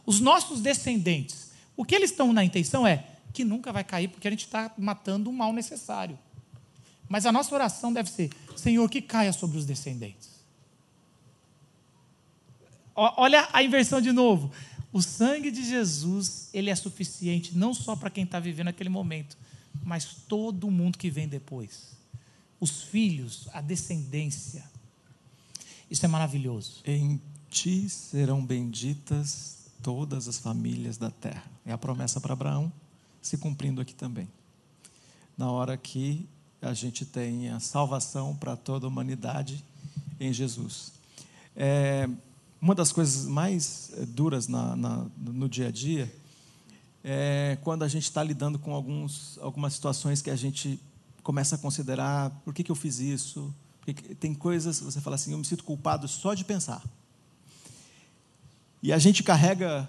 os 0.05 0.21
nossos 0.21 0.61
descendentes. 0.61 1.51
O 1.77 1.85
que 1.85 1.95
eles 1.95 2.11
estão 2.11 2.33
na 2.33 2.45
intenção 2.45 2.87
é 2.87 3.18
que 3.39 3.45
nunca 3.45 3.73
vai 3.73 3.85
cair, 3.85 4.09
porque 4.09 4.27
a 4.27 4.31
gente 4.33 4.47
está 4.47 4.75
matando 4.77 5.31
um 5.31 5.33
mal 5.33 5.53
necessário. 5.53 6.19
Mas 7.09 7.25
a 7.25 7.31
nossa 7.31 7.55
oração 7.55 7.93
deve 7.93 8.11
ser: 8.11 8.33
Senhor, 8.57 8.91
que 8.91 9.01
caia 9.01 9.33
sobre 9.33 9.57
os 9.57 9.65
descendentes. 9.65 10.41
Olha 12.97 13.49
a 13.53 13.63
inversão 13.63 14.01
de 14.01 14.11
novo. 14.11 14.51
O 14.93 15.01
sangue 15.01 15.53
de 15.53 15.65
Jesus, 15.65 16.49
ele 16.53 16.69
é 16.69 16.75
suficiente 16.75 17.57
não 17.57 17.73
só 17.73 17.95
para 17.95 18.11
quem 18.11 18.25
está 18.25 18.41
vivendo 18.41 18.69
aquele 18.69 18.91
momento, 18.91 19.39
mas 19.85 20.05
todo 20.27 20.69
mundo 20.69 20.99
que 20.99 21.09
vem 21.09 21.29
depois. 21.29 21.97
Os 22.59 22.83
filhos, 22.83 23.49
a 23.53 23.61
descendência. 23.61 24.65
Isso 25.89 26.05
é 26.05 26.09
maravilhoso. 26.09 26.81
Em 26.85 27.21
ti 27.49 27.89
serão 27.89 28.45
benditas 28.45 29.59
todas 29.81 30.27
as 30.27 30.41
famílias 30.41 30.97
da 30.99 31.13
terra. 31.13 31.45
É 31.65 31.71
a 31.71 31.79
promessa 31.79 32.21
para 32.21 32.33
Abraão 32.33 32.73
se 33.23 33.37
cumprindo 33.39 33.81
aqui 33.81 33.95
também. 33.95 34.29
Na 35.37 35.51
hora 35.51 35.77
que 35.77 36.29
a 36.61 36.75
gente 36.75 37.05
tem 37.05 37.49
a 37.51 37.61
salvação 37.61 38.35
para 38.35 38.57
toda 38.57 38.87
a 38.87 38.89
humanidade 38.89 39.65
em 40.19 40.33
Jesus. 40.33 40.93
É, 41.55 42.09
uma 42.61 42.75
das 42.75 42.91
coisas 42.91 43.27
mais 43.27 43.93
eh, 43.97 44.05
duras 44.05 44.49
na, 44.49 44.75
na, 44.75 45.07
no 45.17 45.49
dia 45.49 45.69
a 45.69 45.71
dia 45.71 46.13
é 47.05 47.57
quando 47.63 47.85
a 47.85 47.89
gente 47.89 48.05
está 48.05 48.23
lidando 48.23 48.59
com 48.59 48.75
alguns, 48.75 49.39
algumas 49.41 49.73
situações 49.73 50.21
que 50.21 50.31
a 50.31 50.37
gente 50.37 50.81
começa 51.23 51.55
a 51.55 51.59
considerar 51.59 52.31
por 52.45 52.53
que, 52.53 52.65
que 52.65 52.71
eu 52.71 52.77
fiz 52.77 52.99
isso. 52.99 53.55
Porque 53.81 54.15
tem 54.15 54.35
coisas, 54.35 54.81
você 54.81 55.01
fala 55.01 55.17
assim, 55.17 55.33
eu 55.33 55.39
me 55.39 55.45
sinto 55.45 55.63
culpado 55.63 56.09
só 56.09 56.35
de 56.35 56.45
pensar. 56.45 56.83
E 58.83 58.93
a 58.93 58.99
gente 58.99 59.23
carrega 59.23 59.89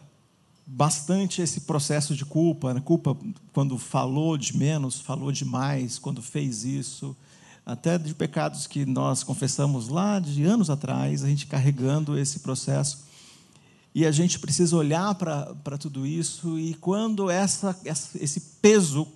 bastante 0.72 1.42
esse 1.42 1.62
processo 1.62 2.16
de 2.16 2.24
culpa, 2.24 2.76
né? 2.76 2.80
culpa 2.80 3.18
quando 3.52 3.76
falou 3.78 4.38
de 4.38 4.56
menos, 4.56 5.00
falou 5.00 5.32
demais, 5.32 5.98
quando 5.98 6.22
fez 6.22 6.64
isso, 6.64 7.18
até 7.66 7.98
de 7.98 8.14
pecados 8.14 8.68
que 8.68 8.86
nós 8.86 9.24
confessamos 9.24 9.88
lá 9.88 10.20
de 10.20 10.44
anos 10.44 10.70
atrás, 10.70 11.24
a 11.24 11.28
gente 11.28 11.48
carregando 11.48 12.18
esse 12.18 12.42
processo. 12.42 13.08
E 13.96 14.06
a 14.06 14.12
gente 14.12 14.38
precisa 14.38 14.76
olhar 14.76 15.16
para 15.16 15.78
tudo 15.80 16.06
isso, 16.06 16.60
e 16.60 16.76
quando 16.76 17.32
essa, 17.32 17.76
esse 17.84 18.40
peso 18.62 19.08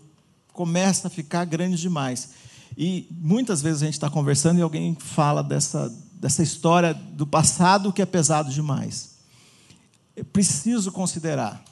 começa 0.52 1.08
a 1.08 1.12
ficar 1.12 1.46
grande 1.46 1.78
demais. 1.78 2.32
E 2.76 3.08
muitas 3.12 3.62
vezes 3.62 3.84
a 3.84 3.86
gente 3.86 3.94
está 3.94 4.10
conversando 4.10 4.58
e 4.58 4.64
alguém 4.64 4.98
fala 5.00 5.44
dessa, 5.44 5.88
dessa 6.16 6.42
história 6.42 6.96
do 6.96 7.28
passado 7.28 7.94
que 7.94 8.02
é 8.02 8.06
pesado 8.08 8.52
demais 8.52 9.13
é 10.16 10.24
preciso 10.24 10.92
considerar. 10.92 11.64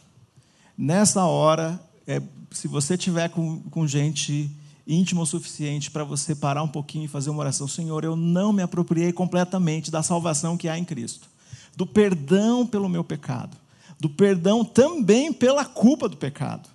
Nessa 0.77 1.25
hora, 1.25 1.79
é, 2.07 2.21
se 2.49 2.67
você 2.67 2.97
tiver 2.97 3.29
com, 3.29 3.61
com 3.63 3.87
gente 3.87 4.49
íntima 4.87 5.21
o 5.21 5.25
suficiente 5.25 5.91
para 5.91 6.03
você 6.03 6.35
parar 6.35 6.63
um 6.63 6.67
pouquinho 6.67 7.05
e 7.05 7.07
fazer 7.07 7.29
uma 7.29 7.41
oração, 7.41 7.67
Senhor, 7.67 8.03
eu 8.03 8.15
não 8.15 8.51
me 8.51 8.61
apropriei 8.61 9.13
completamente 9.13 9.91
da 9.91 10.03
salvação 10.03 10.57
que 10.57 10.67
há 10.67 10.77
em 10.77 10.83
Cristo, 10.83 11.29
do 11.75 11.85
perdão 11.85 12.65
pelo 12.65 12.89
meu 12.89 13.03
pecado, 13.03 13.55
do 13.99 14.09
perdão 14.09 14.65
também 14.65 15.31
pela 15.31 15.63
culpa 15.63 16.09
do 16.09 16.17
pecado. 16.17 16.67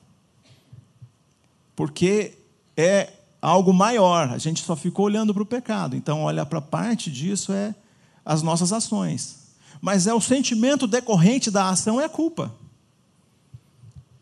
Porque 1.75 2.39
é 2.77 3.13
algo 3.43 3.73
maior, 3.73 4.31
a 4.31 4.39
gente 4.39 4.63
só 4.63 4.75
ficou 4.75 5.07
olhando 5.07 5.35
para 5.35 5.43
o 5.43 5.47
pecado, 5.47 5.97
então 5.97 6.25
olhar 6.25 6.47
para 6.47 6.61
parte 6.61 7.11
disso 7.11 7.53
é 7.53 7.75
as 8.25 8.43
nossas 8.43 8.73
ações. 8.73 9.46
Mas 9.81 10.07
é 10.07 10.15
o 10.15 10.21
sentimento 10.21 10.87
decorrente 10.87 11.51
da 11.51 11.69
ação 11.69 12.01
é 12.01 12.05
a 12.05 12.09
culpa. 12.09 12.55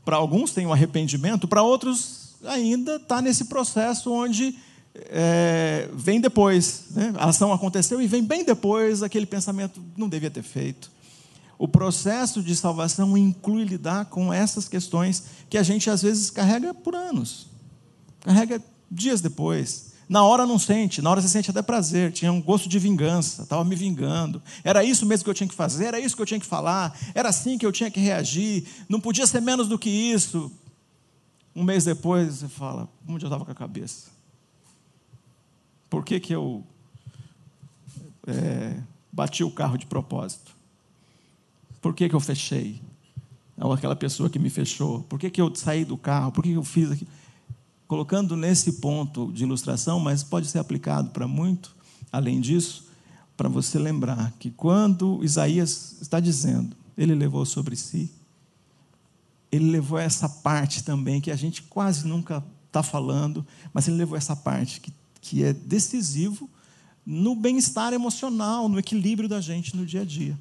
Para 0.05 0.17
alguns 0.17 0.53
tem 0.53 0.67
o 0.67 0.71
um 0.71 0.73
arrependimento, 0.73 1.49
para 1.49 1.63
outros 1.63 2.35
ainda 2.45 2.97
está 2.97 3.23
nesse 3.23 3.47
processo 3.47 4.13
onde 4.13 4.55
é, 4.95 5.89
vem 5.93 6.21
depois. 6.21 6.87
Né? 6.91 7.13
A 7.17 7.29
ação 7.29 7.53
aconteceu 7.53 8.01
e 8.01 8.07
vem 8.07 8.23
bem 8.23 8.45
depois 8.45 9.03
aquele 9.03 9.27
pensamento 9.27 9.83
não 9.97 10.09
devia 10.09 10.31
ter 10.31 10.43
feito. 10.43 10.93
O 11.59 11.69
processo 11.69 12.43
de 12.43 12.55
salvação 12.55 13.17
inclui 13.17 13.65
lidar 13.65 14.07
com 14.07 14.33
essas 14.33 14.69
questões 14.69 15.25
que 15.49 15.57
a 15.57 15.63
gente 15.63 15.89
às 15.89 16.03
vezes 16.03 16.31
carrega 16.31 16.75
por 16.75 16.95
anos, 16.95 17.47
carrega 18.21 18.61
dias 18.91 19.21
depois. 19.21 19.94
Na 20.09 20.23
hora 20.23 20.47
não 20.47 20.59
sente, 20.59 21.01
na 21.01 21.11
hora 21.11 21.23
você 21.23 21.29
sente 21.29 21.51
até 21.51 21.63
prazer, 21.63 22.13
tinha 22.13 22.33
um 22.33 22.41
gosto 22.41 22.69
de 22.69 22.79
vingança, 22.79 23.43
estava 23.43 23.65
me 23.65 23.75
vingando. 23.75 24.43
Era 24.63 24.85
isso 24.85 25.07
mesmo 25.07 25.25
que 25.25 25.31
eu 25.31 25.35
tinha 25.35 25.49
que 25.49 25.55
fazer, 25.55 25.87
era 25.87 25.99
isso 26.01 26.15
que 26.15 26.23
eu 26.23 26.27
tinha 26.27 26.41
que 26.41 26.47
falar, 26.47 26.97
era 27.15 27.29
assim 27.29 27.57
que 27.57 27.65
eu 27.65 27.73
tinha 27.73 27.91
que 27.91 28.01
reagir, 28.01 28.67
não 28.89 29.01
podia 29.01 29.27
ser 29.27 29.41
menos 29.41 29.67
do 29.67 29.79
que 29.79 29.89
isso. 29.89 30.53
Um 31.57 31.63
mês 31.63 31.85
depois 31.85 32.35
você 32.35 32.49
fala, 32.49 32.89
onde 33.09 33.25
eu 33.25 33.29
estava 33.29 33.45
com 33.45 33.53
a 33.53 33.55
cabeça? 33.55 34.11
Por 35.89 36.05
que, 36.05 36.19
que 36.19 36.35
eu 36.35 36.65
é, 38.27 38.77
bati 39.13 39.45
o 39.45 39.51
carro 39.51 39.79
de 39.79 39.87
propósito? 39.87 40.55
Por 41.81 41.95
que, 41.95 42.09
que 42.09 42.15
eu 42.15 42.21
fechei? 42.21 42.83
Ou 43.57 43.73
aquela 43.73 43.95
pessoa 43.95 44.29
que 44.29 44.39
me 44.39 44.51
fechou? 44.51 45.03
Por 45.05 45.19
que, 45.19 45.31
que 45.31 45.41
eu 45.41 45.55
saí 45.55 45.85
do 45.85 45.97
carro? 45.97 46.33
Por 46.33 46.43
que, 46.43 46.51
que 46.51 46.57
eu 46.57 46.65
fiz 46.65 46.91
aquilo? 46.91 47.11
Colocando 47.87 48.37
nesse 48.37 48.74
ponto 48.74 49.32
de 49.32 49.45
ilustração, 49.45 50.01
mas 50.01 50.22
pode 50.22 50.47
ser 50.49 50.59
aplicado 50.59 51.11
para 51.11 51.26
muito 51.26 51.74
além 52.14 52.41
disso, 52.41 52.87
para 53.37 53.49
você 53.49 53.76
lembrar 53.76 54.32
que 54.39 54.51
quando 54.51 55.22
Isaías 55.24 55.97
está 56.01 56.20
dizendo, 56.20 56.76
ele 56.97 57.12
levou 57.12 57.45
sobre 57.45 57.74
si, 57.74 58.09
ele 59.51 59.70
levou 59.70 59.99
essa 59.99 60.28
parte 60.28 60.85
também 60.85 61.20
que 61.20 61.30
a 61.30 61.37
gente 61.37 61.62
quase 61.62 62.07
nunca 62.07 62.45
está 62.68 62.82
falando, 62.82 63.45
mas 63.72 63.89
ele 63.89 63.97
levou 63.97 64.16
essa 64.16 64.37
parte 64.37 64.80
que, 64.80 64.93
que 65.20 65.43
é 65.43 65.53
decisivo 65.53 66.49
no 67.05 67.35
bem-estar 67.35 67.93
emocional, 67.93 68.68
no 68.68 68.78
equilíbrio 68.78 69.28
da 69.28 69.41
gente 69.41 69.76
no 69.76 69.85
dia 69.85 70.03
a 70.03 70.05
dia. 70.05 70.39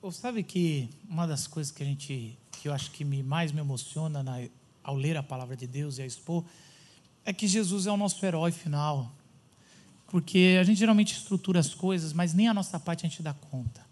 Você 0.00 0.20
sabe 0.20 0.42
que 0.42 0.88
uma 1.08 1.26
das 1.26 1.46
coisas 1.46 1.70
que 1.70 1.82
a 1.82 1.86
gente, 1.86 2.38
que 2.52 2.68
eu 2.68 2.72
acho 2.72 2.90
que 2.90 3.04
me, 3.04 3.22
mais 3.22 3.52
me 3.52 3.60
emociona 3.60 4.22
na 4.22 4.42
ao 4.84 4.94
ler 4.94 5.16
a 5.16 5.22
palavra 5.22 5.56
de 5.56 5.66
Deus 5.66 5.98
e 5.98 6.02
a 6.02 6.06
expor, 6.06 6.44
é 7.24 7.32
que 7.32 7.48
Jesus 7.48 7.86
é 7.86 7.90
o 7.90 7.96
nosso 7.96 8.24
herói 8.24 8.52
final. 8.52 9.10
Porque 10.08 10.58
a 10.60 10.62
gente 10.62 10.78
geralmente 10.78 11.14
estrutura 11.14 11.58
as 11.58 11.74
coisas, 11.74 12.12
mas 12.12 12.34
nem 12.34 12.46
a 12.46 12.54
nossa 12.54 12.78
parte 12.78 13.04
a 13.04 13.08
gente 13.08 13.22
dá 13.22 13.32
conta. 13.32 13.84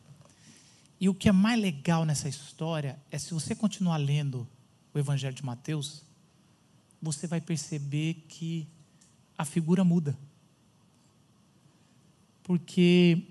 E 1.01 1.09
o 1.09 1.15
que 1.15 1.29
é 1.29 1.33
mais 1.33 1.61
legal 1.61 2.05
nessa 2.05 2.29
história 2.29 2.97
é 3.11 3.19
se 3.19 3.35
você 3.35 3.57
continuar 3.57 3.97
lendo 3.97 4.47
o 4.95 4.99
Evangelho 4.99 5.35
de 5.35 5.45
Mateus, 5.45 6.03
você 7.01 7.27
vai 7.27 7.41
perceber 7.41 8.25
que 8.29 8.69
a 9.37 9.45
figura 9.45 9.83
muda. 9.83 10.17
Porque 12.45 13.23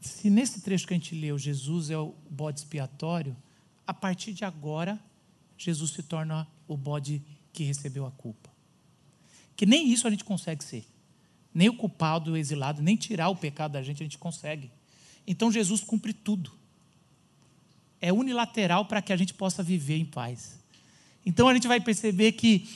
se 0.00 0.30
nesse 0.30 0.60
trecho 0.60 0.86
que 0.86 0.94
a 0.94 0.96
gente 0.96 1.14
leu, 1.14 1.38
Jesus 1.38 1.90
é 1.90 1.98
o 1.98 2.14
bode 2.30 2.60
expiatório, 2.60 3.36
a 3.86 3.92
partir 3.92 4.32
de 4.32 4.44
agora 4.44 4.98
Jesus 5.56 5.92
se 5.92 6.02
torna 6.02 6.46
o 6.68 6.76
bode 6.76 7.22
que 7.52 7.64
recebeu 7.64 8.04
a 8.06 8.10
culpa. 8.10 8.50
Que 9.56 9.64
nem 9.64 9.90
isso 9.90 10.06
a 10.06 10.10
gente 10.10 10.24
consegue 10.24 10.62
ser. 10.62 10.84
Nem 11.54 11.68
o 11.68 11.76
culpado, 11.76 12.32
o 12.32 12.36
exilado, 12.36 12.82
nem 12.82 12.96
tirar 12.96 13.30
o 13.30 13.36
pecado 13.36 13.72
da 13.72 13.82
gente 13.82 14.02
a 14.02 14.04
gente 14.04 14.18
consegue. 14.18 14.70
Então 15.26 15.50
Jesus 15.50 15.80
cumpre 15.80 16.12
tudo. 16.12 16.52
É 18.00 18.12
unilateral 18.12 18.84
para 18.84 19.00
que 19.00 19.12
a 19.12 19.16
gente 19.16 19.32
possa 19.32 19.62
viver 19.62 19.96
em 19.96 20.04
paz. 20.04 20.58
Então 21.24 21.48
a 21.48 21.54
gente 21.54 21.66
vai 21.66 21.80
perceber 21.80 22.32
que 22.32 22.68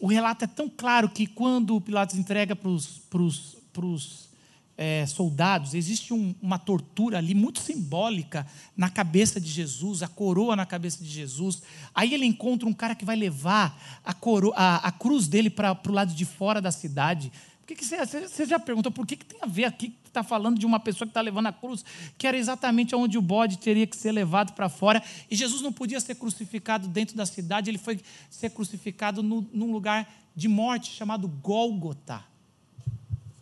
o 0.00 0.08
relato 0.08 0.44
é 0.44 0.48
tão 0.48 0.68
claro 0.68 1.08
que 1.08 1.26
quando 1.26 1.80
Pilatos 1.80 2.16
entrega 2.16 2.56
para 2.56 2.68
os 2.68 4.28
é, 4.76 5.06
soldados, 5.06 5.74
existe 5.74 6.12
um, 6.12 6.34
uma 6.42 6.58
tortura 6.58 7.18
ali 7.18 7.34
muito 7.34 7.60
simbólica 7.60 8.46
na 8.76 8.90
cabeça 8.90 9.40
de 9.40 9.48
Jesus, 9.48 10.02
a 10.02 10.08
coroa 10.08 10.56
na 10.56 10.66
cabeça 10.66 11.02
de 11.02 11.08
Jesus. 11.08 11.62
Aí 11.94 12.12
ele 12.12 12.26
encontra 12.26 12.68
um 12.68 12.72
cara 12.72 12.94
que 12.94 13.04
vai 13.04 13.16
levar 13.16 14.00
a, 14.04 14.12
coroa, 14.12 14.54
a, 14.56 14.76
a 14.88 14.92
cruz 14.92 15.28
dele 15.28 15.48
para 15.48 15.78
o 15.86 15.92
lado 15.92 16.12
de 16.12 16.24
fora 16.24 16.60
da 16.60 16.72
cidade. 16.72 17.30
Por 17.60 17.68
que 17.68 17.76
que 17.76 17.84
você, 17.84 18.44
já 18.44 18.58
perguntou 18.58 18.92
por 18.92 19.06
que, 19.06 19.16
que 19.16 19.24
tem 19.24 19.38
a 19.40 19.46
ver 19.46 19.64
aqui 19.64 19.88
que 19.88 20.08
está 20.08 20.22
falando 20.22 20.58
de 20.58 20.66
uma 20.66 20.78
pessoa 20.78 21.06
que 21.06 21.12
está 21.12 21.22
levando 21.22 21.46
a 21.46 21.52
cruz, 21.52 21.82
que 22.18 22.26
era 22.26 22.36
exatamente 22.36 22.94
onde 22.94 23.16
o 23.16 23.22
bode 23.22 23.56
teria 23.56 23.86
que 23.86 23.96
ser 23.96 24.12
levado 24.12 24.52
para 24.52 24.68
fora, 24.68 25.02
e 25.30 25.34
Jesus 25.34 25.62
não 25.62 25.72
podia 25.72 25.98
ser 25.98 26.16
crucificado 26.16 26.86
dentro 26.88 27.16
da 27.16 27.24
cidade, 27.24 27.70
ele 27.70 27.78
foi 27.78 27.98
ser 28.28 28.50
crucificado 28.50 29.22
no, 29.22 29.48
num 29.50 29.72
lugar 29.72 30.06
de 30.36 30.46
morte 30.46 30.90
chamado 30.90 31.26
Gólgota. 31.26 32.33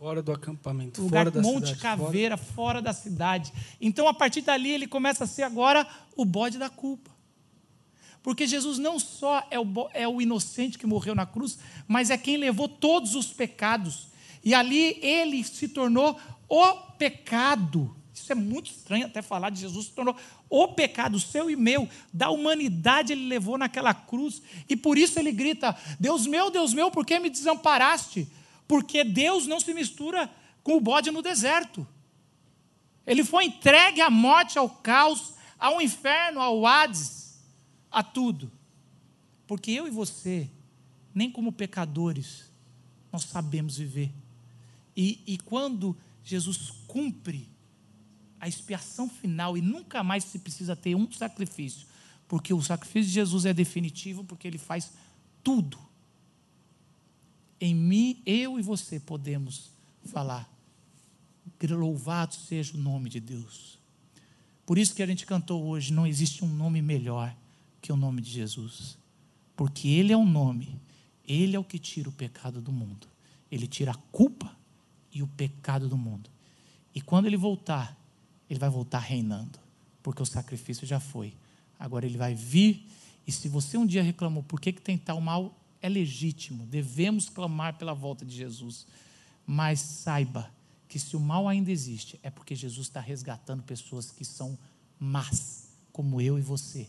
Fora 0.03 0.21
do 0.21 0.33
acampamento, 0.33 1.01
lugar 1.01 1.27
fora 1.27 1.31
da 1.31 1.41
Monte 1.41 1.67
cidade, 1.67 1.79
Caveira, 1.79 2.35
fora... 2.35 2.53
fora 2.53 2.81
da 2.81 2.91
cidade. 2.91 3.53
Então, 3.79 4.05
a 4.05 4.13
partir 4.13 4.41
dali, 4.41 4.69
ele 4.69 4.85
começa 4.85 5.23
a 5.23 5.27
ser 5.27 5.43
agora 5.43 5.87
o 6.17 6.25
bode 6.25 6.57
da 6.57 6.69
culpa. 6.69 7.09
Porque 8.21 8.45
Jesus 8.45 8.77
não 8.77 8.99
só 8.99 9.47
é 9.49 9.57
o, 9.57 9.65
é 9.93 10.05
o 10.05 10.21
inocente 10.21 10.77
que 10.77 10.85
morreu 10.85 11.15
na 11.15 11.25
cruz, 11.25 11.57
mas 11.87 12.09
é 12.09 12.17
quem 12.17 12.35
levou 12.35 12.67
todos 12.67 13.15
os 13.15 13.27
pecados. 13.27 14.09
E 14.43 14.53
ali 14.53 14.99
ele 15.01 15.41
se 15.41 15.69
tornou 15.69 16.19
o 16.49 16.73
pecado. 16.97 17.95
Isso 18.13 18.29
é 18.29 18.35
muito 18.35 18.71
estranho 18.71 19.05
até 19.05 19.21
falar 19.21 19.51
de 19.51 19.61
Jesus, 19.61 19.85
se 19.85 19.93
tornou 19.93 20.17
o 20.49 20.67
pecado 20.67 21.17
seu 21.17 21.49
e 21.49 21.55
meu, 21.55 21.87
da 22.11 22.29
humanidade 22.29 23.13
ele 23.13 23.29
levou 23.29 23.57
naquela 23.57 23.93
cruz. 23.93 24.41
E 24.67 24.75
por 24.75 24.97
isso 24.97 25.17
ele 25.17 25.31
grita: 25.31 25.73
Deus 25.97 26.27
meu, 26.27 26.51
Deus 26.51 26.73
meu, 26.73 26.91
por 26.91 27.05
que 27.05 27.17
me 27.19 27.29
desamparaste? 27.29 28.27
Porque 28.67 29.03
Deus 29.03 29.47
não 29.47 29.59
se 29.59 29.73
mistura 29.73 30.29
com 30.63 30.77
o 30.77 30.81
bode 30.81 31.11
no 31.11 31.21
deserto. 31.21 31.87
Ele 33.05 33.23
foi 33.23 33.45
entregue 33.45 34.01
à 34.01 34.09
morte, 34.09 34.57
ao 34.57 34.69
caos, 34.69 35.33
ao 35.59 35.81
inferno, 35.81 36.39
ao 36.39 36.65
Hades, 36.65 37.39
a 37.91 38.01
tudo. 38.01 38.51
Porque 39.45 39.71
eu 39.71 39.87
e 39.87 39.91
você, 39.91 40.49
nem 41.13 41.29
como 41.29 41.51
pecadores, 41.51 42.51
nós 43.11 43.23
sabemos 43.23 43.77
viver. 43.77 44.11
E, 44.95 45.19
e 45.27 45.37
quando 45.37 45.95
Jesus 46.23 46.71
cumpre 46.87 47.49
a 48.39 48.47
expiação 48.47 49.09
final 49.09 49.57
e 49.57 49.61
nunca 49.61 50.03
mais 50.03 50.23
se 50.23 50.39
precisa 50.39 50.75
ter 50.75 50.95
um 50.95 51.11
sacrifício, 51.11 51.87
porque 52.27 52.53
o 52.53 52.61
sacrifício 52.61 53.07
de 53.07 53.13
Jesus 53.13 53.45
é 53.45 53.53
definitivo, 53.53 54.23
porque 54.23 54.47
ele 54.47 54.57
faz 54.57 54.91
tudo 55.43 55.77
em 57.63 57.73
mim, 57.73 58.21
eu 58.25 58.59
e 58.59 58.61
você 58.61 58.99
podemos 58.99 59.71
falar. 60.03 60.51
Louvado 61.69 62.35
seja 62.35 62.75
o 62.75 62.77
nome 62.77 63.09
de 63.09 63.21
Deus. 63.21 63.79
Por 64.65 64.77
isso 64.77 64.93
que 64.93 65.01
a 65.01 65.05
gente 65.07 65.25
cantou 65.25 65.63
hoje: 65.63 65.93
não 65.93 66.05
existe 66.05 66.43
um 66.43 66.49
nome 66.49 66.81
melhor 66.81 67.33
que 67.81 67.89
o 67.89 67.95
nome 67.95 68.21
de 68.21 68.29
Jesus. 68.29 68.97
Porque 69.55 69.87
Ele 69.87 70.11
é 70.11 70.17
o 70.17 70.19
um 70.19 70.29
nome, 70.29 70.77
Ele 71.25 71.55
é 71.55 71.59
o 71.59 71.63
que 71.63 71.79
tira 71.79 72.09
o 72.09 72.11
pecado 72.11 72.59
do 72.59 72.69
mundo. 72.69 73.07
Ele 73.49 73.65
tira 73.65 73.91
a 73.91 73.97
culpa 74.11 74.53
e 75.09 75.23
o 75.23 75.27
pecado 75.27 75.87
do 75.87 75.97
mundo. 75.97 76.29
E 76.93 76.99
quando 76.99 77.27
Ele 77.27 77.37
voltar, 77.37 77.97
Ele 78.49 78.59
vai 78.59 78.69
voltar 78.69 78.99
reinando. 78.99 79.57
Porque 80.01 80.21
o 80.21 80.25
sacrifício 80.25 80.85
já 80.85 80.99
foi. 80.99 81.33
Agora 81.79 82.05
Ele 82.05 82.17
vai 82.17 82.35
vir. 82.35 82.85
E 83.25 83.31
se 83.31 83.47
você 83.47 83.77
um 83.77 83.85
dia 83.85 84.03
reclamou, 84.03 84.43
por 84.43 84.59
que, 84.59 84.73
que 84.73 84.81
tem 84.81 84.97
tal 84.97 85.21
mal? 85.21 85.62
É 85.83 85.89
legítimo, 85.89 86.65
devemos 86.65 87.29
clamar 87.29 87.77
pela 87.77 87.93
volta 87.93 88.25
de 88.25 88.35
Jesus. 88.35 88.87
Mas 89.45 89.79
saiba 89.79 90.49
que 90.87 90.97
se 90.97 91.15
o 91.15 91.19
mal 91.19 91.47
ainda 91.47 91.71
existe, 91.71 92.19
é 92.23 92.31
porque 92.31 92.55
Jesus 92.55 92.87
está 92.87 92.99
resgatando 92.99 93.61
pessoas 93.61 94.09
que 94.09 94.25
são 94.25 94.57
más, 94.99 95.67
como 95.91 96.19
eu 96.19 96.39
e 96.39 96.41
você, 96.41 96.87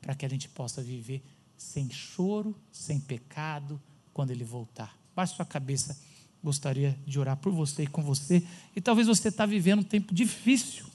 para 0.00 0.14
que 0.14 0.24
a 0.24 0.28
gente 0.28 0.48
possa 0.48 0.82
viver 0.82 1.24
sem 1.56 1.90
choro, 1.90 2.54
sem 2.70 3.00
pecado, 3.00 3.80
quando 4.12 4.30
Ele 4.30 4.44
voltar. 4.44 4.96
Baixe 5.16 5.34
sua 5.34 5.46
cabeça, 5.46 5.98
gostaria 6.42 6.96
de 7.06 7.18
orar 7.18 7.38
por 7.38 7.52
você 7.52 7.84
e 7.84 7.86
com 7.86 8.02
você. 8.02 8.46
E 8.76 8.80
talvez 8.80 9.08
você 9.08 9.28
está 9.28 9.46
vivendo 9.46 9.80
um 9.80 9.84
tempo 9.84 10.14
difícil, 10.14 10.86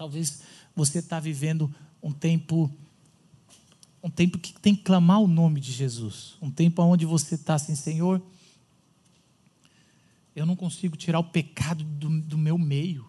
Talvez 0.00 0.40
você 0.74 1.00
está 1.00 1.20
vivendo 1.20 1.70
um 2.02 2.10
tempo 2.10 2.74
um 4.02 4.10
tempo 4.10 4.38
que 4.38 4.58
tem 4.60 4.74
que 4.74 4.82
clamar 4.82 5.20
o 5.20 5.26
nome 5.26 5.60
de 5.60 5.72
Jesus. 5.72 6.36
Um 6.40 6.50
tempo 6.50 6.82
onde 6.82 7.04
você 7.04 7.34
está 7.34 7.54
assim, 7.54 7.74
Senhor, 7.74 8.22
eu 10.34 10.46
não 10.46 10.56
consigo 10.56 10.96
tirar 10.96 11.18
o 11.18 11.24
pecado 11.24 11.84
do, 11.84 12.08
do 12.20 12.38
meu 12.38 12.56
meio. 12.56 13.06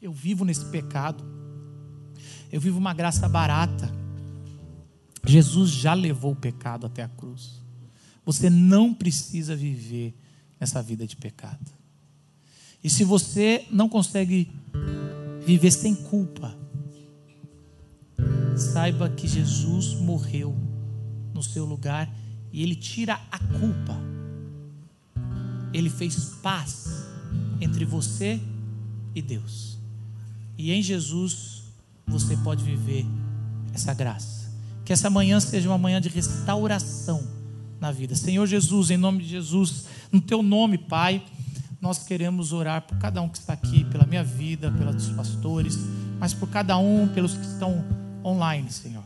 Eu 0.00 0.12
vivo 0.12 0.44
nesse 0.44 0.64
pecado. 0.66 1.24
Eu 2.50 2.60
vivo 2.60 2.78
uma 2.78 2.94
graça 2.94 3.28
barata. 3.28 3.92
Jesus 5.26 5.70
já 5.70 5.92
levou 5.92 6.32
o 6.32 6.36
pecado 6.36 6.86
até 6.86 7.02
a 7.02 7.08
cruz. 7.08 7.60
Você 8.24 8.48
não 8.48 8.94
precisa 8.94 9.54
viver 9.54 10.14
nessa 10.58 10.82
vida 10.82 11.06
de 11.06 11.16
pecado. 11.16 11.70
E 12.82 12.88
se 12.88 13.04
você 13.04 13.66
não 13.70 13.88
consegue 13.88 14.50
viver 15.44 15.70
sem 15.72 15.94
culpa, 15.94 16.56
saiba 18.58 19.08
que 19.08 19.26
Jesus 19.26 19.94
morreu 19.94 20.54
no 21.34 21.42
seu 21.42 21.64
lugar 21.64 22.12
e 22.52 22.62
ele 22.62 22.74
tira 22.74 23.20
a 23.30 23.38
culpa. 23.38 23.96
Ele 25.72 25.90
fez 25.90 26.36
paz 26.42 27.06
entre 27.60 27.84
você 27.84 28.40
e 29.14 29.22
Deus. 29.22 29.78
E 30.56 30.72
em 30.72 30.82
Jesus 30.82 31.64
você 32.06 32.36
pode 32.38 32.64
viver 32.64 33.06
essa 33.72 33.92
graça. 33.94 34.50
Que 34.84 34.92
essa 34.92 35.10
manhã 35.10 35.38
seja 35.38 35.68
uma 35.68 35.78
manhã 35.78 36.00
de 36.00 36.08
restauração 36.08 37.26
na 37.80 37.92
vida. 37.92 38.14
Senhor 38.14 38.46
Jesus, 38.46 38.90
em 38.90 38.96
nome 38.96 39.22
de 39.22 39.28
Jesus, 39.28 39.84
no 40.10 40.20
teu 40.20 40.42
nome, 40.42 40.78
Pai, 40.78 41.22
nós 41.80 41.98
queremos 41.98 42.52
orar 42.52 42.82
por 42.82 42.98
cada 42.98 43.22
um 43.22 43.28
que 43.28 43.38
está 43.38 43.52
aqui, 43.52 43.84
pela 43.84 44.04
minha 44.04 44.24
vida, 44.24 44.70
pelos 44.72 45.08
pastores, 45.10 45.78
mas 46.18 46.34
por 46.34 46.48
cada 46.48 46.76
um, 46.78 47.06
pelos 47.06 47.34
que 47.34 47.46
estão 47.46 47.84
online, 48.28 48.70
Senhor. 48.70 49.04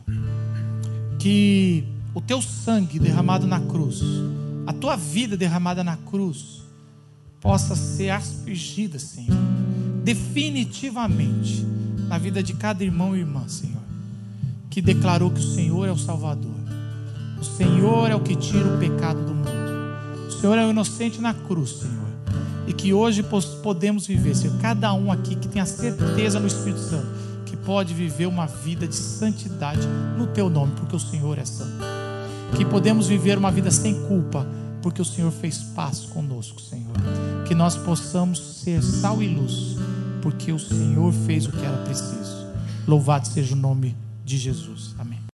Que 1.17 1.85
o 2.13 2.21
teu 2.21 2.41
sangue 2.41 2.99
derramado 2.99 3.47
na 3.47 3.59
cruz, 3.59 4.01
a 4.67 4.73
tua 4.73 4.95
vida 4.95 5.35
derramada 5.35 5.83
na 5.83 5.97
cruz, 5.97 6.61
possa 7.41 7.75
ser 7.75 8.09
aspergida, 8.09 8.99
Senhor, 8.99 9.35
definitivamente 10.03 11.65
na 12.07 12.17
vida 12.17 12.43
de 12.43 12.53
cada 12.53 12.83
irmão 12.83 13.15
e 13.15 13.19
irmã, 13.19 13.47
Senhor, 13.47 13.81
que 14.69 14.81
declarou 14.81 15.31
que 15.31 15.39
o 15.39 15.43
Senhor 15.43 15.87
é 15.87 15.91
o 15.91 15.97
Salvador, 15.97 16.55
o 17.39 17.43
Senhor 17.43 18.09
é 18.09 18.15
o 18.15 18.21
que 18.21 18.35
tira 18.35 18.75
o 18.75 18.79
pecado 18.79 19.25
do 19.25 19.33
mundo, 19.33 20.27
o 20.27 20.31
Senhor 20.31 20.57
é 20.57 20.65
o 20.65 20.69
inocente 20.69 21.19
na 21.19 21.33
cruz, 21.33 21.71
Senhor, 21.71 22.07
e 22.67 22.73
que 22.73 22.93
hoje 22.93 23.25
podemos 23.61 24.07
viver, 24.07 24.35
Senhor, 24.35 24.57
cada 24.59 24.93
um 24.93 25.11
aqui 25.11 25.35
que 25.35 25.47
tem 25.47 25.61
a 25.61 25.65
certeza 25.65 26.39
no 26.39 26.47
Espírito 26.47 26.79
Santo 26.79 27.22
pode 27.65 27.93
viver 27.93 28.27
uma 28.27 28.45
vida 28.45 28.87
de 28.87 28.95
santidade 28.95 29.87
no 30.17 30.27
teu 30.27 30.49
nome, 30.49 30.73
porque 30.75 30.95
o 30.95 30.99
Senhor 30.99 31.37
é 31.37 31.45
santo. 31.45 31.83
Que 32.57 32.65
podemos 32.65 33.07
viver 33.07 33.37
uma 33.37 33.51
vida 33.51 33.71
sem 33.71 33.93
culpa, 34.07 34.45
porque 34.81 35.01
o 35.01 35.05
Senhor 35.05 35.31
fez 35.31 35.57
paz 35.57 36.01
conosco, 36.01 36.61
Senhor. 36.61 36.93
Que 37.47 37.55
nós 37.55 37.75
possamos 37.75 38.39
ser 38.63 38.83
sal 38.83 39.23
e 39.23 39.27
luz, 39.27 39.77
porque 40.21 40.51
o 40.51 40.59
Senhor 40.59 41.11
fez 41.11 41.47
o 41.47 41.51
que 41.51 41.65
era 41.65 41.77
preciso. 41.77 42.45
Louvado 42.87 43.27
seja 43.27 43.55
o 43.55 43.57
nome 43.57 43.95
de 44.23 44.37
Jesus. 44.37 44.93
Amém. 44.99 45.22